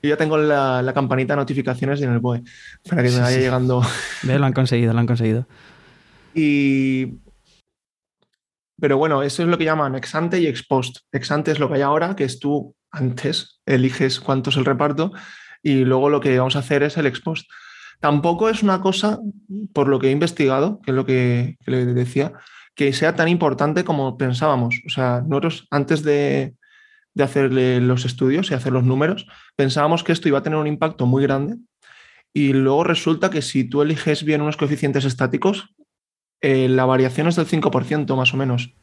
Y 0.00 0.08
ya 0.08 0.16
tengo 0.16 0.38
la, 0.38 0.80
la, 0.80 0.94
campanita 0.94 1.34
de 1.34 1.38
notificaciones 1.38 2.00
en 2.00 2.10
el 2.10 2.20
BOE, 2.20 2.42
para 2.88 3.02
que 3.02 3.10
me 3.10 3.20
vaya 3.20 3.38
llegando. 3.38 3.82
Ve, 4.22 4.38
lo 4.38 4.46
han 4.46 4.52
conseguido, 4.52 4.92
lo 4.92 4.98
han 4.98 5.06
conseguido. 5.06 5.46
Y... 6.34 7.18
Pero 8.80 8.98
bueno, 8.98 9.22
eso 9.22 9.42
es 9.42 9.48
lo 9.48 9.56
que 9.56 9.64
llaman 9.64 9.94
ex 9.94 10.14
ante 10.14 10.40
y 10.40 10.46
ex 10.46 10.66
post. 10.66 10.98
Ex 11.12 11.30
ante 11.30 11.52
es 11.52 11.58
lo 11.58 11.68
que 11.68 11.76
hay 11.76 11.82
ahora, 11.82 12.16
que 12.16 12.24
es 12.24 12.38
tú 12.38 12.74
antes 12.90 13.60
eliges 13.66 14.20
cuánto 14.20 14.50
es 14.50 14.56
el 14.56 14.64
reparto 14.64 15.12
y 15.62 15.84
luego 15.84 16.10
lo 16.10 16.20
que 16.20 16.38
vamos 16.38 16.56
a 16.56 16.60
hacer 16.60 16.82
es 16.82 16.96
el 16.96 17.06
ex 17.06 17.20
post. 17.20 17.50
Tampoco 18.00 18.50
es 18.50 18.62
una 18.62 18.80
cosa, 18.80 19.18
por 19.72 19.88
lo 19.88 19.98
que 19.98 20.08
he 20.08 20.10
investigado, 20.10 20.80
que 20.82 20.90
es 20.90 20.94
lo 20.94 21.06
que, 21.06 21.56
le 21.64 21.86
decía, 21.86 22.32
que 22.74 22.92
sea 22.92 23.14
tan 23.14 23.28
importante 23.28 23.84
como 23.84 24.16
pensábamos. 24.16 24.80
O 24.86 24.90
sea, 24.90 25.22
nosotros 25.26 25.66
antes 25.70 26.02
de, 26.02 26.54
de 27.14 27.24
hacerle 27.24 27.80
los 27.80 28.04
estudios 28.04 28.50
y 28.50 28.54
hacer 28.54 28.72
los 28.72 28.84
números, 28.84 29.26
pensábamos 29.56 30.02
que 30.04 30.12
esto 30.12 30.28
iba 30.28 30.38
a 30.38 30.42
tener 30.42 30.58
un 30.58 30.66
impacto 30.66 31.06
muy 31.06 31.22
grande 31.22 31.56
y 32.32 32.52
luego 32.52 32.82
resulta 32.82 33.30
que 33.30 33.42
si 33.42 33.64
tú 33.64 33.80
eliges 33.80 34.24
bien 34.24 34.42
unos 34.42 34.56
coeficientes 34.56 35.04
estáticos, 35.04 35.72
eh, 36.40 36.68
la 36.68 36.84
variación 36.84 37.28
es 37.28 37.36
del 37.36 37.46
5% 37.46 38.16
más 38.16 38.34
o 38.34 38.36
menos. 38.36 38.74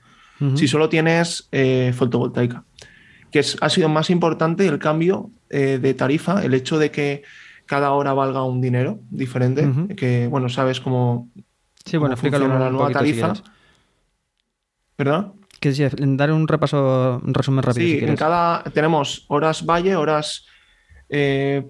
Si 0.55 0.67
solo 0.67 0.89
tienes 0.89 1.47
eh, 1.51 1.93
fotovoltaica, 1.95 2.65
que 3.29 3.41
ha 3.61 3.69
sido 3.69 3.89
más 3.89 4.09
importante 4.09 4.65
el 4.65 4.79
cambio 4.79 5.29
eh, 5.51 5.77
de 5.79 5.93
tarifa, 5.93 6.43
el 6.43 6.55
hecho 6.55 6.79
de 6.79 6.89
que 6.89 7.21
cada 7.67 7.91
hora 7.91 8.13
valga 8.13 8.43
un 8.43 8.59
dinero 8.59 9.01
diferente, 9.11 9.69
que 9.95 10.25
bueno, 10.25 10.49
sabes 10.49 10.79
cómo, 10.79 11.29
sí, 11.85 11.97
bueno, 11.97 12.17
funciona 12.17 12.57
la 12.57 12.71
nueva 12.71 12.89
tarifa. 12.89 13.33
¿Verdad? 15.03 15.33
Que 15.59 15.71
sí, 15.71 15.83
dar 15.91 16.31
un 16.31 16.47
repaso, 16.47 17.21
un 17.23 17.33
resumen 17.33 17.63
rápido. 17.63 17.85
Sí, 17.85 18.05
en 18.05 18.15
cada 18.15 18.63
tenemos 18.73 19.25
horas 19.29 19.65
valle, 19.65 19.95
horas 19.95 20.45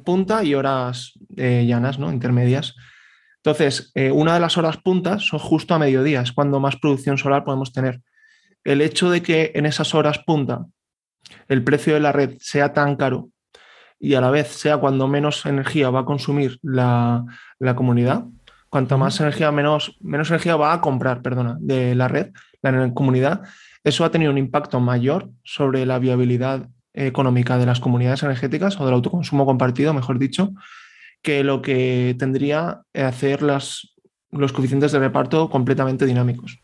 punta 0.05 0.43
y 0.43 0.53
horas 0.53 1.13
llanas, 1.35 1.97
¿no? 1.97 2.11
Intermedias. 2.11 2.75
Entonces, 3.43 3.91
eh, 3.95 4.11
una 4.11 4.35
de 4.35 4.39
las 4.39 4.57
horas 4.57 4.77
puntas 4.77 5.23
son 5.25 5.39
justo 5.39 5.73
a 5.73 5.79
mediodía, 5.79 6.21
es 6.21 6.31
cuando 6.31 6.59
más 6.59 6.75
producción 6.75 7.17
solar 7.17 7.43
podemos 7.43 7.73
tener. 7.73 8.01
El 8.63 8.81
hecho 8.81 9.09
de 9.09 9.23
que 9.23 9.51
en 9.55 9.65
esas 9.65 9.95
horas 9.95 10.19
punta 10.19 10.67
el 11.47 11.63
precio 11.63 11.95
de 11.95 12.01
la 12.01 12.11
red 12.11 12.37
sea 12.39 12.71
tan 12.73 12.95
caro 12.95 13.29
y 13.99 14.13
a 14.13 14.21
la 14.21 14.29
vez 14.29 14.49
sea 14.49 14.77
cuando 14.77 15.07
menos 15.07 15.45
energía 15.47 15.89
va 15.89 16.01
a 16.01 16.05
consumir 16.05 16.59
la, 16.61 17.25
comunidad, 17.75 18.25
cuanto 18.69 18.99
más 18.99 19.19
energía, 19.19 19.51
menos, 19.51 19.97
menos 20.01 20.29
energía 20.29 20.55
va 20.55 20.73
a 20.73 20.81
comprar, 20.81 21.23
perdona, 21.23 21.57
de 21.59 21.95
la 21.95 22.07
red, 22.07 22.31
la 22.61 22.93
comunidad, 22.93 23.41
eso 23.83 24.05
ha 24.05 24.11
tenido 24.11 24.31
un 24.31 24.37
impacto 24.37 24.79
mayor 24.79 25.29
sobre 25.43 25.85
la 25.85 25.99
viabilidad 25.99 26.69
económica 26.93 27.57
de 27.57 27.65
las 27.65 27.79
comunidades 27.79 28.23
energéticas 28.23 28.79
o 28.79 28.85
del 28.85 28.93
autoconsumo 28.93 29.45
compartido, 29.45 29.93
mejor 29.93 30.19
dicho, 30.19 30.51
que 31.21 31.43
lo 31.43 31.61
que 31.61 32.15
tendría 32.19 32.81
hacer 32.93 33.41
las, 33.41 33.93
los 34.31 34.51
coeficientes 34.51 34.91
de 34.91 34.99
reparto 34.99 35.49
completamente 35.49 36.05
dinámicos. 36.05 36.59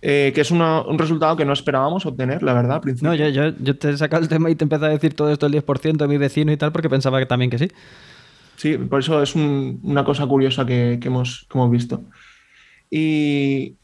eh, 0.00 0.32
que 0.34 0.40
es 0.40 0.50
un 0.50 0.98
resultado 0.98 1.36
que 1.36 1.44
no 1.44 1.52
esperábamos 1.52 2.06
obtener, 2.06 2.42
la 2.42 2.54
verdad. 2.54 2.82
No, 3.02 3.14
yo, 3.14 3.28
yo, 3.28 3.78
te 3.78 3.90
he 3.90 3.96
sacado 3.96 4.22
el 4.22 4.28
tema 4.28 4.50
y 4.50 4.54
te 4.54 4.64
empecé 4.64 4.86
a 4.86 4.90
decir 4.90 5.14
todo 5.14 5.30
esto 5.30 5.46
el 5.46 5.52
10% 5.52 5.96
de 5.96 6.08
mi 6.08 6.18
vecino 6.18 6.52
y 6.52 6.56
tal, 6.56 6.72
porque 6.72 6.88
pensaba 6.88 7.18
que 7.18 7.26
también 7.26 7.50
que 7.50 7.58
sí. 7.58 7.68
Sí, 8.56 8.76
por 8.76 9.00
eso 9.00 9.22
es 9.22 9.34
una 9.34 10.04
cosa 10.04 10.26
curiosa 10.26 10.66
que, 10.66 10.98
hemos, 11.02 11.46
hemos, 11.52 11.70
visto. 11.70 12.02
Y, 12.90 13.76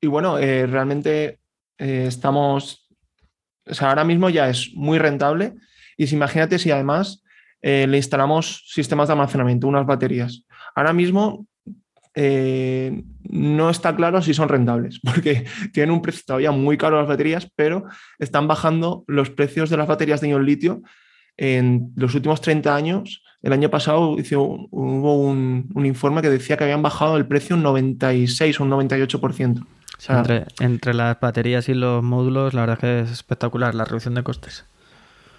y 0.00 0.06
bueno, 0.06 0.38
eh, 0.38 0.66
realmente 0.66 1.38
eh, 1.78 2.04
estamos, 2.06 2.88
ahora 3.80 4.04
mismo 4.04 4.30
ya 4.30 4.48
es 4.48 4.72
muy 4.74 4.98
rentable. 4.98 5.54
Y 5.96 6.06
si 6.06 6.14
imagínate 6.14 6.58
si 6.58 6.70
además 6.70 7.22
le 7.60 7.96
instalamos 7.96 8.62
sistemas 8.68 9.08
de 9.08 9.14
almacenamiento, 9.14 9.66
unas 9.66 9.84
baterías. 9.84 10.44
Ahora 10.76 10.92
mismo 10.92 11.48
eh, 12.20 13.04
no 13.30 13.70
está 13.70 13.94
claro 13.94 14.20
si 14.22 14.34
son 14.34 14.48
rentables, 14.48 15.00
porque 15.04 15.44
tienen 15.72 15.94
un 15.94 16.02
precio 16.02 16.24
todavía 16.26 16.50
muy 16.50 16.76
caro 16.76 16.98
las 16.98 17.06
baterías, 17.06 17.48
pero 17.54 17.84
están 18.18 18.48
bajando 18.48 19.04
los 19.06 19.30
precios 19.30 19.70
de 19.70 19.76
las 19.76 19.86
baterías 19.86 20.20
de 20.20 20.30
ion 20.30 20.44
litio 20.44 20.82
en 21.36 21.92
los 21.94 22.16
últimos 22.16 22.40
30 22.40 22.74
años. 22.74 23.22
El 23.40 23.52
año 23.52 23.70
pasado 23.70 24.16
hubo 24.18 25.16
un, 25.22 25.70
informe 25.84 26.20
que 26.20 26.28
decía 26.28 26.56
que 26.56 26.64
habían 26.64 26.82
bajado 26.82 27.16
el 27.16 27.28
precio 27.28 27.54
un 27.54 27.62
96 27.62 28.58
o 28.58 28.64
un 28.64 28.70
98%. 28.70 29.64
Entre, 30.08 30.46
entre 30.60 30.94
las 30.94 31.18
baterías 31.18 31.68
y 31.68 31.74
los 31.74 32.02
módulos, 32.02 32.54
la 32.54 32.62
verdad 32.62 32.76
es 32.76 32.80
que 32.80 33.00
es 33.00 33.10
espectacular 33.10 33.74
la 33.74 33.84
reducción 33.84 34.14
de 34.14 34.22
costes. 34.22 34.64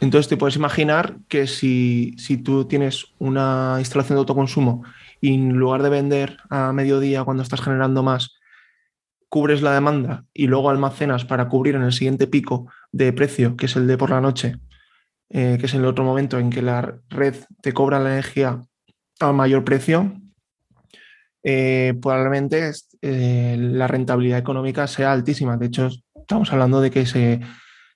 Entonces 0.02 0.30
te 0.30 0.38
puedes 0.38 0.56
imaginar 0.56 1.18
que 1.28 1.46
si, 1.48 2.16
si, 2.18 2.38
tú 2.38 2.66
tienes 2.66 3.08
una 3.20 3.76
instalación 3.80 4.16
de 4.16 4.20
autoconsumo 4.20 4.84
y 5.20 5.34
en 5.34 5.58
lugar 5.58 5.84
de 5.84 5.90
vender 5.90 6.38
a 6.50 6.72
mediodía 6.72 7.24
cuando 7.24 7.44
estás 7.44 7.62
generando 7.62 8.02
más, 8.02 8.40
cubres 9.28 9.62
la 9.62 9.74
demanda 9.74 10.26
y 10.34 10.48
luego 10.48 10.70
almacenas 10.70 11.26
para 11.26 11.50
cubrir 11.50 11.76
en 11.76 11.84
el 11.84 11.92
siguiente 11.92 12.28
pico 12.28 12.72
de 12.92 13.14
precio, 13.14 13.58
que 13.58 13.68
es 13.68 13.76
el 13.76 13.88
de 13.88 13.98
por 13.98 14.10
la 14.10 14.22
noche, 14.22 14.56
eh, 15.30 15.58
que 15.60 15.68
es 15.68 15.74
el 15.74 15.86
otro 15.86 16.04
momento 16.04 16.40
en 16.40 16.50
que 16.50 16.62
la 16.62 17.00
red 17.10 17.36
te 17.62 17.74
cobra 17.74 18.00
la 18.00 18.14
energía 18.14 18.62
a 19.20 19.32
mayor 19.34 19.64
precio, 19.64 20.14
eh, 21.44 21.94
probablemente 22.02 22.72
eh, 23.02 23.58
la 23.60 23.88
rentabilidad 23.88 24.40
económica 24.40 24.88
sea 24.88 25.12
altísima. 25.12 25.58
De 25.58 25.68
hecho, 25.68 25.90
estamos 26.16 26.52
hablando 26.52 26.82
de 26.82 26.92
que 26.92 27.06
se, 27.06 27.40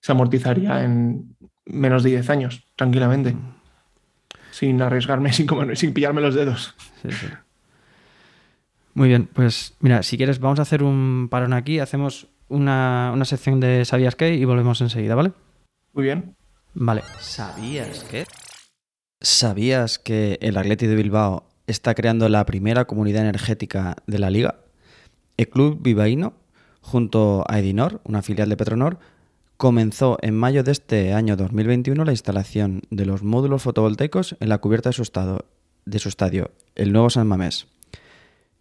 se 0.01 0.11
amortizaría 0.11 0.83
en 0.83 1.35
menos 1.65 2.03
de 2.03 2.11
10 2.11 2.29
años, 2.29 2.63
tranquilamente 2.75 3.35
sin 4.53 4.81
arriesgarme, 4.81 5.33
sin, 5.33 5.47
sin 5.75 5.93
pillarme 5.93 6.21
los 6.21 6.35
dedos. 6.35 6.75
Muy 8.93 9.09
bien, 9.09 9.27
pues 9.33 9.73
mira, 9.79 10.03
si 10.03 10.17
quieres 10.17 10.39
vamos 10.39 10.59
a 10.59 10.61
hacer 10.61 10.83
un 10.83 11.27
parón 11.29 11.53
aquí, 11.53 11.79
hacemos 11.79 12.27
una, 12.47 13.13
sección 13.25 13.59
de 13.59 13.83
¿Sabías 13.85 14.15
qué? 14.15 14.35
y 14.35 14.45
volvemos 14.45 14.79
enseguida, 14.81 15.15
¿vale? 15.15 15.31
Muy 15.93 16.03
bien. 16.03 16.35
Vale. 16.75 17.01
¿Sabías 17.19 18.05
qué? 18.09 18.25
¿Sabías 19.19 19.97
que 19.97 20.37
el 20.41 20.57
Atleti 20.57 20.85
de 20.85 20.95
Bilbao 20.95 21.49
está 21.65 21.95
creando 21.95 22.29
la 22.29 22.45
primera 22.45 22.85
comunidad 22.85 23.23
energética 23.23 23.95
de 24.05 24.19
la 24.19 24.29
liga? 24.29 24.62
El 25.37 25.49
club 25.49 25.79
Vivaino, 25.81 26.33
junto 26.81 27.43
a 27.47 27.59
Edinor, 27.59 28.01
una 28.03 28.21
filial 28.21 28.49
de 28.49 28.57
Petronor, 28.57 28.99
comenzó 29.57 30.17
en 30.21 30.35
mayo 30.35 30.63
de 30.63 30.71
este 30.71 31.13
año 31.13 31.35
2021 31.35 32.03
la 32.05 32.11
instalación 32.11 32.81
de 32.89 33.05
los 33.05 33.23
módulos 33.23 33.63
fotovoltaicos 33.63 34.35
en 34.39 34.49
la 34.49 34.59
cubierta 34.59 34.89
de 34.89 34.93
su, 34.93 35.01
estado, 35.01 35.45
de 35.85 35.99
su 35.99 36.09
estadio, 36.09 36.51
el 36.75 36.91
Nuevo 36.91 37.09
San 37.09 37.27
Mamés. 37.27 37.67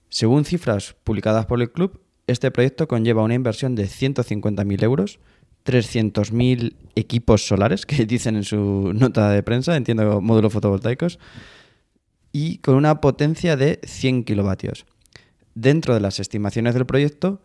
Según 0.09 0.45
cifras 0.45 0.95
publicadas 1.05 1.47
por 1.47 1.61
el 1.61 1.73
club, 1.73 2.01
este 2.27 2.51
proyecto 2.51 2.87
conlleva 2.87 3.23
una 3.23 3.35
inversión 3.35 3.75
de 3.75 3.85
150.000 3.85 4.83
euros, 4.83 5.19
300.000 5.67 6.75
equipos 6.95 7.47
solares, 7.47 7.87
que 7.87 8.07
dicen 8.07 8.37
en 8.37 8.45
su 8.45 8.93
nota 8.95 9.31
de 9.31 9.43
prensa, 9.43 9.77
entiendo 9.77 10.21
módulos 10.21 10.53
fotovoltaicos, 10.53 11.19
y 12.31 12.59
con 12.59 12.77
una 12.77 13.01
potencia 13.01 13.57
de 13.57 13.81
100 13.85 14.25
kilovatios. 14.25 14.87
Dentro 15.55 15.95
de 15.95 16.01
las 16.01 16.21
estimaciones 16.21 16.75
del 16.75 16.87
proyecto, 16.87 17.41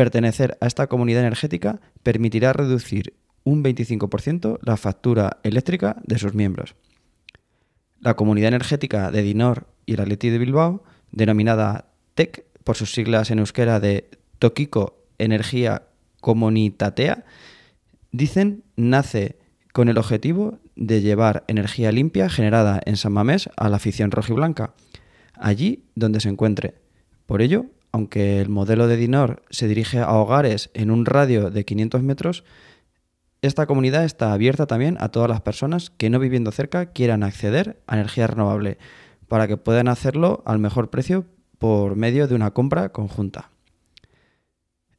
Pertenecer 0.00 0.56
a 0.62 0.66
esta 0.66 0.86
comunidad 0.86 1.20
energética 1.20 1.80
permitirá 2.02 2.54
reducir 2.54 3.12
un 3.44 3.62
25% 3.62 4.58
la 4.62 4.78
factura 4.78 5.40
eléctrica 5.42 5.96
de 6.04 6.18
sus 6.18 6.32
miembros. 6.32 6.74
La 7.98 8.14
comunidad 8.14 8.48
energética 8.48 9.10
de 9.10 9.22
Dinor 9.22 9.66
y 9.84 9.96
la 9.96 10.06
Leti 10.06 10.30
de 10.30 10.38
Bilbao, 10.38 10.84
denominada 11.10 11.90
TEC 12.14 12.46
por 12.64 12.76
sus 12.76 12.92
siglas 12.92 13.30
en 13.30 13.40
euskera 13.40 13.78
de 13.78 14.08
Tokiko 14.38 15.04
Energía 15.18 15.82
Comunitatea, 16.22 17.26
dicen 18.10 18.64
nace 18.76 19.38
con 19.74 19.90
el 19.90 19.98
objetivo 19.98 20.60
de 20.76 21.02
llevar 21.02 21.44
energía 21.46 21.92
limpia 21.92 22.30
generada 22.30 22.80
en 22.86 22.96
San 22.96 23.12
Mamés 23.12 23.50
a 23.54 23.68
la 23.68 23.76
afición 23.76 24.10
rojiblanca, 24.10 24.72
allí 25.34 25.84
donde 25.94 26.20
se 26.20 26.30
encuentre. 26.30 26.80
Por 27.30 27.42
ello, 27.42 27.66
aunque 27.92 28.40
el 28.40 28.48
modelo 28.48 28.88
de 28.88 28.96
Dinor 28.96 29.44
se 29.50 29.68
dirige 29.68 30.00
a 30.00 30.12
hogares 30.14 30.68
en 30.74 30.90
un 30.90 31.06
radio 31.06 31.48
de 31.52 31.64
500 31.64 32.02
metros, 32.02 32.42
esta 33.40 33.66
comunidad 33.66 34.04
está 34.04 34.32
abierta 34.32 34.66
también 34.66 34.96
a 34.98 35.10
todas 35.10 35.30
las 35.30 35.40
personas 35.40 35.90
que 35.90 36.10
no 36.10 36.18
viviendo 36.18 36.50
cerca 36.50 36.86
quieran 36.86 37.22
acceder 37.22 37.80
a 37.86 37.94
energía 37.94 38.26
renovable, 38.26 38.78
para 39.28 39.46
que 39.46 39.56
puedan 39.56 39.86
hacerlo 39.86 40.42
al 40.44 40.58
mejor 40.58 40.90
precio 40.90 41.24
por 41.58 41.94
medio 41.94 42.26
de 42.26 42.34
una 42.34 42.50
compra 42.50 42.88
conjunta. 42.88 43.52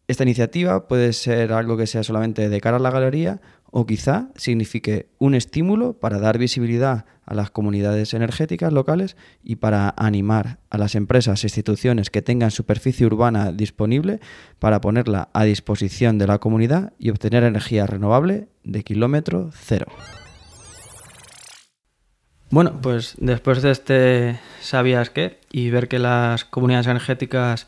Esta 0.07 0.23
iniciativa 0.23 0.87
puede 0.87 1.11
ser 1.11 1.51
algo 1.51 1.75
que 1.75 1.85
sea 1.85 2.03
solamente 2.03 2.47
de 2.47 2.61
cara 2.61 2.77
a 2.77 2.79
la 2.79 2.91
galería 2.91 3.41
o 3.71 3.85
quizá 3.85 4.29
signifique 4.37 5.09
un 5.19 5.35
estímulo 5.35 5.99
para 5.99 6.17
dar 6.17 6.37
visibilidad 6.37 7.03
a 7.31 7.33
las 7.33 7.49
comunidades 7.49 8.13
energéticas 8.13 8.73
locales 8.73 9.15
y 9.41 9.55
para 9.55 9.93
animar 9.95 10.57
a 10.69 10.77
las 10.77 10.95
empresas 10.95 11.41
e 11.43 11.47
instituciones 11.47 12.09
que 12.09 12.21
tengan 12.21 12.51
superficie 12.51 13.05
urbana 13.05 13.53
disponible 13.53 14.19
para 14.59 14.81
ponerla 14.81 15.29
a 15.31 15.45
disposición 15.45 16.17
de 16.17 16.27
la 16.27 16.39
comunidad 16.39 16.91
y 16.99 17.09
obtener 17.09 17.45
energía 17.45 17.87
renovable 17.87 18.49
de 18.65 18.83
kilómetro 18.83 19.49
cero. 19.53 19.85
Bueno, 22.49 22.81
pues 22.81 23.15
después 23.17 23.61
de 23.61 23.71
este 23.71 24.39
¿sabías 24.59 25.09
qué? 25.09 25.39
Y 25.53 25.69
ver 25.69 25.87
que 25.87 25.99
las 25.99 26.43
comunidades 26.43 26.87
energéticas 26.87 27.65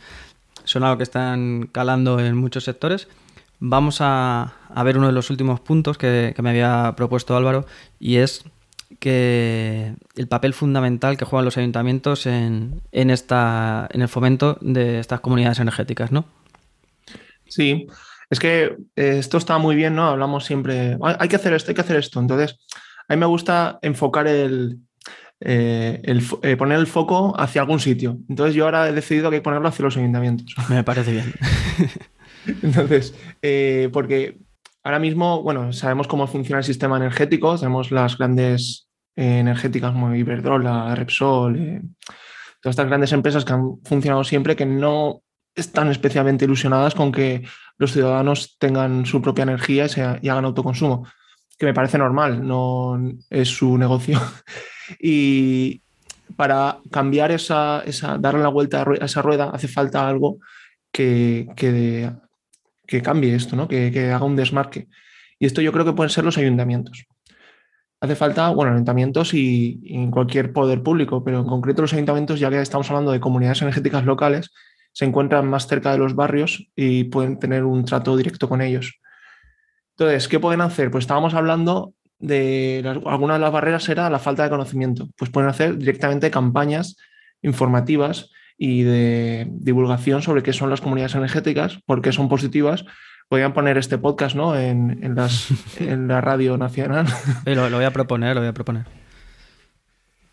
son 0.65 0.83
algo 0.83 0.97
que 0.97 1.03
están 1.03 1.69
calando 1.71 2.19
en 2.19 2.35
muchos 2.35 2.65
sectores, 2.65 3.07
vamos 3.61 3.99
a, 4.01 4.55
ver 4.83 4.97
uno 4.97 5.07
de 5.07 5.13
los 5.13 5.29
últimos 5.29 5.61
puntos 5.61 5.97
que, 5.97 6.35
me 6.41 6.49
había 6.49 6.93
propuesto 6.97 7.37
Álvaro 7.37 7.65
y 7.97 8.17
es 8.17 8.43
que 8.99 9.93
el 10.15 10.27
papel 10.27 10.53
fundamental 10.53 11.17
que 11.17 11.25
juegan 11.25 11.45
los 11.45 11.57
ayuntamientos 11.57 12.25
en, 12.25 12.81
esta, 12.91 13.87
en 13.91 14.01
el 14.01 14.07
fomento 14.07 14.57
de 14.61 14.99
estas 14.99 15.19
comunidades 15.19 15.59
energéticas, 15.59 16.11
¿no? 16.11 16.25
Sí, 17.47 17.87
es 18.29 18.39
que 18.39 18.75
eh, 18.95 19.17
esto 19.19 19.37
está 19.37 19.57
muy 19.57 19.75
bien, 19.75 19.95
¿no? 19.95 20.07
Hablamos 20.07 20.45
siempre, 20.45 20.97
hay 21.01 21.27
que 21.27 21.35
hacer 21.35 21.53
esto, 21.53 21.71
hay 21.71 21.75
que 21.75 21.81
hacer 21.81 21.97
esto. 21.97 22.19
Entonces, 22.19 22.59
a 23.07 23.15
mí 23.15 23.19
me 23.19 23.25
gusta 23.25 23.79
enfocar 23.81 24.27
el, 24.27 24.79
eh, 25.45 26.01
eh, 26.41 26.55
poner 26.55 26.79
el 26.79 26.87
foco 26.87 27.33
hacia 27.37 27.61
algún 27.61 27.79
sitio. 27.79 28.17
Entonces 28.29 28.55
yo 28.55 28.65
ahora 28.65 28.87
he 28.87 28.93
decidido 28.93 29.29
que 29.29 29.35
hay 29.35 29.39
que 29.41 29.43
ponerlo 29.43 29.67
hacia 29.67 29.83
los 29.83 29.97
ayuntamientos. 29.97 30.55
Me 30.69 30.83
parece 30.83 31.11
bien. 31.11 31.33
Entonces, 32.63 33.13
eh, 33.41 33.89
porque 33.91 34.37
ahora 34.83 34.99
mismo, 34.99 35.41
bueno, 35.41 35.73
sabemos 35.73 36.07
cómo 36.07 36.27
funciona 36.27 36.59
el 36.59 36.65
sistema 36.65 36.97
energético, 36.97 37.57
sabemos 37.57 37.91
las 37.91 38.17
grandes 38.17 38.87
energéticas 39.15 39.91
como 39.91 40.13
Iberdrola, 40.13 40.95
Repsol, 40.95 41.81
todas 42.61 42.73
estas 42.73 42.87
grandes 42.87 43.11
empresas 43.11 43.45
que 43.45 43.53
han 43.53 43.77
funcionado 43.83 44.23
siempre, 44.23 44.55
que 44.55 44.65
no 44.65 45.21
están 45.55 45.89
especialmente 45.89 46.45
ilusionadas 46.45 46.95
con 46.95 47.11
que 47.11 47.45
los 47.77 47.91
ciudadanos 47.91 48.57
tengan 48.57 49.05
su 49.05 49.21
propia 49.21 49.43
energía 49.43 49.85
y, 49.85 50.25
y 50.25 50.29
hagan 50.29 50.45
autoconsumo, 50.45 51.07
que 51.57 51.65
me 51.65 51.73
parece 51.73 51.97
normal, 51.97 52.45
no 52.45 52.99
es 53.29 53.49
su 53.49 53.77
negocio. 53.77 54.19
Y 54.99 55.81
para 56.35 56.79
cambiar 56.91 57.31
esa, 57.31 57.83
esa, 57.85 58.17
darle 58.17 58.41
la 58.41 58.49
vuelta 58.49 58.83
a 58.83 59.05
esa 59.05 59.21
rueda, 59.21 59.51
hace 59.51 59.67
falta 59.67 60.07
algo 60.07 60.39
que, 60.91 61.47
que, 61.55 62.11
cambie 63.01 63.35
esto, 63.35 63.55
¿no? 63.55 63.67
que, 63.67 63.91
que, 63.91 64.11
haga 64.11 64.25
un 64.25 64.35
desmarque. 64.35 64.87
Y 65.39 65.45
esto 65.45 65.61
yo 65.61 65.71
creo 65.71 65.85
que 65.85 65.93
pueden 65.93 66.09
ser 66.09 66.23
los 66.23 66.37
ayuntamientos. 66.37 67.05
Hace 67.99 68.15
falta, 68.15 68.49
bueno, 68.49 68.73
ayuntamientos 68.73 69.33
y, 69.33 69.79
y, 69.81 69.95
en 69.95 70.11
cualquier 70.11 70.53
poder 70.53 70.83
público, 70.83 71.23
pero 71.23 71.39
en 71.39 71.45
concreto 71.45 71.81
los 71.81 71.93
ayuntamientos, 71.93 72.39
ya 72.39 72.49
que 72.49 72.61
estamos 72.61 72.89
hablando 72.89 73.11
de 73.11 73.19
comunidades 73.19 73.61
energéticas 73.61 74.05
locales, 74.05 74.51
se 74.91 75.05
encuentran 75.05 75.47
más 75.47 75.67
cerca 75.67 75.91
de 75.91 75.97
los 75.97 76.15
barrios 76.15 76.69
y 76.75 77.05
pueden 77.05 77.39
tener 77.39 77.63
un 77.63 77.83
trato 77.85 78.15
directo 78.15 78.47
con 78.47 78.61
ellos. 78.61 78.99
Entonces, 79.97 80.27
¿qué 80.27 80.39
pueden 80.39 80.61
hacer? 80.61 80.91
Pues 80.91 81.03
estábamos 81.03 81.33
hablando 81.33 81.93
de 82.19 82.81
algunas 83.05 83.37
de 83.37 83.41
las 83.41 83.51
barreras 83.51 83.89
era 83.89 84.09
la 84.09 84.19
falta 84.19 84.43
de 84.43 84.49
conocimiento. 84.49 85.09
Pues 85.17 85.29
pueden 85.29 85.49
hacer 85.49 85.77
directamente 85.77 86.31
campañas 86.31 86.95
informativas 87.41 88.31
y 88.57 88.83
de 88.83 89.47
divulgación 89.49 90.21
sobre 90.21 90.43
qué 90.43 90.53
son 90.53 90.69
las 90.69 90.81
comunidades 90.81 91.15
energéticas, 91.15 91.79
por 91.85 92.01
qué 92.01 92.11
son 92.11 92.29
positivas. 92.29 92.85
Podrían 93.29 93.53
poner 93.53 93.77
este 93.77 93.97
podcast 93.97 94.35
¿no? 94.35 94.55
en, 94.57 95.15
las, 95.15 95.47
en 95.79 96.07
la 96.07 96.21
radio 96.21 96.57
nacional. 96.57 97.07
lo, 97.45 97.69
lo 97.69 97.77
voy 97.77 97.85
a 97.85 97.91
proponer, 97.91 98.35
lo 98.35 98.41
voy 98.41 98.49
a 98.49 98.53
proponer 98.53 98.85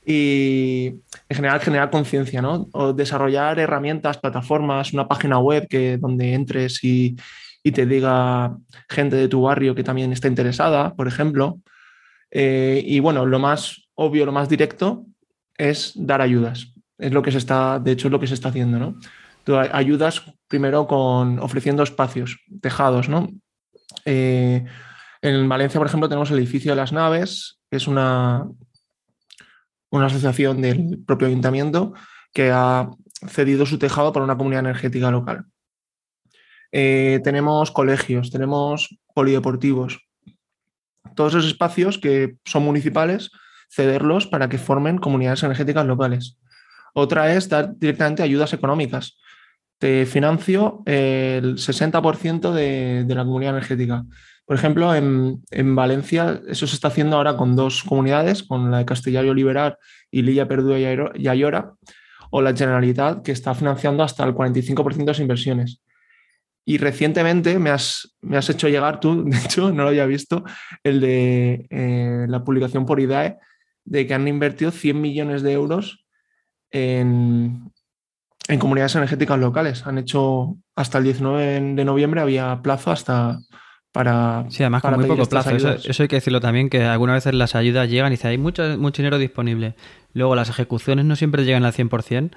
y 0.04 0.86
en 1.28 1.36
general 1.36 1.60
generar 1.60 1.90
conciencia, 1.90 2.42
¿no? 2.42 2.68
O 2.72 2.92
desarrollar 2.92 3.58
herramientas, 3.58 4.18
plataformas, 4.18 4.92
una 4.92 5.06
página 5.06 5.38
web 5.38 5.68
que, 5.68 5.98
donde 5.98 6.32
entres 6.32 6.82
y, 6.82 7.16
y 7.62 7.72
te 7.72 7.86
diga 7.86 8.56
gente 8.88 9.16
de 9.16 9.28
tu 9.28 9.42
barrio 9.42 9.74
que 9.74 9.84
también 9.84 10.12
está 10.12 10.28
interesada, 10.28 10.94
por 10.94 11.06
ejemplo. 11.06 11.60
Eh, 12.30 12.82
y 12.84 13.00
bueno, 13.00 13.26
lo 13.26 13.38
más 13.38 13.88
obvio, 13.94 14.24
lo 14.24 14.32
más 14.32 14.48
directo 14.48 15.04
es 15.56 15.92
dar 15.94 16.22
ayudas. 16.22 16.72
Es 17.00 17.12
lo 17.12 17.22
que 17.22 17.32
se 17.32 17.38
está, 17.38 17.78
de 17.78 17.92
hecho, 17.92 18.08
es 18.08 18.12
lo 18.12 18.20
que 18.20 18.26
se 18.26 18.34
está 18.34 18.50
haciendo, 18.50 18.78
¿no? 18.78 18.96
Tú 19.44 19.56
ayudas 19.56 20.22
primero 20.48 20.86
con 20.86 21.38
ofreciendo 21.38 21.82
espacios, 21.82 22.38
tejados, 22.60 23.08
¿no? 23.08 23.28
Eh, 24.04 24.64
en 25.22 25.48
Valencia, 25.48 25.78
por 25.80 25.86
ejemplo, 25.86 26.08
tenemos 26.08 26.30
el 26.30 26.38
edificio 26.38 26.72
de 26.72 26.76
las 26.76 26.92
naves, 26.92 27.60
que 27.70 27.76
es 27.76 27.86
una, 27.86 28.46
una 29.90 30.06
asociación 30.06 30.60
del 30.60 30.98
propio 31.06 31.28
ayuntamiento 31.28 31.94
que 32.32 32.50
ha 32.50 32.88
cedido 33.28 33.66
su 33.66 33.78
tejado 33.78 34.12
para 34.12 34.24
una 34.24 34.36
comunidad 34.36 34.64
energética 34.64 35.10
local. 35.10 35.46
Eh, 36.72 37.20
tenemos 37.24 37.70
colegios, 37.70 38.30
tenemos 38.30 38.96
polideportivos, 39.14 39.98
todos 41.14 41.34
esos 41.34 41.46
espacios 41.46 41.98
que 41.98 42.36
son 42.44 42.62
municipales, 42.62 43.30
cederlos 43.68 44.26
para 44.26 44.48
que 44.48 44.58
formen 44.58 44.98
comunidades 44.98 45.42
energéticas 45.42 45.86
locales. 45.86 46.38
Otra 46.94 47.34
es 47.34 47.48
dar 47.48 47.76
directamente 47.76 48.22
ayudas 48.22 48.52
económicas. 48.52 49.18
Te 49.78 50.06
financio 50.06 50.82
el 50.86 51.56
60% 51.56 52.52
de, 52.52 53.04
de 53.04 53.14
la 53.14 53.24
comunidad 53.24 53.54
energética. 53.54 54.04
Por 54.50 54.56
ejemplo, 54.56 54.92
en, 54.96 55.76
Valencia 55.76 56.42
eso 56.48 56.66
se 56.66 56.74
está 56.74 56.88
haciendo 56.88 57.14
ahora 57.14 57.36
con 57.36 57.54
dos 57.54 57.84
comunidades, 57.84 58.42
con 58.42 58.72
la 58.72 58.78
de 58.78 58.84
Castellario 58.84 59.32
Liberal 59.32 59.76
y 60.10 60.22
Lilla 60.22 60.48
Perdú 60.48 60.74
y 60.76 61.28
Ayora, 61.28 61.74
o 62.32 62.42
la 62.42 62.52
Generalitat, 62.52 63.22
que 63.22 63.30
está 63.30 63.54
financiando 63.54 64.02
hasta 64.02 64.24
el 64.24 64.34
45% 64.34 64.96
de 64.96 65.04
las 65.04 65.20
inversiones. 65.20 65.84
Y 66.64 66.78
recientemente 66.78 67.60
me 67.60 67.70
has, 67.70 68.16
me 68.22 68.38
has, 68.38 68.50
hecho 68.50 68.68
llegar 68.68 68.98
tú, 68.98 69.22
de 69.30 69.38
hecho, 69.38 69.70
no 69.70 69.84
lo 69.84 69.90
había 69.90 70.06
visto, 70.06 70.42
el 70.82 71.00
de 71.00 71.68
eh, 71.70 72.26
la 72.28 72.42
publicación 72.42 72.86
por 72.86 72.98
IDAE, 72.98 73.38
de 73.84 74.06
que 74.08 74.14
han 74.14 74.26
invertido 74.26 74.72
100 74.72 75.00
millones 75.00 75.42
de 75.42 75.52
euros 75.52 76.04
en, 76.70 77.72
en 78.48 78.58
comunidades 78.58 78.94
energéticas 78.96 79.38
locales. 79.38 79.86
Han 79.86 79.98
hecho 79.98 80.56
hasta 80.76 80.98
el 80.98 81.04
19 81.04 81.74
de 81.74 81.84
noviembre, 81.84 82.20
había 82.20 82.60
plazo 82.62 82.90
hasta 82.90 83.38
para. 83.92 84.46
Sí, 84.50 84.62
además 84.62 84.82
con 84.82 84.94
muy 84.94 85.06
poco 85.06 85.26
plazo. 85.26 85.50
Eso, 85.50 86.02
hay 86.02 86.08
que 86.08 86.16
decirlo 86.16 86.40
también, 86.40 86.70
que 86.70 86.84
algunas 86.84 87.16
veces 87.16 87.34
las 87.34 87.54
ayudas 87.54 87.88
llegan 87.88 88.12
y 88.12 88.16
dice, 88.16 88.28
hay 88.28 88.38
mucho, 88.38 88.62
mucho 88.78 89.02
dinero 89.02 89.18
disponible. 89.18 89.74
Luego 90.12 90.34
las 90.34 90.48
ejecuciones 90.48 91.04
no 91.04 91.16
siempre 91.16 91.44
llegan 91.44 91.64
al 91.64 91.72
100%, 91.72 92.30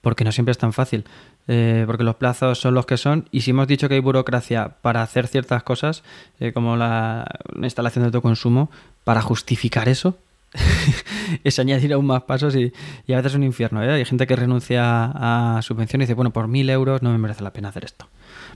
porque 0.00 0.24
no 0.24 0.32
siempre 0.32 0.52
es 0.52 0.58
tan 0.58 0.72
fácil. 0.72 1.04
Eh, 1.48 1.84
porque 1.86 2.02
los 2.04 2.16
plazos 2.16 2.58
son 2.58 2.74
los 2.74 2.86
que 2.86 2.96
son. 2.96 3.28
Y 3.30 3.42
si 3.42 3.50
hemos 3.50 3.68
dicho 3.68 3.88
que 3.88 3.94
hay 3.94 4.00
burocracia 4.00 4.76
para 4.82 5.02
hacer 5.02 5.28
ciertas 5.28 5.62
cosas, 5.62 6.02
eh, 6.40 6.52
como 6.52 6.76
la, 6.76 7.26
instalación 7.62 8.02
de 8.02 8.06
autoconsumo, 8.06 8.70
para 9.04 9.20
justificar 9.22 9.88
eso, 9.88 10.18
es 11.44 11.58
añadir 11.58 11.92
aún 11.92 12.06
más 12.06 12.22
pasos 12.22 12.54
y, 12.56 12.72
a 13.12 13.16
veces 13.16 13.32
es 13.32 13.36
un 13.36 13.44
infierno. 13.44 13.82
¿eh? 13.82 13.90
Hay 13.90 14.04
gente 14.04 14.26
que 14.26 14.36
renuncia 14.36 15.12
a 15.14 15.62
subvención 15.62 16.02
y 16.02 16.04
dice, 16.04 16.14
bueno, 16.14 16.32
por 16.32 16.48
mil 16.48 16.68
euros 16.70 17.02
no 17.02 17.10
me 17.10 17.18
merece 17.18 17.42
la 17.42 17.52
pena 17.52 17.68
hacer 17.68 17.84
esto. 17.84 18.06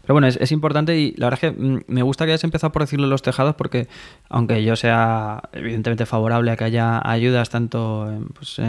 Pero 0.02 0.14
bueno, 0.14 0.26
es, 0.26 0.52
importante 0.52 0.98
y 0.98 1.12
la 1.16 1.26
verdad 1.26 1.44
es 1.44 1.52
que 1.52 1.60
mm, 1.60 1.84
me 1.86 2.02
gusta 2.02 2.24
que 2.24 2.32
hayas 2.32 2.44
empezado 2.44 2.72
por 2.72 2.82
decirlo 2.82 3.06
los 3.06 3.22
tejados 3.22 3.54
porque 3.54 3.86
aunque 4.28 4.64
yo 4.64 4.76
sea 4.76 5.42
evidentemente 5.52 6.06
favorable 6.06 6.50
a 6.50 6.56
que 6.56 6.64
haya 6.64 7.00
ayudas 7.08 7.50
tanto 7.50 8.10
en, 8.10 8.24
pues 8.26 8.60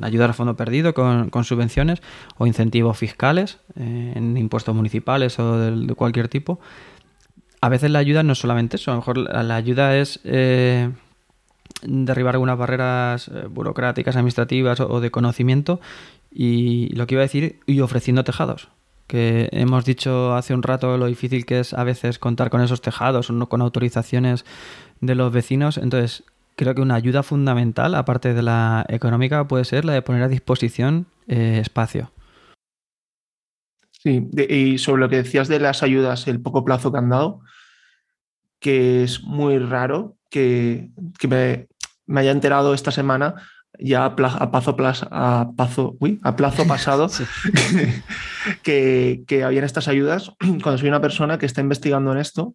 ayudar 0.00 0.30
a 0.30 0.32
fondo 0.32 0.56
perdido 0.56 0.94
con, 0.94 1.30
subvenciones 1.44 2.00
o 2.38 2.46
incentivos 2.46 2.96
fiscales 2.96 3.58
eh, 3.76 4.12
en 4.14 4.36
impuestos 4.36 4.74
municipales 4.74 5.38
o 5.38 5.58
de, 5.58 5.94
cualquier 5.94 6.28
tipo, 6.28 6.60
a 7.60 7.68
veces 7.68 7.90
la 7.90 7.98
ayuda 7.98 8.22
no 8.22 8.32
es 8.32 8.38
solamente 8.38 8.76
eso, 8.76 8.90
a 8.90 8.94
lo 8.94 9.00
mejor 9.00 9.18
la, 9.18 9.56
ayuda 9.56 9.96
es... 9.96 10.20
Eh, 10.24 10.90
derribar 11.82 12.34
algunas 12.34 12.58
barreras 12.58 13.28
eh, 13.28 13.46
burocráticas, 13.48 14.16
administrativas 14.16 14.80
o, 14.80 15.00
de 15.00 15.10
conocimiento 15.10 15.80
y 16.30 16.94
lo 16.94 17.06
que 17.06 17.14
iba 17.14 17.22
a 17.22 17.26
decir, 17.26 17.60
y 17.66 17.80
ofreciendo 17.80 18.24
tejados 18.24 18.68
que 19.06 19.48
hemos 19.50 19.84
dicho 19.84 20.34
hace 20.34 20.54
un 20.54 20.62
rato 20.62 20.96
lo 20.96 21.06
difícil 21.06 21.44
que 21.44 21.58
es 21.58 21.74
a 21.74 21.82
veces 21.82 22.20
contar 22.20 22.48
con 22.48 22.60
esos 22.60 22.80
tejados 22.80 23.28
o 23.28 23.32
no 23.32 23.48
con 23.48 23.60
autorizaciones 23.60 24.44
de 25.00 25.16
los 25.16 25.32
vecinos. 25.32 25.78
Entonces, 25.78 26.22
creo 26.54 26.76
que 26.76 26.80
una 26.80 26.94
ayuda 26.94 27.24
fundamental, 27.24 27.96
aparte 27.96 28.34
de 28.34 28.42
la 28.42 28.86
económica, 28.88 29.48
puede 29.48 29.64
ser 29.64 29.84
la 29.84 29.94
de 29.94 30.02
poner 30.02 30.22
a 30.22 30.28
disposición 30.28 31.06
eh, 31.26 31.58
espacio. 31.60 32.12
Sí, 33.90 34.30
y 34.48 34.78
sobre 34.78 35.00
lo 35.00 35.08
que 35.08 35.16
decías 35.16 35.48
de 35.48 35.58
las 35.58 35.82
ayudas, 35.82 36.28
el 36.28 36.40
poco 36.40 36.64
plazo 36.64 36.92
que 36.92 36.98
han 36.98 37.10
dado, 37.10 37.40
que 38.60 39.02
es 39.02 39.24
muy 39.24 39.58
raro 39.58 40.19
que, 40.30 40.90
me, 41.28 41.68
me 42.06 42.20
haya 42.20 42.30
enterado 42.30 42.72
esta 42.74 42.90
semana 42.90 43.34
ya 43.78 44.04
a, 44.04 44.16
plazo, 44.16 44.38
a, 44.40 44.50
plazo, 44.50 45.08
a 45.10 46.36
plazo 46.36 46.66
pasado 46.66 47.08
que, 48.62 49.22
que, 49.26 49.44
habían 49.44 49.64
estas 49.64 49.88
ayudas 49.88 50.32
cuando 50.62 50.78
soy 50.78 50.88
una 50.88 51.00
persona 51.00 51.38
que 51.38 51.46
está 51.46 51.60
investigando 51.60 52.12
en 52.12 52.18
esto, 52.18 52.54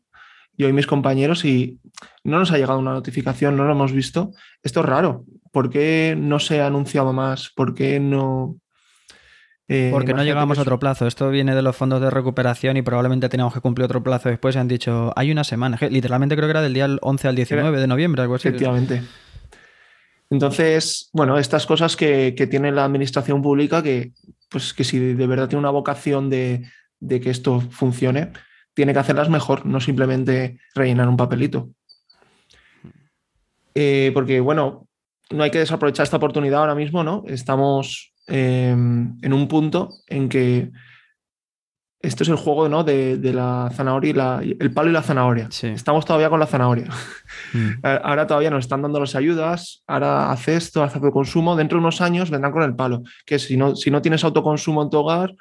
yo 0.58 0.70
y 0.70 0.74
mis 0.74 0.88
compañeros, 0.88 1.46
y 1.46 1.80
no 2.24 2.40
nos 2.40 2.52
ha 2.52 2.58
llegado 2.58 2.80
una 2.80 2.94
notificación, 2.94 3.58
no 3.58 3.66
lo 3.66 3.74
hemos 3.74 3.92
visto. 3.92 4.32
Esto 4.64 4.80
es 4.82 4.86
raro. 4.86 5.26
¿Por 5.52 5.70
qué 5.70 6.16
no 6.18 6.40
se 6.40 6.62
ha 6.62 6.68
anunciado 6.68 7.14
más? 7.14 7.52
¿Por 7.56 7.74
qué 7.74 8.00
no...? 8.00 8.58
Eh, 9.68 9.90
Porque 9.92 10.14
no 10.14 10.24
llegamos 10.24 10.60
a 10.60 10.62
otro 10.62 10.78
plazo. 10.78 11.08
Esto 11.08 11.30
viene 11.30 11.56
de 11.56 11.62
los 11.62 11.76
fondos 11.76 12.00
de 12.00 12.10
recuperación 12.10 12.78
y 12.78 12.82
probablemente 12.82 13.30
tenemos 13.30 13.54
que 13.54 13.62
cumplir 13.62 13.86
otro 13.86 14.04
plazo 14.04 14.30
después. 14.30 14.56
Han 14.56 14.68
dicho, 14.68 15.12
hay 15.16 15.32
una 15.32 15.44
semana. 15.44 15.78
Literalmente 15.90 16.36
creo 16.36 16.48
que 16.48 16.52
era 16.52 16.62
del 16.62 16.74
día 16.74 16.88
11 17.02 17.28
al 17.28 17.36
19 17.36 17.80
de 17.80 17.88
noviembre, 17.88 18.22
algo 18.22 18.36
así. 18.36 18.48
Efectivamente. 18.48 19.02
Entonces, 20.30 21.10
bueno, 21.14 21.38
estas 21.38 21.66
cosas 21.66 21.96
que, 21.96 22.32
tiene 22.50 22.72
la 22.72 22.86
administración 22.86 23.42
pública, 23.42 23.82
que, 23.82 24.12
pues, 24.50 24.74
que 24.74 24.84
si 24.84 25.00
de 25.00 25.28
verdad 25.28 25.48
tiene 25.48 25.60
una 25.60 25.70
vocación 25.70 26.30
de, 26.30 26.68
que 27.08 27.30
esto 27.30 27.62
funcione, 27.62 28.34
tiene 28.74 28.94
que 28.94 29.00
hacerlas 29.00 29.30
mejor, 29.30 29.66
no 29.66 29.80
simplemente 29.80 30.60
rellenar 30.74 31.08
un 31.08 31.18
papelito. 31.18 31.70
Eh, 33.74 34.12
porque, 34.14 34.40
bueno, 34.40 34.88
no 35.32 35.44
hay 35.44 35.52
que 35.52 35.60
desaprovechar 35.60 36.04
esta 36.04 36.18
oportunidad 36.18 36.60
ahora 36.60 36.76
mismo, 36.76 37.04
¿no? 37.04 37.24
Estamos 37.28 38.15
em, 38.28 39.18
en 39.22 39.34
un 39.34 39.48
punto 39.48 39.90
en 40.08 40.30
que 40.30 40.72
esto 42.06 42.24
es 42.24 42.30
el 42.30 42.36
juego 42.36 42.70
¿no? 42.70 42.84
de, 42.84 43.18
la 43.34 43.70
zanahoria 43.74 44.42
y 44.44 44.56
el 44.60 44.72
palo 44.72 44.90
y 44.90 44.94
la 44.94 45.02
zanahoria. 45.02 45.50
Estamos 45.62 46.06
todavía 46.06 46.30
con 46.30 46.40
la 46.40 46.46
zanahoria. 46.46 46.88
Mm. 47.54 47.70
Ahora 48.04 48.28
todavía 48.28 48.50
nos 48.50 48.66
están 48.66 48.82
dando 48.82 49.00
las 49.00 49.16
ayudas, 49.16 49.84
ahora 49.88 50.32
hace 50.32 50.56
esto, 50.56 50.84
hace 50.84 50.98
autoconsumo. 50.98 51.56
Dentro 51.56 51.78
de 51.78 51.82
unos 51.82 52.02
años 52.02 52.30
vendrán 52.30 52.52
con 52.52 52.64
el 52.64 52.76
palo. 52.76 53.02
Que 53.26 53.40
si 53.40 53.58
no, 53.58 53.76
si 53.76 53.92
no 53.92 54.02
tienes 54.02 54.24
autoconsumo 54.24 54.84
en 54.84 54.90
tu 54.90 54.98
hogar, 54.98 55.36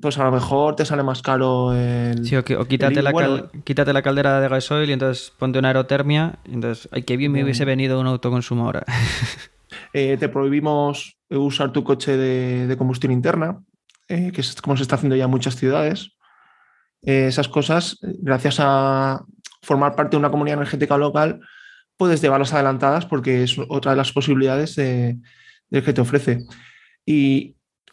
pues 0.00 0.18
a 0.18 0.24
lo 0.24 0.32
mejor 0.32 0.76
te 0.76 0.84
sale 0.84 1.02
más 1.02 1.22
caro 1.22 1.72
el. 1.72 2.24
Sí, 2.24 2.36
o, 2.36 2.42
quítate, 2.42 3.02
la 3.02 3.50
quítate 3.64 3.92
la 3.92 4.02
caldera 4.02 4.40
de 4.40 4.48
gasoil 4.48 4.88
y 4.90 4.92
entonces 4.92 5.32
ponte 5.38 5.58
una 5.58 5.68
aerotermia. 5.68 6.38
entonces, 6.44 6.88
ay, 6.92 7.02
qué 7.02 7.16
bien 7.16 7.32
me 7.32 7.44
hubiese 7.44 7.64
venido 7.64 8.00
un 8.00 8.06
autoconsumo 8.06 8.64
ahora. 8.64 8.84
Eh, 9.94 10.18
te 10.18 10.28
prohibimos 10.28 11.18
usar 11.30 11.72
tu 11.72 11.82
coche 11.84 12.16
de 12.16 12.76
combustión 12.76 13.12
interna 13.12 13.62
eh, 14.08 14.32
que 14.32 14.42
es 14.42 14.60
como 14.60 14.76
se 14.76 14.82
está 14.82 14.96
haciendo 14.96 15.16
ya 15.16 15.24
en 15.24 15.30
muchas 15.30 15.56
ciudades. 15.56 16.16
Eh, 17.02 17.26
esas 17.28 17.48
cosas, 17.48 17.98
gracias 18.02 18.56
a 18.58 19.24
formar 19.62 19.96
parte 19.96 20.12
de 20.12 20.18
una 20.18 20.30
comunidad 20.30 20.58
energética 20.58 20.98
local, 20.98 21.40
puedes 21.96 22.20
llevarlas 22.20 22.52
adelantadas 22.52 23.06
porque 23.06 23.42
es 23.42 23.56
otra 23.68 23.92
de 23.92 23.96
las 23.96 24.12
posibilidades 24.12 24.76
de, 24.76 25.18
que 25.70 25.92
te 25.92 26.00
ofrece. 26.00 26.44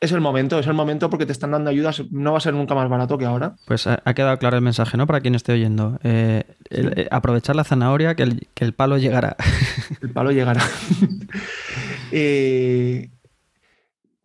Es 0.02 0.12
el 0.12 0.20
momento, 0.20 0.60
es 0.60 0.68
el 0.68 0.74
momento 0.74 1.10
porque 1.10 1.26
te 1.26 1.32
están 1.32 1.52
dando 1.52 1.70
ayudas, 1.70 2.04
no 2.12 2.34
va 2.34 2.40
a 2.40 2.42
ser 2.42 2.54
nunca 2.54 2.76
más 2.76 2.90
barato 2.90 3.18
que 3.18 3.26
ahora. 3.26 3.56
Pues 3.66 3.88
ha, 3.88 3.98
quedado 4.14 4.38
claro 4.38 4.58
el 4.58 4.62
mensaje, 4.62 4.98
¿no? 4.98 5.08
Para 5.08 5.22
quien 5.22 5.36
esté 5.36 5.54
oyendo. 5.54 5.98
Eh, 6.04 6.44
aprovechar 7.12 7.56
la 7.56 7.64
zanahoria, 7.64 8.16
que 8.16 8.24
el, 8.24 8.48
que 8.54 8.66
el 8.66 8.74
palo 8.74 8.98
llegará. 8.98 9.38
El 10.02 10.10
palo 10.10 10.32
llegará. 10.32 10.62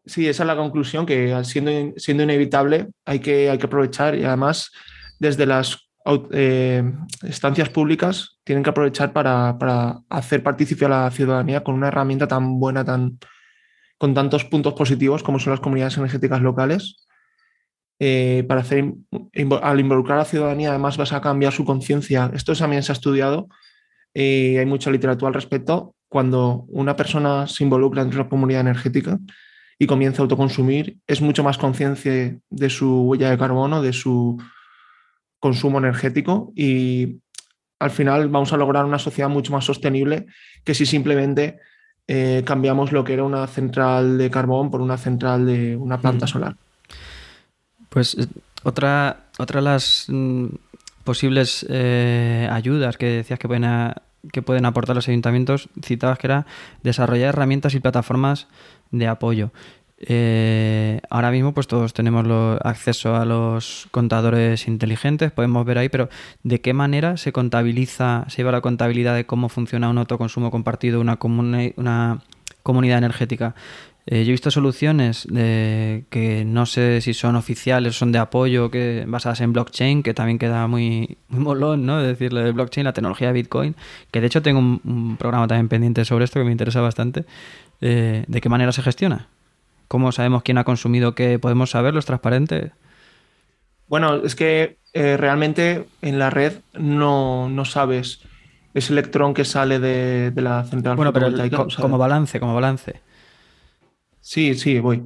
Sí, 0.06 0.28
esa 0.28 0.44
es 0.44 0.46
la 0.46 0.54
conclusión, 0.54 1.04
que 1.04 1.36
siendo, 1.42 1.72
siendo 1.96 2.22
inevitable 2.22 2.90
hay 3.04 3.18
que, 3.18 3.50
hay 3.50 3.58
que 3.58 3.66
aprovechar 3.66 4.14
y 4.14 4.22
además 4.22 4.70
desde 5.18 5.46
las 5.46 5.88
eh, 6.30 6.84
estancias 7.24 7.68
públicas 7.70 8.38
tienen 8.44 8.62
que 8.62 8.70
aprovechar 8.70 9.12
para, 9.12 9.58
hacer 10.08 10.44
partícipe 10.44 10.84
a 10.84 10.88
la 10.88 11.10
ciudadanía 11.10 11.64
con 11.64 11.74
una 11.74 11.88
herramienta 11.88 12.28
tan 12.28 12.60
buena, 12.60 12.84
tan 12.84 13.18
con 13.98 14.14
tantos 14.14 14.44
puntos 14.44 14.74
positivos 14.74 15.22
como 15.22 15.38
son 15.38 15.52
las 15.52 15.60
comunidades 15.60 15.96
energéticas 15.96 16.40
locales. 16.42 16.96
Eh, 17.98 18.44
para 18.46 18.60
hacer, 18.60 18.92
al 19.62 19.80
involucrar 19.80 20.18
a 20.18 20.22
la 20.22 20.24
ciudadanía, 20.26 20.70
además 20.70 20.96
vas 20.96 21.12
a 21.12 21.20
cambiar 21.20 21.52
su 21.52 21.64
conciencia. 21.64 22.30
Esto 22.34 22.54
también 22.54 22.82
se 22.82 22.92
ha 22.92 22.94
estudiado, 22.94 23.48
y 24.18 24.56
hay 24.56 24.64
mucha 24.64 24.90
literatura 24.90 25.28
al 25.28 25.34
respecto. 25.34 25.94
Cuando 26.08 26.64
una 26.68 26.96
persona 26.96 27.46
se 27.46 27.64
involucra 27.64 28.00
en 28.00 28.08
una 28.08 28.28
comunidad 28.28 28.62
energética 28.62 29.18
y 29.78 29.86
comienza 29.86 30.22
a 30.22 30.24
autoconsumir, 30.24 30.96
es 31.06 31.20
mucho 31.20 31.44
más 31.44 31.58
conciencia 31.58 32.38
de 32.48 32.70
su 32.70 33.02
huella 33.02 33.30
de 33.30 33.36
carbono, 33.36 33.82
de 33.82 33.92
su 33.92 34.40
consumo 35.38 35.78
energético 35.78 36.50
y 36.56 37.20
al 37.78 37.90
final 37.90 38.28
vamos 38.28 38.54
a 38.54 38.56
lograr 38.56 38.86
una 38.86 38.98
sociedad 38.98 39.28
mucho 39.28 39.52
más 39.52 39.66
sostenible 39.66 40.26
que 40.64 40.72
si 40.72 40.86
simplemente 40.86 41.60
eh, 42.08 42.42
cambiamos 42.44 42.92
lo 42.92 43.02
que 43.04 43.14
era 43.14 43.24
una 43.24 43.46
central 43.46 44.16
de 44.18 44.30
carbón 44.30 44.70
por 44.70 44.80
una 44.80 44.96
central 44.96 45.46
de 45.46 45.76
una 45.76 46.00
planta 46.00 46.26
solar. 46.26 46.56
Pues 47.88 48.14
eh, 48.14 48.26
otra, 48.62 49.26
otra 49.38 49.60
de 49.60 49.64
las 49.64 50.06
mm, 50.08 50.46
posibles 51.02 51.66
eh, 51.68 52.48
ayudas 52.50 52.96
que 52.96 53.06
decías 53.06 53.38
que 53.38 53.48
pueden, 53.48 53.92
que 54.32 54.42
pueden 54.42 54.66
aportar 54.66 54.94
los 54.94 55.08
ayuntamientos, 55.08 55.68
citabas 55.82 56.18
que 56.18 56.28
era 56.28 56.46
desarrollar 56.82 57.30
herramientas 57.30 57.74
y 57.74 57.80
plataformas 57.80 58.46
de 58.90 59.08
apoyo. 59.08 59.50
Eh, 59.98 61.00
ahora 61.08 61.30
mismo 61.30 61.54
pues 61.54 61.66
todos 61.66 61.94
tenemos 61.94 62.26
acceso 62.62 63.16
a 63.16 63.24
los 63.24 63.88
contadores 63.90 64.68
inteligentes, 64.68 65.32
podemos 65.32 65.64
ver 65.64 65.78
ahí, 65.78 65.88
pero 65.88 66.08
¿de 66.42 66.60
qué 66.60 66.74
manera 66.74 67.16
se 67.16 67.32
contabiliza, 67.32 68.24
se 68.28 68.38
lleva 68.38 68.52
la 68.52 68.60
contabilidad 68.60 69.14
de 69.14 69.24
cómo 69.24 69.48
funciona 69.48 69.88
un 69.88 69.98
autoconsumo 69.98 70.50
compartido, 70.50 71.00
una, 71.00 71.18
una 71.76 72.20
comunidad 72.62 72.98
energética? 72.98 73.54
Eh, 74.08 74.22
yo 74.24 74.28
he 74.28 74.32
visto 74.32 74.52
soluciones 74.52 75.26
de, 75.28 76.04
que 76.10 76.44
no 76.44 76.64
sé 76.64 77.00
si 77.00 77.12
son 77.12 77.34
oficiales, 77.34 77.96
son 77.96 78.12
de 78.12 78.20
apoyo, 78.20 78.70
que 78.70 79.04
basadas 79.08 79.40
en 79.40 79.52
blockchain, 79.52 80.04
que 80.04 80.14
también 80.14 80.38
queda 80.38 80.68
muy, 80.68 81.18
muy 81.28 81.40
molón, 81.40 81.86
¿no? 81.86 82.00
Decirle 82.00 82.44
de 82.44 82.52
blockchain, 82.52 82.84
la 82.84 82.92
tecnología 82.92 83.28
de 83.28 83.32
Bitcoin, 83.32 83.74
que 84.12 84.20
de 84.20 84.28
hecho 84.28 84.42
tengo 84.42 84.60
un, 84.60 85.16
programa 85.18 85.48
también 85.48 85.68
pendiente 85.68 86.04
sobre 86.04 86.24
esto 86.24 86.38
que 86.38 86.44
me 86.44 86.52
interesa 86.52 86.80
bastante. 86.80 87.24
Eh, 87.80 88.24
¿De 88.28 88.40
qué 88.40 88.48
manera 88.48 88.70
se 88.70 88.82
gestiona? 88.82 89.26
¿Cómo 89.88 90.12
sabemos 90.12 90.42
quién 90.42 90.58
ha 90.58 90.64
consumido 90.64 91.14
qué? 91.14 91.38
¿Podemos 91.38 91.70
saberlo? 91.70 92.00
¿Es 92.00 92.06
transparente? 92.06 92.72
Bueno, 93.88 94.16
es 94.16 94.34
que 94.34 94.78
eh, 94.92 95.16
realmente 95.16 95.86
en 96.02 96.18
la 96.18 96.30
red 96.30 96.54
no, 96.74 97.50
sabes 97.64 98.20
ese 98.74 98.92
electrón 98.92 99.32
que 99.32 99.44
sale 99.44 99.78
de, 99.78 100.32
la 100.36 100.64
central 100.64 100.96
bueno, 100.96 101.12
pero 101.12 101.32
como 101.80 101.98
balance, 101.98 102.40
como 102.40 102.54
balance. 102.54 103.00
Sí, 104.20 104.54
sí, 104.54 104.80
voy. 104.80 105.04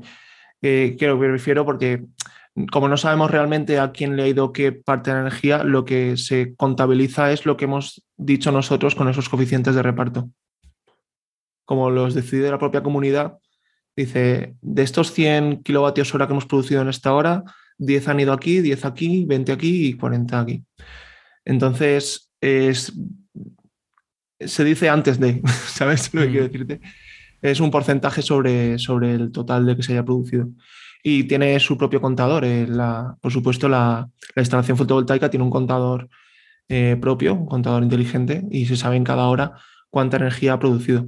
Eh, 0.62 0.96
que 0.98 1.12
me 1.14 1.28
refiero 1.28 1.64
porque 1.64 2.04
como 2.70 2.88
no 2.88 2.96
sabemos 2.96 3.30
realmente 3.30 3.78
a 3.78 3.92
quién 3.92 4.16
le 4.16 4.24
ha 4.24 4.28
ido 4.28 4.52
qué 4.52 4.72
parte 4.72 5.10
de 5.10 5.16
la 5.16 5.20
energía, 5.22 5.62
lo 5.64 5.84
que 5.84 6.16
se 6.16 6.54
contabiliza 6.56 7.32
es 7.32 7.46
lo 7.46 7.56
que 7.56 7.64
hemos 7.66 8.02
dicho 8.16 8.52
nosotros 8.52 8.94
con 8.94 9.08
esos 9.08 9.28
coeficientes 9.28 9.74
de 9.74 9.82
reparto. 9.82 10.30
Como 11.64 11.90
los 11.90 12.14
decide 12.14 12.50
la 12.50 12.58
propia 12.58 12.82
comunidad, 12.82 13.38
Dice, 13.96 14.54
de 14.60 14.82
estos 14.82 15.12
100 15.12 15.62
kilovatios 15.62 16.14
hora 16.14 16.26
que 16.26 16.32
hemos 16.32 16.46
producido 16.46 16.82
en 16.82 16.88
esta 16.88 17.12
hora, 17.12 17.44
10 17.78 18.08
han 18.08 18.20
ido 18.20 18.32
aquí, 18.32 18.60
10 18.60 18.84
aquí, 18.84 19.24
20 19.26 19.52
aquí 19.52 19.86
y 19.88 19.92
40 19.94 20.40
aquí. 20.40 20.64
Entonces, 21.44 22.30
es, 22.40 22.92
se 24.38 24.64
dice 24.64 24.88
antes 24.88 25.18
de, 25.18 25.42
¿sabes 25.66 26.12
lo 26.14 26.22
que 26.22 26.30
quiero 26.30 26.46
mm. 26.46 26.50
decirte? 26.50 26.80
Es 27.42 27.60
un 27.60 27.70
porcentaje 27.70 28.22
sobre, 28.22 28.78
sobre 28.78 29.14
el 29.14 29.32
total 29.32 29.66
de 29.66 29.76
que 29.76 29.82
se 29.82 29.92
haya 29.92 30.04
producido. 30.04 30.48
Y 31.02 31.24
tiene 31.24 31.58
su 31.60 31.78
propio 31.78 32.00
contador. 32.00 32.44
Eh, 32.44 32.66
la, 32.68 33.16
por 33.20 33.32
supuesto, 33.32 33.68
la, 33.68 34.10
instalación 34.36 34.76
fotovoltaica 34.76 35.30
tiene 35.30 35.44
un 35.44 35.50
contador 35.50 36.08
eh, 36.68 36.96
propio, 37.00 37.34
un 37.34 37.46
contador 37.46 37.82
inteligente, 37.82 38.44
y 38.50 38.66
se 38.66 38.76
sabe 38.76 38.96
en 38.96 39.04
cada 39.04 39.26
hora 39.26 39.54
cuánta 39.88 40.18
energía 40.18 40.52
ha 40.52 40.58
producido. 40.58 41.06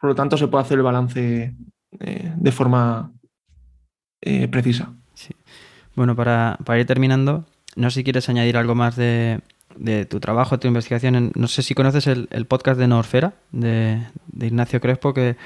Por 0.00 0.10
lo 0.10 0.14
tanto, 0.14 0.36
se 0.36 0.46
puede 0.46 0.62
hacer 0.62 0.78
el 0.78 0.84
balance 0.84 1.56
eh, 2.00 2.32
de 2.36 2.52
forma 2.52 3.12
eh, 4.20 4.48
precisa. 4.48 4.92
Bueno, 5.94 6.16
para, 6.16 6.58
ir 6.78 6.86
terminando, 6.86 7.44
no 7.76 7.90
sé 7.90 8.00
si 8.00 8.04
quieres 8.04 8.28
añadir 8.28 8.56
algo 8.56 8.74
más 8.74 8.96
de, 8.96 9.40
tu 10.08 10.20
trabajo, 10.20 10.58
tu 10.58 10.66
investigación. 10.66 11.32
No 11.34 11.46
sé 11.46 11.62
si 11.62 11.74
conoces 11.74 12.06
el, 12.06 12.46
podcast 12.46 12.78
de 12.78 12.88
Norfera, 12.88 13.34
de, 13.52 14.02
Ignacio 14.40 14.80
Crespo, 14.80 15.14
que 15.14 15.36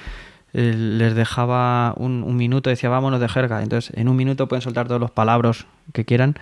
eh, 0.55 0.73
les 0.75 1.15
dejaba 1.15 1.93
un, 1.97 2.23
un, 2.23 2.37
minuto, 2.37 2.71
decía 2.71 2.89
vámonos 2.89 3.21
de 3.21 3.29
jerga. 3.29 3.63
Entonces, 3.63 3.95
en 3.97 4.09
un 4.09 4.17
minuto 4.17 4.49
pueden 4.49 4.63
soltar 4.63 4.89
todos 4.89 5.01
los 5.01 5.11
palabras 5.11 5.67
que 5.93 6.07
quieran 6.07 6.37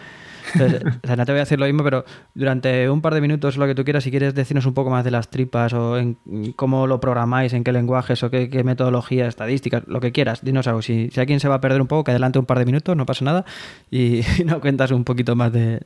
no 0.55 1.25
te 1.25 1.33
voy 1.33 1.39
a 1.39 1.45
decir 1.45 1.59
lo 1.59 1.67
mismo, 1.67 1.83
pero 1.83 2.05
durante 2.35 2.89
un 2.91 3.01
par 3.01 3.15
de 3.15 3.21
minutos, 3.21 3.57
lo 3.57 3.67
que 3.67 3.75
tú 3.75 3.85
quieras, 3.85 4.05
si 4.05 4.11
quieres 4.11 4.35
decirnos 4.35 4.67
un 4.67 4.75
poco 4.75 4.91
más 4.91 5.05
de 5.05 5.11
las 5.11 5.29
tripas 5.29 5.73
o 5.73 5.99
en 5.99 6.17
cómo 6.57 6.87
lo 6.87 7.01
programáis, 7.01 7.53
en 7.53 7.65
qué 7.65 7.73
lenguajes 7.73 8.23
o 8.23 8.31
qué, 8.31 8.63
metodología, 8.65 9.27
estadísticas, 9.27 9.83
lo 9.87 10.01
que 10.01 10.13
quieras, 10.13 10.45
dinos 10.45 10.67
algo. 10.67 10.83
Si, 10.83 11.11
si 11.11 11.21
alguien 11.21 11.41
se 11.41 11.49
va 11.49 11.57
a 11.57 11.61
perder 11.61 11.81
un 11.81 11.87
poco, 11.87 12.05
que 12.05 12.11
adelante 12.13 12.39
un 12.39 12.47
par 12.47 12.59
de 12.59 12.67
minutos, 12.67 12.97
no 12.97 13.07
pasa 13.07 13.25
nada, 13.25 13.45
y, 13.91 14.21
nos 14.45 14.61
cuentas 14.61 14.91
un 14.91 15.05
poquito 15.05 15.37
más 15.37 15.53
de, 15.53 15.81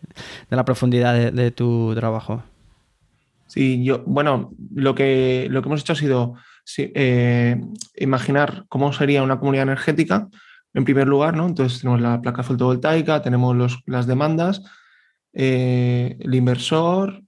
la 0.50 0.64
profundidad 0.64 1.32
de, 1.32 1.50
tu 1.50 1.94
trabajo. 1.94 2.42
Sí, 3.46 3.82
yo, 3.82 4.04
bueno, 4.06 4.52
lo 4.74 4.94
que, 4.94 5.48
lo 5.50 5.62
que 5.62 5.68
hemos 5.68 5.80
hecho 5.80 5.94
ha 5.94 5.96
sido 5.96 6.34
eh, 6.76 7.60
imaginar 7.96 8.64
cómo 8.68 8.92
sería 8.92 9.22
una 9.22 9.38
comunidad 9.38 9.64
energética 9.64 10.28
en 10.74 10.84
primer 10.84 11.08
lugar, 11.08 11.36
¿no? 11.36 11.46
Entonces 11.46 11.80
tenemos 11.80 12.00
la 12.00 12.20
placa 12.20 12.42
fotovoltaica, 12.42 13.22
tenemos 13.22 13.80
las 13.86 14.06
demandas, 14.06 14.62
eh, 15.32 16.16
el 16.20 16.34
inversor 16.34 17.22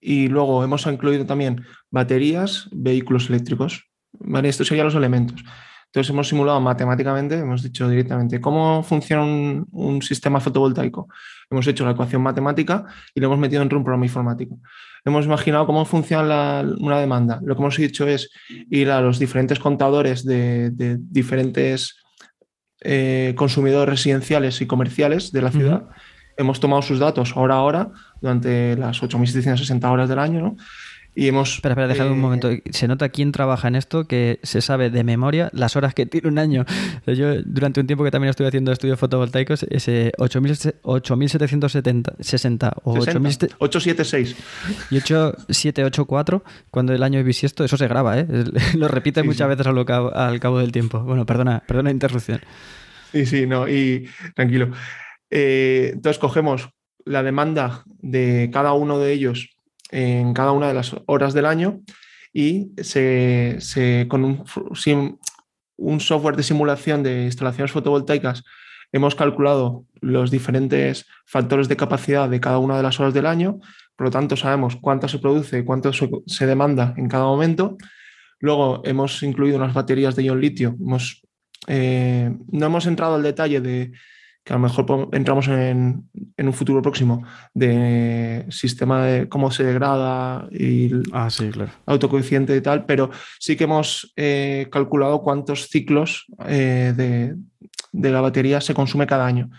y 0.00 0.28
luego 0.28 0.64
hemos 0.64 0.86
incluido 0.86 1.26
también 1.26 1.64
baterías, 1.90 2.68
vehículos 2.72 3.28
eléctricos. 3.28 3.88
¿vale? 4.12 4.48
Estos 4.48 4.68
serían 4.68 4.86
los 4.86 4.94
elementos. 4.94 5.42
Entonces 5.86 6.10
hemos 6.10 6.28
simulado 6.28 6.58
matemáticamente, 6.58 7.38
hemos 7.38 7.62
dicho 7.62 7.86
directamente 7.86 8.40
cómo 8.40 8.82
funciona 8.82 9.24
un, 9.24 10.00
sistema 10.00 10.40
fotovoltaico. 10.40 11.06
Hemos 11.50 11.66
hecho 11.66 11.84
la 11.84 11.90
ecuación 11.90 12.22
matemática 12.22 12.86
y 13.14 13.20
lo 13.20 13.26
hemos 13.26 13.38
metido 13.38 13.60
dentro 13.60 13.76
de 13.76 13.80
un 13.80 13.84
programa 13.84 14.06
informático. 14.06 14.58
Hemos 15.04 15.26
imaginado 15.26 15.66
cómo 15.66 15.84
funciona 15.84 16.64
una 16.78 16.98
demanda. 16.98 17.40
Lo 17.42 17.54
que 17.54 17.60
hemos 17.60 17.78
hecho 17.78 18.08
es 18.08 18.30
ir 18.48 18.90
a 18.90 19.02
los 19.02 19.18
diferentes 19.18 19.58
contadores 19.58 20.24
de 20.24 20.98
diferentes 20.98 22.01
eh, 22.84 23.34
consumidores 23.36 23.88
residenciales 23.88 24.60
y 24.60 24.66
comerciales 24.66 25.32
de 25.32 25.42
la 25.42 25.50
ciudad. 25.50 25.84
Hemos 26.36 26.60
tomado 26.60 26.82
sus 26.82 26.98
datos 26.98 27.36
hora 27.36 27.56
a 27.56 27.62
hora 27.62 27.90
durante 28.20 28.76
las 28.76 29.02
8.760 29.02 29.90
horas 29.90 30.08
del 30.08 30.18
año, 30.18 30.40
¿no? 30.40 30.56
Y 31.14 31.28
hemos. 31.28 31.56
Espera, 31.56 31.74
espera, 31.74 31.88
déjame 31.88 32.08
un 32.10 32.18
eh, 32.18 32.20
momento. 32.20 32.48
Se 32.70 32.88
nota 32.88 33.10
quién 33.10 33.32
trabaja 33.32 33.68
en 33.68 33.76
esto 33.76 34.06
que 34.06 34.40
se 34.42 34.62
sabe 34.62 34.88
de 34.88 35.04
memoria 35.04 35.50
las 35.52 35.76
horas 35.76 35.92
que 35.92 36.06
tiene 36.06 36.28
un 36.28 36.38
año. 36.38 36.64
Yo, 37.06 37.42
durante 37.42 37.80
un 37.80 37.86
tiempo 37.86 38.02
que 38.02 38.10
también 38.10 38.30
estuve 38.30 38.48
haciendo 38.48 38.72
estudios 38.72 38.98
fotovoltaicos, 38.98 39.64
ese 39.64 40.12
8.760 40.16 42.72
o 42.82 42.94
876 42.94 44.36
y 44.90 44.96
8784, 44.96 46.42
cuando 46.70 46.94
el 46.94 47.02
año 47.02 47.18
es 47.18 47.26
bisiesto, 47.26 47.62
eso 47.64 47.76
se 47.76 47.88
graba, 47.88 48.18
¿eh? 48.18 48.26
Lo 48.74 48.88
repite 48.88 49.22
muchas 49.22 49.48
veces 49.48 49.66
al 49.66 49.84
cabo, 49.84 50.14
al 50.14 50.40
cabo 50.40 50.60
del 50.60 50.72
tiempo. 50.72 51.00
Bueno, 51.00 51.26
perdona, 51.26 51.62
perdona 51.66 51.90
la 51.90 51.92
interrupción. 51.92 52.40
Sí, 53.12 53.26
sí, 53.26 53.46
no, 53.46 53.68
y 53.68 54.08
tranquilo. 54.34 54.70
Eh, 55.28 55.90
entonces 55.92 56.18
cogemos 56.18 56.70
la 57.04 57.22
demanda 57.22 57.84
de 57.86 58.48
cada 58.52 58.72
uno 58.72 58.98
de 58.98 59.12
ellos 59.12 59.51
en 59.92 60.32
cada 60.34 60.52
una 60.52 60.66
de 60.66 60.74
las 60.74 60.96
horas 61.06 61.34
del 61.34 61.46
año 61.46 61.80
y 62.32 62.72
se, 62.82 63.58
con 64.08 64.24
un, 64.24 66.00
software 66.00 66.36
de 66.36 66.42
simulación 66.42 67.02
de 67.02 67.24
instalaciones 67.24 67.72
fotovoltaicas 67.72 68.42
hemos 68.90 69.14
calculado 69.14 69.84
los 70.00 70.30
diferentes 70.30 71.06
factores 71.26 71.68
de 71.68 71.76
capacidad 71.76 72.28
de 72.28 72.40
cada 72.40 72.58
una 72.58 72.76
de 72.76 72.82
las 72.82 72.98
horas 73.00 73.14
del 73.14 73.26
año, 73.26 73.60
por 73.96 74.06
lo 74.06 74.10
tanto 74.10 74.36
sabemos 74.36 74.76
cuánto 74.76 75.08
se 75.08 75.18
produce 75.18 75.64
cuánto 75.64 75.92
se, 75.92 76.46
demanda 76.46 76.94
en 76.96 77.08
cada 77.08 77.24
momento. 77.24 77.76
Luego 78.40 78.82
hemos 78.84 79.22
incluido 79.22 79.56
unas 79.56 79.72
baterías 79.72 80.16
de 80.16 80.24
ion 80.24 80.40
litio. 80.40 80.76
Eh, 81.68 82.34
no 82.50 82.66
hemos 82.66 82.86
entrado 82.86 83.14
al 83.14 83.22
detalle 83.22 83.60
de 83.60 83.92
que 84.44 84.52
a 84.52 84.56
lo 84.56 84.62
mejor 84.62 85.08
entramos 85.12 85.46
en, 85.48 86.08
un 86.36 86.52
futuro 86.52 86.82
próximo 86.82 87.24
de 87.54 88.44
sistema 88.50 89.04
de 89.04 89.28
cómo 89.28 89.50
se 89.52 89.62
degrada 89.62 90.48
y 90.50 90.90
ah, 91.12 91.30
sí, 91.30 91.50
claro. 91.50 91.70
autocoeficiente 91.86 92.56
y 92.56 92.60
tal, 92.60 92.84
pero 92.84 93.10
sí 93.38 93.56
que 93.56 93.64
hemos 93.64 94.12
eh, 94.16 94.68
calculado 94.72 95.22
cuántos 95.22 95.68
ciclos 95.68 96.26
eh, 96.46 96.92
de, 96.96 98.10
la 98.10 98.20
batería 98.20 98.60
se 98.60 98.74
consume 98.74 99.06
cada 99.06 99.26
año. 99.26 99.50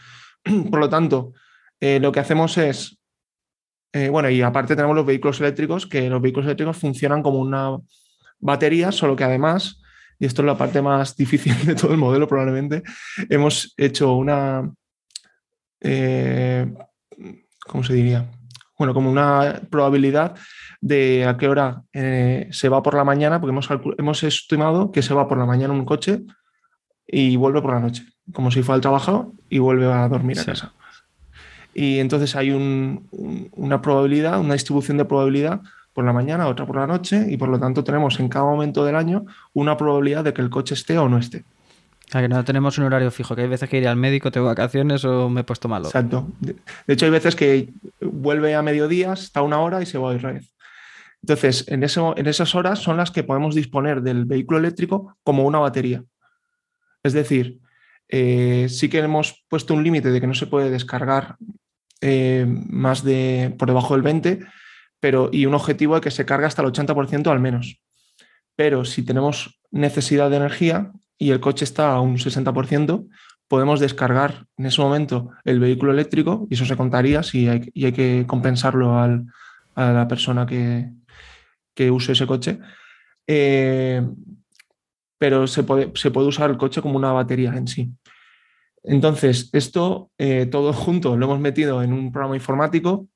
Por 0.69 0.79
lo 0.79 0.89
tanto, 0.89 1.34
eh, 1.79 1.99
lo 2.01 2.11
que 2.11 2.19
hacemos 2.19 2.57
es, 2.57 2.99
bueno, 4.09 4.27
y 4.31 4.41
aparte 4.41 4.75
tenemos 4.75 4.95
los 4.95 5.05
vehículos 5.05 5.39
eléctricos, 5.39 5.86
que 5.86 6.09
los 6.09 6.19
vehículos 6.19 6.47
eléctricos 6.47 6.77
funcionan 6.77 7.21
como 7.21 7.39
una 7.39 7.77
batería, 8.39 8.91
solo 8.91 9.15
que 9.15 9.23
además 9.23 9.82
y 10.20 10.26
esto 10.26 10.41
es 10.41 10.45
la 10.45 10.57
parte 10.57 10.82
más 10.82 11.16
difícil 11.18 11.53
de 11.66 11.76
todo 11.76 11.91
el 11.91 11.97
modelo 11.97 12.28
probablemente, 12.28 12.84
hemos 13.30 13.74
hecho 13.78 14.14
una, 14.14 14.72
eh, 15.82 16.74
¿cómo 17.68 17.84
se 17.84 17.93
diría? 17.93 18.30
Bueno, 18.78 18.93
como 18.93 19.09
una 19.09 19.61
probabilidad 19.70 20.36
de 20.82 21.26
a 21.26 21.38
qué 21.38 21.47
hora 21.47 21.84
eh, 21.93 22.49
se 22.51 22.70
va 22.70 22.82
por 22.84 22.95
la 22.95 23.03
mañana, 23.03 23.39
porque 23.39 23.51
hemos, 23.51 23.70
hemos 23.97 24.24
estimado 24.24 24.91
que 24.91 25.01
se 25.01 25.14
va 25.14 25.28
por 25.28 25.38
la 25.38 25.45
mañana 25.45 25.74
un 25.74 25.86
coche 25.86 26.24
y 27.07 27.36
vuelve 27.36 27.61
por 27.61 27.74
la 27.74 27.80
noche, 27.80 28.03
como 28.34 28.51
si 28.51 28.64
fuera 28.64 28.76
al 28.76 28.82
trabajo 28.82 29.34
y 29.49 29.59
vuelve 29.59 29.86
a 29.86 30.07
dormir 30.09 30.39
a 30.39 30.45
casa. 30.45 30.74
Y 31.74 31.99
entonces 31.99 32.36
hay 32.36 32.51
una 32.51 33.82
probabilidad, 33.82 34.39
una 34.39 34.53
distribución 34.53 34.97
de 34.97 35.05
probabilidad 35.05 35.61
por 35.93 36.03
la 36.05 36.13
mañana, 36.13 36.47
otra 36.47 36.65
por 36.65 36.75
la 36.75 36.87
noche, 36.87 37.25
y 37.29 37.37
por 37.37 37.49
lo 37.49 37.59
tanto 37.59 37.83
tenemos 37.83 38.19
en 38.19 38.27
cada 38.27 38.45
momento 38.45 38.83
del 38.83 38.95
año 38.95 39.25
una 39.53 39.77
probabilidad 39.77 40.23
de 40.23 40.33
que 40.33 40.41
el 40.41 40.49
coche 40.49 40.73
esté 40.73 40.97
o 40.97 41.07
no 41.07 41.17
esté. 41.17 41.45
O 42.13 42.19
que 42.19 42.27
no 42.27 42.43
tenemos 42.43 42.77
un 42.77 42.83
horario 42.85 43.09
fijo, 43.11 43.35
que 43.35 43.41
hay 43.43 43.47
veces 43.47 43.69
que 43.69 43.77
iré 43.77 43.87
al 43.87 43.95
médico, 43.95 44.31
tengo 44.31 44.47
vacaciones 44.47 45.05
o 45.05 45.29
me 45.29 45.41
he 45.41 45.43
puesto 45.43 45.67
malo. 45.67 45.87
Exacto. 45.87 46.27
De, 46.39 46.55
hecho, 46.87 47.05
hay 47.05 47.11
veces 47.11 47.35
que 47.35 47.69
vuelve 48.01 48.53
a 48.55 48.61
mediodía, 48.61 49.13
está 49.13 49.41
una 49.41 49.59
hora 49.59 49.81
y 49.81 49.85
se 49.85 49.97
va 49.97 50.09
otra 50.09 50.33
vez. 50.33 50.53
Entonces, 51.21 51.65
en, 51.69 51.83
eso, 51.83 52.13
en 52.17 52.27
esas 52.27 52.53
horas 52.53 52.79
son 52.79 52.97
las 52.97 53.09
que 53.09 53.23
podemos 53.23 53.55
disponer 53.55 54.01
del 54.01 54.25
vehículo 54.25 54.59
eléctrico 54.59 55.17
como 55.23 55.43
una 55.43 55.59
batería. 55.59 56.03
Es 57.01 57.13
decir, 57.13 57.59
eh, 58.09 58.67
sí 58.69 58.89
que 58.89 58.99
hemos 58.99 59.43
puesto 59.47 59.73
un 59.73 59.83
límite 59.83 60.11
de 60.11 60.19
que 60.19 60.27
no 60.27 60.33
se 60.33 60.47
puede 60.47 60.69
descargar 60.69 61.37
eh, 62.01 62.45
más 62.47 63.03
de 63.03 63.55
por 63.57 63.69
debajo 63.69 63.93
del 63.93 64.03
20, 64.03 64.39
pero 65.04 65.30
y 65.34 65.45
un 65.45 65.54
objetivo 65.54 65.95
de 65.95 66.01
que 66.01 66.12
se 66.12 66.26
cargue 66.26 66.45
hasta 66.45 66.62
el 66.62 66.70
80% 66.70 67.30
al 67.30 67.41
menos. 67.41 67.82
Pero 68.56 68.86
si 68.86 69.04
tenemos 69.04 69.60
necesidad 69.70 70.30
de 70.30 70.38
energía 70.38 70.93
y 71.18 71.32
el 71.32 71.41
coche 71.41 71.66
está 71.66 71.91
a 71.91 71.99
un 71.99 72.16
60%, 72.16 73.10
podemos 73.49 73.82
descargar 73.82 74.45
en 74.56 74.68
ese 74.68 74.82
momento 74.82 75.32
el 75.43 75.60
vehículo 75.60 75.91
eléctrico 75.91 76.47
y 76.49 76.54
eso 76.54 76.64
se 76.66 76.78
contaría 76.78 77.22
si 77.22 77.49
hay, 77.49 77.70
y 77.74 77.84
hay 77.84 77.91
que 77.91 78.24
compensarlo 78.26 78.97
a 78.97 79.12
la 79.76 80.08
persona 80.08 80.45
que, 80.45 81.91
use 81.91 82.14
ese 82.14 82.26
coche. 82.26 82.60
Eh, 83.28 84.08
pero 85.18 85.47
se 85.47 85.64
puede, 85.64 85.91
se 85.95 86.12
puede 86.12 86.30
usar 86.30 86.49
el 86.49 86.56
coche 86.56 86.82
como 86.82 86.95
una 86.95 87.12
batería 87.12 87.54
en 87.58 87.68
sí. 87.68 87.91
Entonces, 88.84 89.49
esto 89.51 90.12
eh, 90.18 90.45
todo 90.45 90.72
junto 90.86 91.18
lo 91.18 91.26
hemos 91.26 91.41
metido 91.41 91.84
en 91.84 91.91
un 91.91 92.10
programa 92.14 92.38
informático 92.38 93.10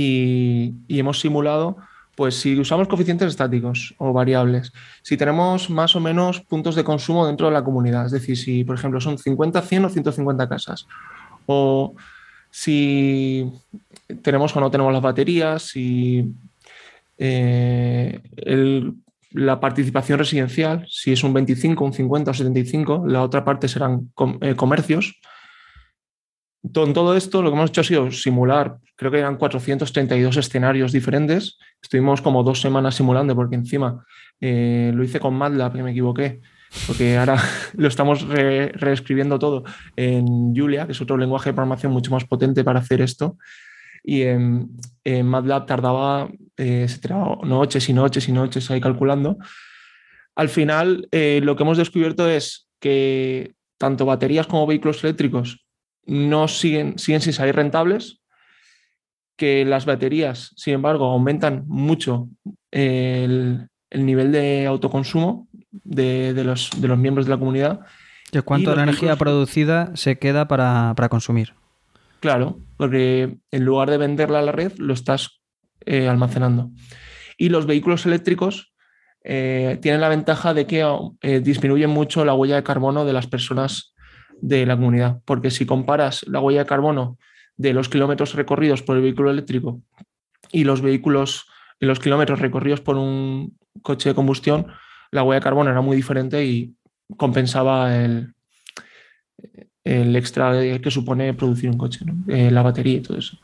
y, 0.00 0.74
hemos 0.88 1.18
simulado, 1.18 1.76
pues 2.14 2.36
si 2.36 2.56
usamos 2.58 2.86
coeficientes 2.86 3.28
estáticos 3.28 3.94
o 3.98 4.12
variables, 4.12 4.72
si 5.02 5.16
tenemos 5.16 5.70
más 5.70 5.96
o 5.96 6.00
menos 6.00 6.40
puntos 6.40 6.76
de 6.76 6.84
consumo 6.84 7.26
dentro 7.26 7.48
de 7.48 7.52
la 7.52 7.64
comunidad, 7.64 8.06
es 8.06 8.12
decir, 8.12 8.36
si 8.36 8.62
por 8.62 8.76
ejemplo 8.76 9.00
son 9.00 9.18
50, 9.18 9.60
100 9.60 9.84
o 9.84 9.88
150 9.88 10.48
casas, 10.48 10.86
o 11.46 11.94
si 12.50 13.50
tenemos 14.22 14.54
o 14.54 14.60
no 14.60 14.70
tenemos 14.70 14.92
las 14.92 15.02
baterías, 15.02 15.62
si 15.62 16.32
eh, 17.18 18.20
la 19.32 19.58
participación 19.58 20.20
residencial, 20.20 20.86
si 20.88 21.12
es 21.12 21.24
un 21.24 21.32
25, 21.32 21.84
un 21.84 21.92
50 21.92 22.30
o 22.30 22.34
75, 22.34 23.04
la 23.06 23.22
otra 23.22 23.44
parte 23.44 23.66
serán 23.66 24.12
eh, 24.42 24.54
comercios. 24.54 25.20
Con 26.74 26.92
todo 26.92 27.16
esto, 27.16 27.42
lo 27.42 27.50
que 27.50 27.56
hemos 27.56 27.70
hecho 27.70 27.80
ha 27.82 27.84
sido 27.84 28.10
simular, 28.10 28.78
creo 28.96 29.10
que 29.10 29.18
eran 29.18 29.36
432 29.36 30.36
escenarios 30.36 30.92
diferentes. 30.92 31.58
Estuvimos 31.80 32.20
como 32.20 32.42
dos 32.42 32.60
semanas 32.60 32.96
simulando, 32.96 33.34
porque 33.34 33.56
encima 33.56 34.04
eh, 34.40 34.90
lo 34.94 35.04
hice 35.04 35.20
con 35.20 35.34
MATLAB, 35.34 35.74
que 35.74 35.82
me 35.82 35.92
equivoqué, 35.92 36.40
porque 36.86 37.16
ahora 37.16 37.36
lo 37.74 37.88
estamos 37.88 38.26
reescribiendo 38.26 39.38
todo 39.38 39.64
en 39.96 40.54
Julia, 40.54 40.86
que 40.86 40.92
es 40.92 41.00
otro 41.00 41.16
lenguaje 41.16 41.50
de 41.50 41.54
programación 41.54 41.92
mucho 41.92 42.10
más 42.10 42.24
potente 42.24 42.64
para 42.64 42.80
hacer 42.80 43.00
esto 43.00 43.36
y 44.08 44.22
en, 44.22 44.70
MATLAB 45.04 45.66
tardaba, 45.66 46.30
eh, 46.56 46.86
noches 47.44 47.88
y 47.88 47.92
noches 47.92 48.28
y 48.28 48.32
noches 48.32 48.70
ahí 48.70 48.80
calculando. 48.80 49.36
Al 50.34 50.48
final, 50.48 51.08
eh, 51.10 51.40
lo 51.42 51.56
que 51.56 51.62
hemos 51.62 51.76
descubierto 51.76 52.28
es 52.28 52.68
que 52.80 53.52
tanto 53.76 54.06
baterías 54.06 54.46
como 54.46 54.66
vehículos 54.66 55.02
eléctricos 55.04 55.66
no 56.08 56.48
siguen, 56.48 56.98
siguen 56.98 57.20
sin 57.20 57.32
salir 57.32 57.54
rentables, 57.54 58.20
que 59.36 59.64
las 59.64 59.86
baterías, 59.86 60.52
sin 60.56 60.74
embargo, 60.74 61.04
aumentan 61.04 61.64
mucho 61.68 62.28
el, 62.72 63.68
nivel 63.92 64.32
de 64.32 64.66
autoconsumo 64.66 65.48
de, 65.70 66.32
los, 66.44 66.70
de, 66.80 66.88
los, 66.88 66.98
miembros 66.98 67.26
de 67.26 67.30
la 67.30 67.38
comunidad. 67.38 67.80
¿Y 68.32 68.40
cuánto 68.40 68.74
de 68.74 68.82
energía 68.82 69.16
producida 69.16 69.92
se 69.94 70.18
queda 70.18 70.48
para, 70.48 70.92
para 70.96 71.08
consumir? 71.08 71.54
Claro, 72.20 72.58
porque 72.76 73.38
en 73.50 73.64
lugar 73.64 73.90
de 73.90 73.98
venderla 73.98 74.40
a 74.40 74.42
la 74.42 74.52
red, 74.52 74.72
lo 74.78 74.92
estás 74.92 75.40
eh, 75.86 76.08
almacenando. 76.08 76.70
Y 77.36 77.50
los 77.50 77.66
vehículos 77.66 78.06
eléctricos 78.06 78.72
eh, 79.22 79.78
tienen 79.82 80.00
la 80.00 80.08
ventaja 80.08 80.54
de 80.54 80.66
que 80.66 80.84
eh, 81.22 81.40
disminuyen 81.40 81.90
mucho 81.90 82.24
la 82.24 82.34
huella 82.34 82.56
de 82.56 82.62
carbono 82.64 83.04
de 83.04 83.12
las 83.12 83.26
personas 83.26 83.94
de 84.40 84.66
la 84.66 84.76
comunidad, 84.76 85.20
porque 85.24 85.50
si 85.50 85.66
comparas 85.66 86.24
la 86.28 86.40
huella 86.40 86.60
de 86.60 86.66
carbono 86.66 87.18
de 87.56 87.72
los 87.72 87.88
kilómetros 87.88 88.34
recorridos 88.34 88.82
por 88.82 88.96
el 88.96 89.02
vehículo 89.02 89.30
eléctrico 89.30 89.82
y 90.52 90.64
los 90.64 90.80
vehículos 90.80 91.46
los 91.80 92.00
kilómetros 92.00 92.40
recorridos 92.40 92.80
por 92.80 92.96
un 92.96 93.56
coche 93.82 94.08
de 94.08 94.14
combustión, 94.14 94.66
la 95.10 95.22
huella 95.22 95.40
de 95.40 95.44
carbono 95.44 95.70
era 95.70 95.80
muy 95.80 95.96
diferente 95.96 96.44
y 96.44 96.74
compensaba 97.16 97.96
el, 97.96 98.34
el 99.84 100.14
extra 100.16 100.52
que 100.80 100.90
supone 100.90 101.32
producir 101.34 101.70
un 101.70 101.78
coche, 101.78 102.04
eh, 102.28 102.50
la 102.50 102.62
batería 102.62 102.96
y 102.96 103.00
todo 103.00 103.18
eso. 103.18 103.38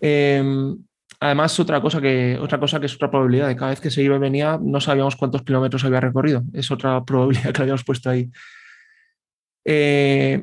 Em, 0.00 0.76
además, 1.20 1.58
otra 1.60 1.80
cosa, 1.80 2.00
que, 2.00 2.38
otra 2.40 2.58
cosa 2.58 2.80
que 2.80 2.86
es 2.86 2.94
otra 2.94 3.10
probabilidad, 3.10 3.48
de 3.48 3.56
cada 3.56 3.70
vez 3.70 3.80
que 3.80 3.90
se 3.90 4.02
iba 4.02 4.16
y 4.16 4.20
venía 4.20 4.58
no 4.62 4.80
sabíamos 4.80 5.16
cuántos 5.16 5.42
kilómetros 5.42 5.84
había 5.84 6.00
recorrido. 6.00 6.42
Es 6.52 6.70
otra 6.70 7.04
probabilidad 7.04 7.52
que 7.54 7.62
habíamos 7.62 7.84
puesto 7.84 8.08
ahí. 8.08 8.30
Eh, 9.64 10.42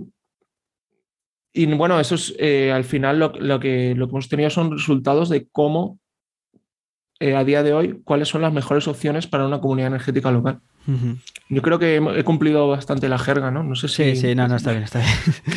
y 1.54 1.66
bueno, 1.74 2.00
eso 2.00 2.16
es 2.16 2.36
eh, 2.38 2.72
al 2.72 2.84
final 2.84 3.20
lo, 3.20 3.32
que, 3.32 3.96
lo 3.96 4.08
que 4.08 4.12
hemos 4.12 4.30
tenido 4.30 4.50
son 4.50 4.72
resultados 4.72 5.30
de 5.30 5.48
cómo 5.52 6.00
a 7.22 7.44
día 7.44 7.64
de 7.64 7.74
hoy, 7.74 8.02
cuáles 8.04 8.28
son 8.28 8.42
las 8.42 8.52
mejores 8.52 8.88
opciones 8.88 9.26
para 9.26 9.48
una 9.48 9.62
comunidad 9.62 9.88
energética 9.88 10.32
local. 10.32 10.60
Yo 11.50 11.62
creo 11.62 11.80
que 11.80 11.96
he 11.96 12.24
cumplido 12.24 12.68
bastante 12.68 13.10
la 13.10 13.18
jerga, 13.18 13.50
¿no? 13.50 13.64
No 13.64 13.76
sé 13.76 13.88
si. 13.88 14.04
Sí, 14.04 14.16
sí, 14.16 14.36
no, 14.36 14.48
no, 14.48 14.56
está 14.56 14.72
bien, 14.72 14.84
está 14.84 15.00
bien. 15.00 15.10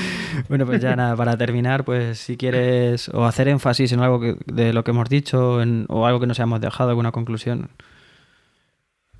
bueno, 0.48 0.64
pues 0.64 0.80
ya 0.80 0.96
nada, 0.96 1.14
para 1.16 1.36
terminar, 1.36 1.84
pues 1.84 2.18
si 2.18 2.36
quieres 2.36 3.10
o 3.10 3.24
hacer 3.26 3.48
énfasis 3.48 3.92
en 3.92 4.00
algo 4.00 4.20
de 4.46 4.72
lo 4.72 4.84
que 4.84 4.92
hemos 4.92 5.08
dicho 5.08 5.58
o 5.88 6.06
algo 6.06 6.20
que 6.20 6.26
nos 6.26 6.38
hayamos 6.38 6.60
dejado, 6.60 6.90
alguna 6.90 7.12
conclusión. 7.12 7.68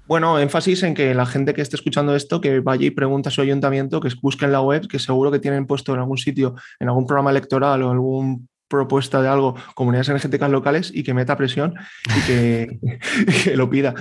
Bueno, 0.09 0.39
énfasis 0.39 0.85
en 0.85 0.95
que 0.95 1.15
la 1.15 1.27
gente 1.27 1.53
que 1.53 1.61
esté 1.61 1.77
escuchando 1.77 2.17
esto, 2.17 2.41
que 2.41 2.61
vaya 2.61 2.87
y 2.87 2.91
pregunte 2.91 3.29
a 3.29 3.31
su 3.31 3.43
ayuntamiento, 3.43 4.01
que 4.01 4.09
busque 4.23 4.47
en 4.47 4.53
la 4.53 4.63
web, 4.63 4.89
que 4.89 4.99
seguro 4.99 5.31
que 5.31 5.39
tienen 5.39 5.67
puesto 5.67 5.93
en 5.93 6.01
algún 6.01 6.17
sitio, 6.17 6.55
en 6.81 6.89
algún 6.89 7.07
programa 7.07 7.31
electoral 7.31 7.83
o 7.83 7.91
algún 7.91 8.49
propuesta 8.69 9.21
de 9.21 9.29
algo, 9.29 9.55
comunidades 9.75 10.09
energéticas 10.09 10.51
locales, 10.51 10.91
y 10.95 11.03
que 11.03 11.13
meta 11.13 11.37
presión 11.37 11.75
y 12.17 12.27
que, 12.27 13.53
lo 13.55 13.69
pida. 13.69 13.95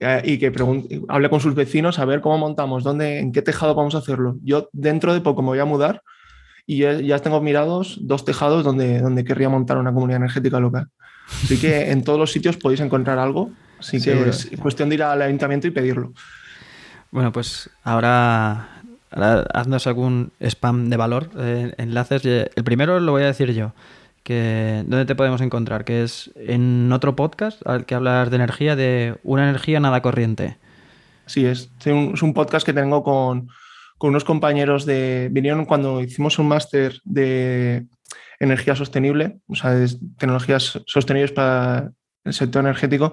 Eh, 0.00 0.22
y 0.24 0.38
que 0.38 0.52
hable 1.08 1.30
con 1.30 1.38
sus 1.38 1.54
vecinos 1.54 2.00
a 2.00 2.06
ver 2.06 2.20
cómo 2.22 2.38
montamos, 2.38 2.82
dónde, 2.82 3.20
en 3.20 3.30
qué 3.30 3.40
tejado 3.40 3.76
vamos 3.76 3.94
a 3.94 3.98
hacerlo. 3.98 4.38
Yo 4.42 4.68
dentro 4.72 5.14
de 5.14 5.20
poco 5.20 5.42
me 5.42 5.48
voy 5.48 5.60
a 5.60 5.64
mudar 5.64 6.02
y 6.66 6.78
ya, 6.78 7.18
tengo 7.20 7.40
mirados 7.40 8.00
dos 8.02 8.24
tejados 8.24 8.64
donde, 8.64 9.00
donde 9.00 9.24
querría 9.24 9.48
montar 9.48 9.78
una 9.78 9.94
comunidad 9.94 10.16
energética 10.16 10.58
local. 10.58 10.88
Así 11.44 11.56
que 11.60 11.92
en 11.92 12.02
todos 12.02 12.18
los 12.18 12.32
sitios 12.32 12.56
podéis 12.56 12.80
encontrar 12.80 13.20
algo. 13.20 13.52
Así 13.82 14.00
que 14.00 14.28
es 14.28 14.48
cuestión 14.60 14.88
de 14.88 14.94
ir 14.94 15.02
al 15.02 15.20
ayuntamiento 15.20 15.66
y 15.66 15.70
pedirlo. 15.72 16.12
Bueno, 17.10 17.32
pues 17.32 17.68
ahora, 17.82 18.68
haznos 19.10 19.86
algún 19.86 20.32
spam 20.40 20.88
de 20.88 20.96
valor, 20.96 21.30
eh, 21.36 21.74
enlaces. 21.76 22.24
El 22.24 22.64
primero 22.64 23.00
lo 23.00 23.12
voy 23.12 23.24
a 23.24 23.26
decir 23.26 23.52
yo 23.52 23.74
que 24.22 24.84
¿dónde 24.86 25.04
te 25.04 25.16
podemos 25.16 25.40
encontrar? 25.40 25.84
Que 25.84 26.04
es 26.04 26.30
en 26.36 26.92
otro 26.92 27.16
podcast 27.16 27.66
al 27.66 27.86
que 27.86 27.96
hablas 27.96 28.30
de 28.30 28.36
energía, 28.36 28.76
de 28.76 29.16
una 29.24 29.48
energía 29.48 29.80
nada 29.80 30.00
corriente. 30.00 30.58
Sí, 31.26 31.44
es. 31.44 31.70
Es 31.84 32.22
un 32.22 32.34
podcast 32.34 32.64
que 32.64 32.72
tengo 32.72 33.02
con, 33.02 33.48
unos 34.00 34.24
compañeros 34.24 34.86
de... 34.86 35.28
Vinieron 35.32 35.64
cuando 35.64 36.00
hicimos 36.00 36.38
un 36.38 36.48
máster 36.48 37.00
de 37.04 37.86
energía 38.38 38.76
sostenible, 38.76 39.38
o 39.48 39.54
sea, 39.54 39.70
de 39.70 39.88
tecnologías 40.18 40.80
sostenibles 40.86 41.32
para 41.32 41.90
el 42.24 42.32
sector 42.32 42.64
energético. 42.64 43.12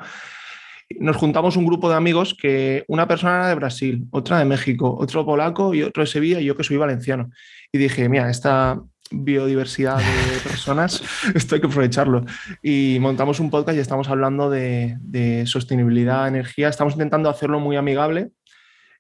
Nos 0.98 1.18
juntamos 1.18 1.56
un 1.56 1.66
grupo 1.66 1.90
de 1.90 1.96
amigos 1.96 2.36
que 2.40 2.84
una 2.88 3.08
persona 3.08 3.36
era 3.36 3.48
de 3.50 3.56
Brasil, 3.56 4.08
otra 4.12 4.40
de 4.40 4.46
México, 4.46 4.98
otro 5.00 5.26
polaco 5.26 5.74
y 5.74 5.84
otro 5.84 6.04
de 6.04 6.08
Sevilla 6.08 6.40
y 6.40 6.46
yo 6.46 6.56
que 6.56 6.64
soy 6.64 6.78
valenciano. 6.78 7.30
Y 7.72 7.78
dije, 7.78 8.10
mira, 8.10 8.30
esta, 8.30 8.82
biodiversidad 9.12 9.98
de 9.98 10.40
personas, 10.44 11.02
esto 11.34 11.56
hay 11.56 11.62
que 11.62 11.68
aprovecharlo. 11.68 12.26
Y 12.62 12.98
montamos 13.00 13.40
un 13.40 13.50
podcast 13.50 13.78
y 13.78 13.82
estamos 13.82 14.10
hablando 14.10 14.50
de, 14.50 15.44
sostenibilidad, 15.46 16.28
energía. 16.28 16.70
Estamos 16.70 16.94
intentando 16.94 17.30
hacerlo 17.30 17.60
muy 17.60 17.76
amigable 17.76 18.32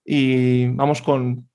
y 0.05 0.67
vamos 0.67 1.01
con 1.01 1.47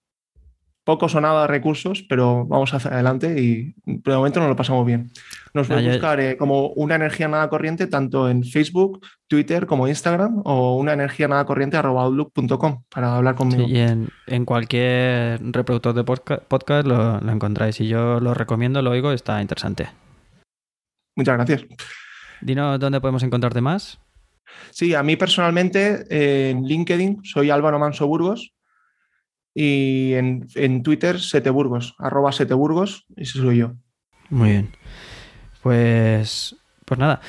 pocos 0.85 1.15
o 1.15 1.21
nada 1.21 1.47
recursos, 1.47 2.05
pero 2.09 2.45
vamos 2.47 2.75
hacia 2.75 2.91
adelante 2.91 3.41
y 3.41 3.75
de 3.87 4.15
momento 4.15 4.41
nos 4.41 4.51
lo 4.51 4.57
pasamos 4.57 4.85
bien. 4.87 5.11
Nos 5.55 5.69
puede 5.69 5.89
buscar 5.89 6.19
eh, 6.19 6.37
como 6.37 6.71
una 6.71 6.97
energía 6.97 7.29
nada 7.29 7.49
corriente 7.49 7.87
tanto 7.87 8.29
en 8.29 8.43
Facebook, 8.43 9.01
Twitter 9.29 9.67
como 9.67 9.87
Instagram 9.87 10.43
o 10.45 10.77
una 10.77 10.93
energía 10.93 11.29
nada 11.29 11.45
corriente 11.45 11.77
outlook.com 11.77 12.83
para 12.89 13.17
hablar 13.17 13.37
conmigo. 13.37 13.63
y 13.63 13.79
en, 13.79 14.45
cualquier 14.45 15.41
reproductor 15.41 15.95
de 15.95 16.03
podcast, 16.03 16.87
lo, 16.87 17.21
lo, 17.21 17.33
encontráis 17.33 17.81
y 17.81 17.87
yo 17.87 18.19
lo 18.19 18.35
recomiendo, 18.35 18.83
lo 18.83 18.91
oigo, 18.91 19.13
está 19.13 19.41
interesante. 19.41 19.89
Muchas 21.15 21.37
gracias. 21.37 21.65
Dinos 22.41 22.81
dónde 22.81 23.01
podemos 23.01 23.23
encontrarte 23.23 23.61
más. 23.61 24.01
Sí, 24.71 24.95
a 24.95 25.05
mí 25.05 25.15
personalmente 25.15 26.05
en 26.51 26.65
LinkedIn 26.65 27.21
soy 27.23 27.51
Álvaro 27.51 27.79
Manso 27.79 28.09
Burgos 28.09 28.55
y 29.55 30.15
en, 30.15 30.83
Twitter 30.83 31.21
Seteburgos, 31.21 31.95
arroba 31.99 32.33
Seteburgos, 32.33 33.07
ese 33.17 33.39
soy 33.39 33.59
yo. 33.59 33.75
Muy 34.31 34.51
bien. 34.51 34.73
Pues, 35.65 36.57
pues 36.85 37.01
nada, 37.01 37.23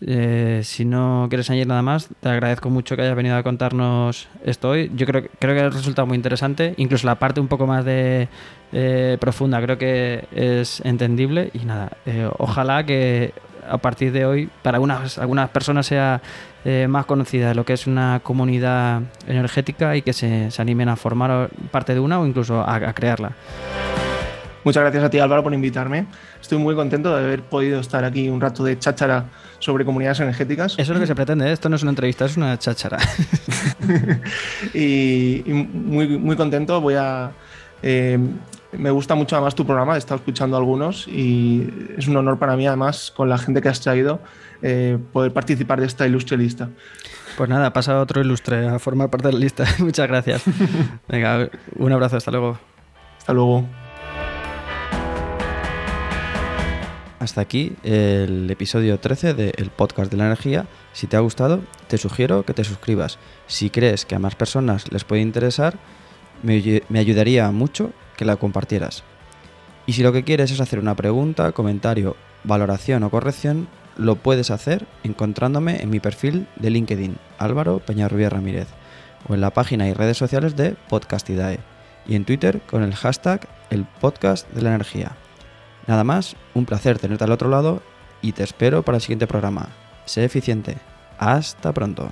eh, 0.00 0.60
si 0.64 0.84
no 0.84 1.26
quieres 1.28 1.48
añadir 1.50 1.68
nada 1.68 1.82
más, 1.82 2.08
te 2.18 2.28
agradezco 2.28 2.68
mucho 2.68 2.96
que 2.96 3.02
hayas 3.02 3.14
venido 3.14 3.36
a 3.36 3.44
contarnos 3.44 4.26
esto 4.44 4.70
hoy. 4.70 4.90
Yo 4.96 5.06
creo, 5.06 5.28
creo 5.38 5.54
que 5.54 5.60
ha 5.60 5.70
resultado 5.70 6.04
muy 6.04 6.16
interesante, 6.16 6.74
incluso 6.78 7.06
la 7.06 7.14
parte 7.14 7.38
un 7.38 7.46
poco 7.46 7.68
más 7.68 7.84
de 7.84 8.28
eh, 8.72 9.16
profunda 9.20 9.62
creo 9.62 9.78
que 9.78 10.26
es 10.32 10.80
entendible 10.84 11.52
y 11.54 11.60
nada, 11.60 11.92
eh, 12.06 12.28
ojalá 12.38 12.84
que 12.84 13.32
a 13.68 13.78
partir 13.78 14.10
de 14.10 14.26
hoy 14.26 14.50
para 14.62 14.78
algunas, 14.78 15.18
algunas 15.18 15.48
personas 15.50 15.86
sea 15.86 16.20
eh, 16.64 16.88
más 16.88 17.06
conocida 17.06 17.54
lo 17.54 17.64
que 17.64 17.74
es 17.74 17.86
una 17.86 18.18
comunidad 18.20 19.02
energética 19.28 19.94
y 19.94 20.02
que 20.02 20.12
se, 20.12 20.50
animen 20.58 20.88
a 20.88 20.96
formar 20.96 21.50
parte 21.70 21.94
de 21.94 22.00
una 22.00 22.18
o 22.18 22.26
incluso 22.26 22.60
a, 22.60 22.92
crearla. 22.92 23.30
Muchas 24.66 24.82
gracias 24.82 25.04
a 25.04 25.10
ti 25.10 25.20
Álvaro 25.20 25.44
por 25.44 25.54
invitarme. 25.54 26.06
Estoy 26.42 26.58
muy 26.58 26.74
contento 26.74 27.14
de 27.14 27.22
haber 27.22 27.42
podido 27.44 27.78
estar 27.78 28.04
aquí 28.04 28.28
un 28.28 28.40
rato 28.40 28.64
de 28.64 28.76
cháchara 28.76 29.26
sobre 29.60 29.84
comunidades 29.84 30.18
energéticas. 30.18 30.72
Eso 30.72 30.82
es 30.82 30.88
lo 30.88 30.98
que 30.98 31.06
se 31.06 31.14
pretende, 31.14 31.46
¿eh? 31.46 31.52
esto 31.52 31.68
no 31.68 31.76
es 31.76 31.82
una 31.82 31.92
entrevista, 31.92 32.24
es 32.24 32.36
una 32.36 32.58
cháchara. 32.58 32.98
y, 34.74 35.44
muy, 35.46 36.18
muy 36.18 36.34
contento, 36.34 36.80
voy 36.80 36.94
a... 36.94 37.30
Eh, 37.80 38.18
me 38.72 38.90
gusta 38.90 39.14
mucho 39.14 39.36
además 39.36 39.54
tu 39.54 39.64
programa, 39.64 39.94
he 39.94 39.98
estado 39.98 40.16
escuchando 40.16 40.56
algunos 40.56 41.06
y 41.06 41.72
es 41.96 42.08
un 42.08 42.16
honor 42.16 42.36
para 42.36 42.56
mí 42.56 42.66
además 42.66 43.12
con 43.16 43.28
la 43.28 43.38
gente 43.38 43.62
que 43.62 43.68
has 43.68 43.80
traído 43.80 44.18
eh, 44.62 44.98
poder 45.12 45.32
participar 45.32 45.78
de 45.78 45.86
esta 45.86 46.08
ilustre 46.08 46.38
lista. 46.38 46.70
Pues 47.36 47.48
nada, 47.48 47.72
pasa 47.72 48.00
otro 48.00 48.20
ilustre 48.20 48.66
a 48.66 48.80
formar 48.80 49.10
parte 49.10 49.28
de 49.28 49.34
la 49.34 49.38
lista. 49.38 49.64
Muchas 49.78 50.08
gracias. 50.08 50.42
Venga, 51.08 51.50
un 51.76 51.92
abrazo, 51.92 52.16
hasta 52.16 52.32
luego. 52.32 52.58
Hasta 53.16 53.32
luego. 53.32 53.64
Hasta 57.18 57.40
aquí 57.40 57.74
el 57.82 58.50
episodio 58.50 59.00
13 59.00 59.32
del 59.32 59.70
podcast 59.70 60.10
de 60.10 60.18
la 60.18 60.26
energía. 60.26 60.66
Si 60.92 61.06
te 61.06 61.16
ha 61.16 61.20
gustado, 61.20 61.62
te 61.88 61.96
sugiero 61.96 62.44
que 62.44 62.52
te 62.52 62.62
suscribas. 62.62 63.18
Si 63.46 63.70
crees 63.70 64.04
que 64.04 64.14
a 64.14 64.18
más 64.18 64.34
personas 64.34 64.92
les 64.92 65.04
puede 65.04 65.22
interesar, 65.22 65.78
me, 66.42 66.82
me 66.90 66.98
ayudaría 66.98 67.50
mucho 67.52 67.92
que 68.18 68.26
la 68.26 68.36
compartieras. 68.36 69.02
Y 69.86 69.94
si 69.94 70.02
lo 70.02 70.12
que 70.12 70.24
quieres 70.24 70.50
es 70.50 70.60
hacer 70.60 70.78
una 70.78 70.94
pregunta, 70.94 71.52
comentario, 71.52 72.16
valoración 72.44 73.02
o 73.02 73.10
corrección, 73.10 73.66
lo 73.96 74.16
puedes 74.16 74.50
hacer 74.50 74.86
encontrándome 75.02 75.80
en 75.80 75.88
mi 75.88 76.00
perfil 76.00 76.46
de 76.56 76.68
LinkedIn, 76.68 77.16
Álvaro 77.38 77.78
Peñarrubia 77.78 78.28
Ramírez, 78.28 78.68
o 79.26 79.34
en 79.34 79.40
la 79.40 79.54
página 79.54 79.88
y 79.88 79.94
redes 79.94 80.18
sociales 80.18 80.54
de 80.54 80.76
Podcastidae, 80.90 81.60
y 82.06 82.14
en 82.14 82.26
Twitter 82.26 82.60
con 82.70 82.82
el 82.82 82.94
hashtag 82.94 83.48
El 83.70 83.86
Podcast 83.86 84.50
de 84.52 84.60
la 84.60 84.74
Energía. 84.74 85.16
Nada 85.86 86.04
más, 86.04 86.36
un 86.54 86.66
placer 86.66 86.98
tenerte 86.98 87.24
al 87.24 87.32
otro 87.32 87.48
lado 87.48 87.82
y 88.22 88.32
te 88.32 88.42
espero 88.42 88.82
para 88.82 88.96
el 88.96 89.02
siguiente 89.02 89.26
programa. 89.26 89.68
Sé 90.04 90.24
eficiente. 90.24 90.78
Hasta 91.18 91.72
pronto. 91.72 92.08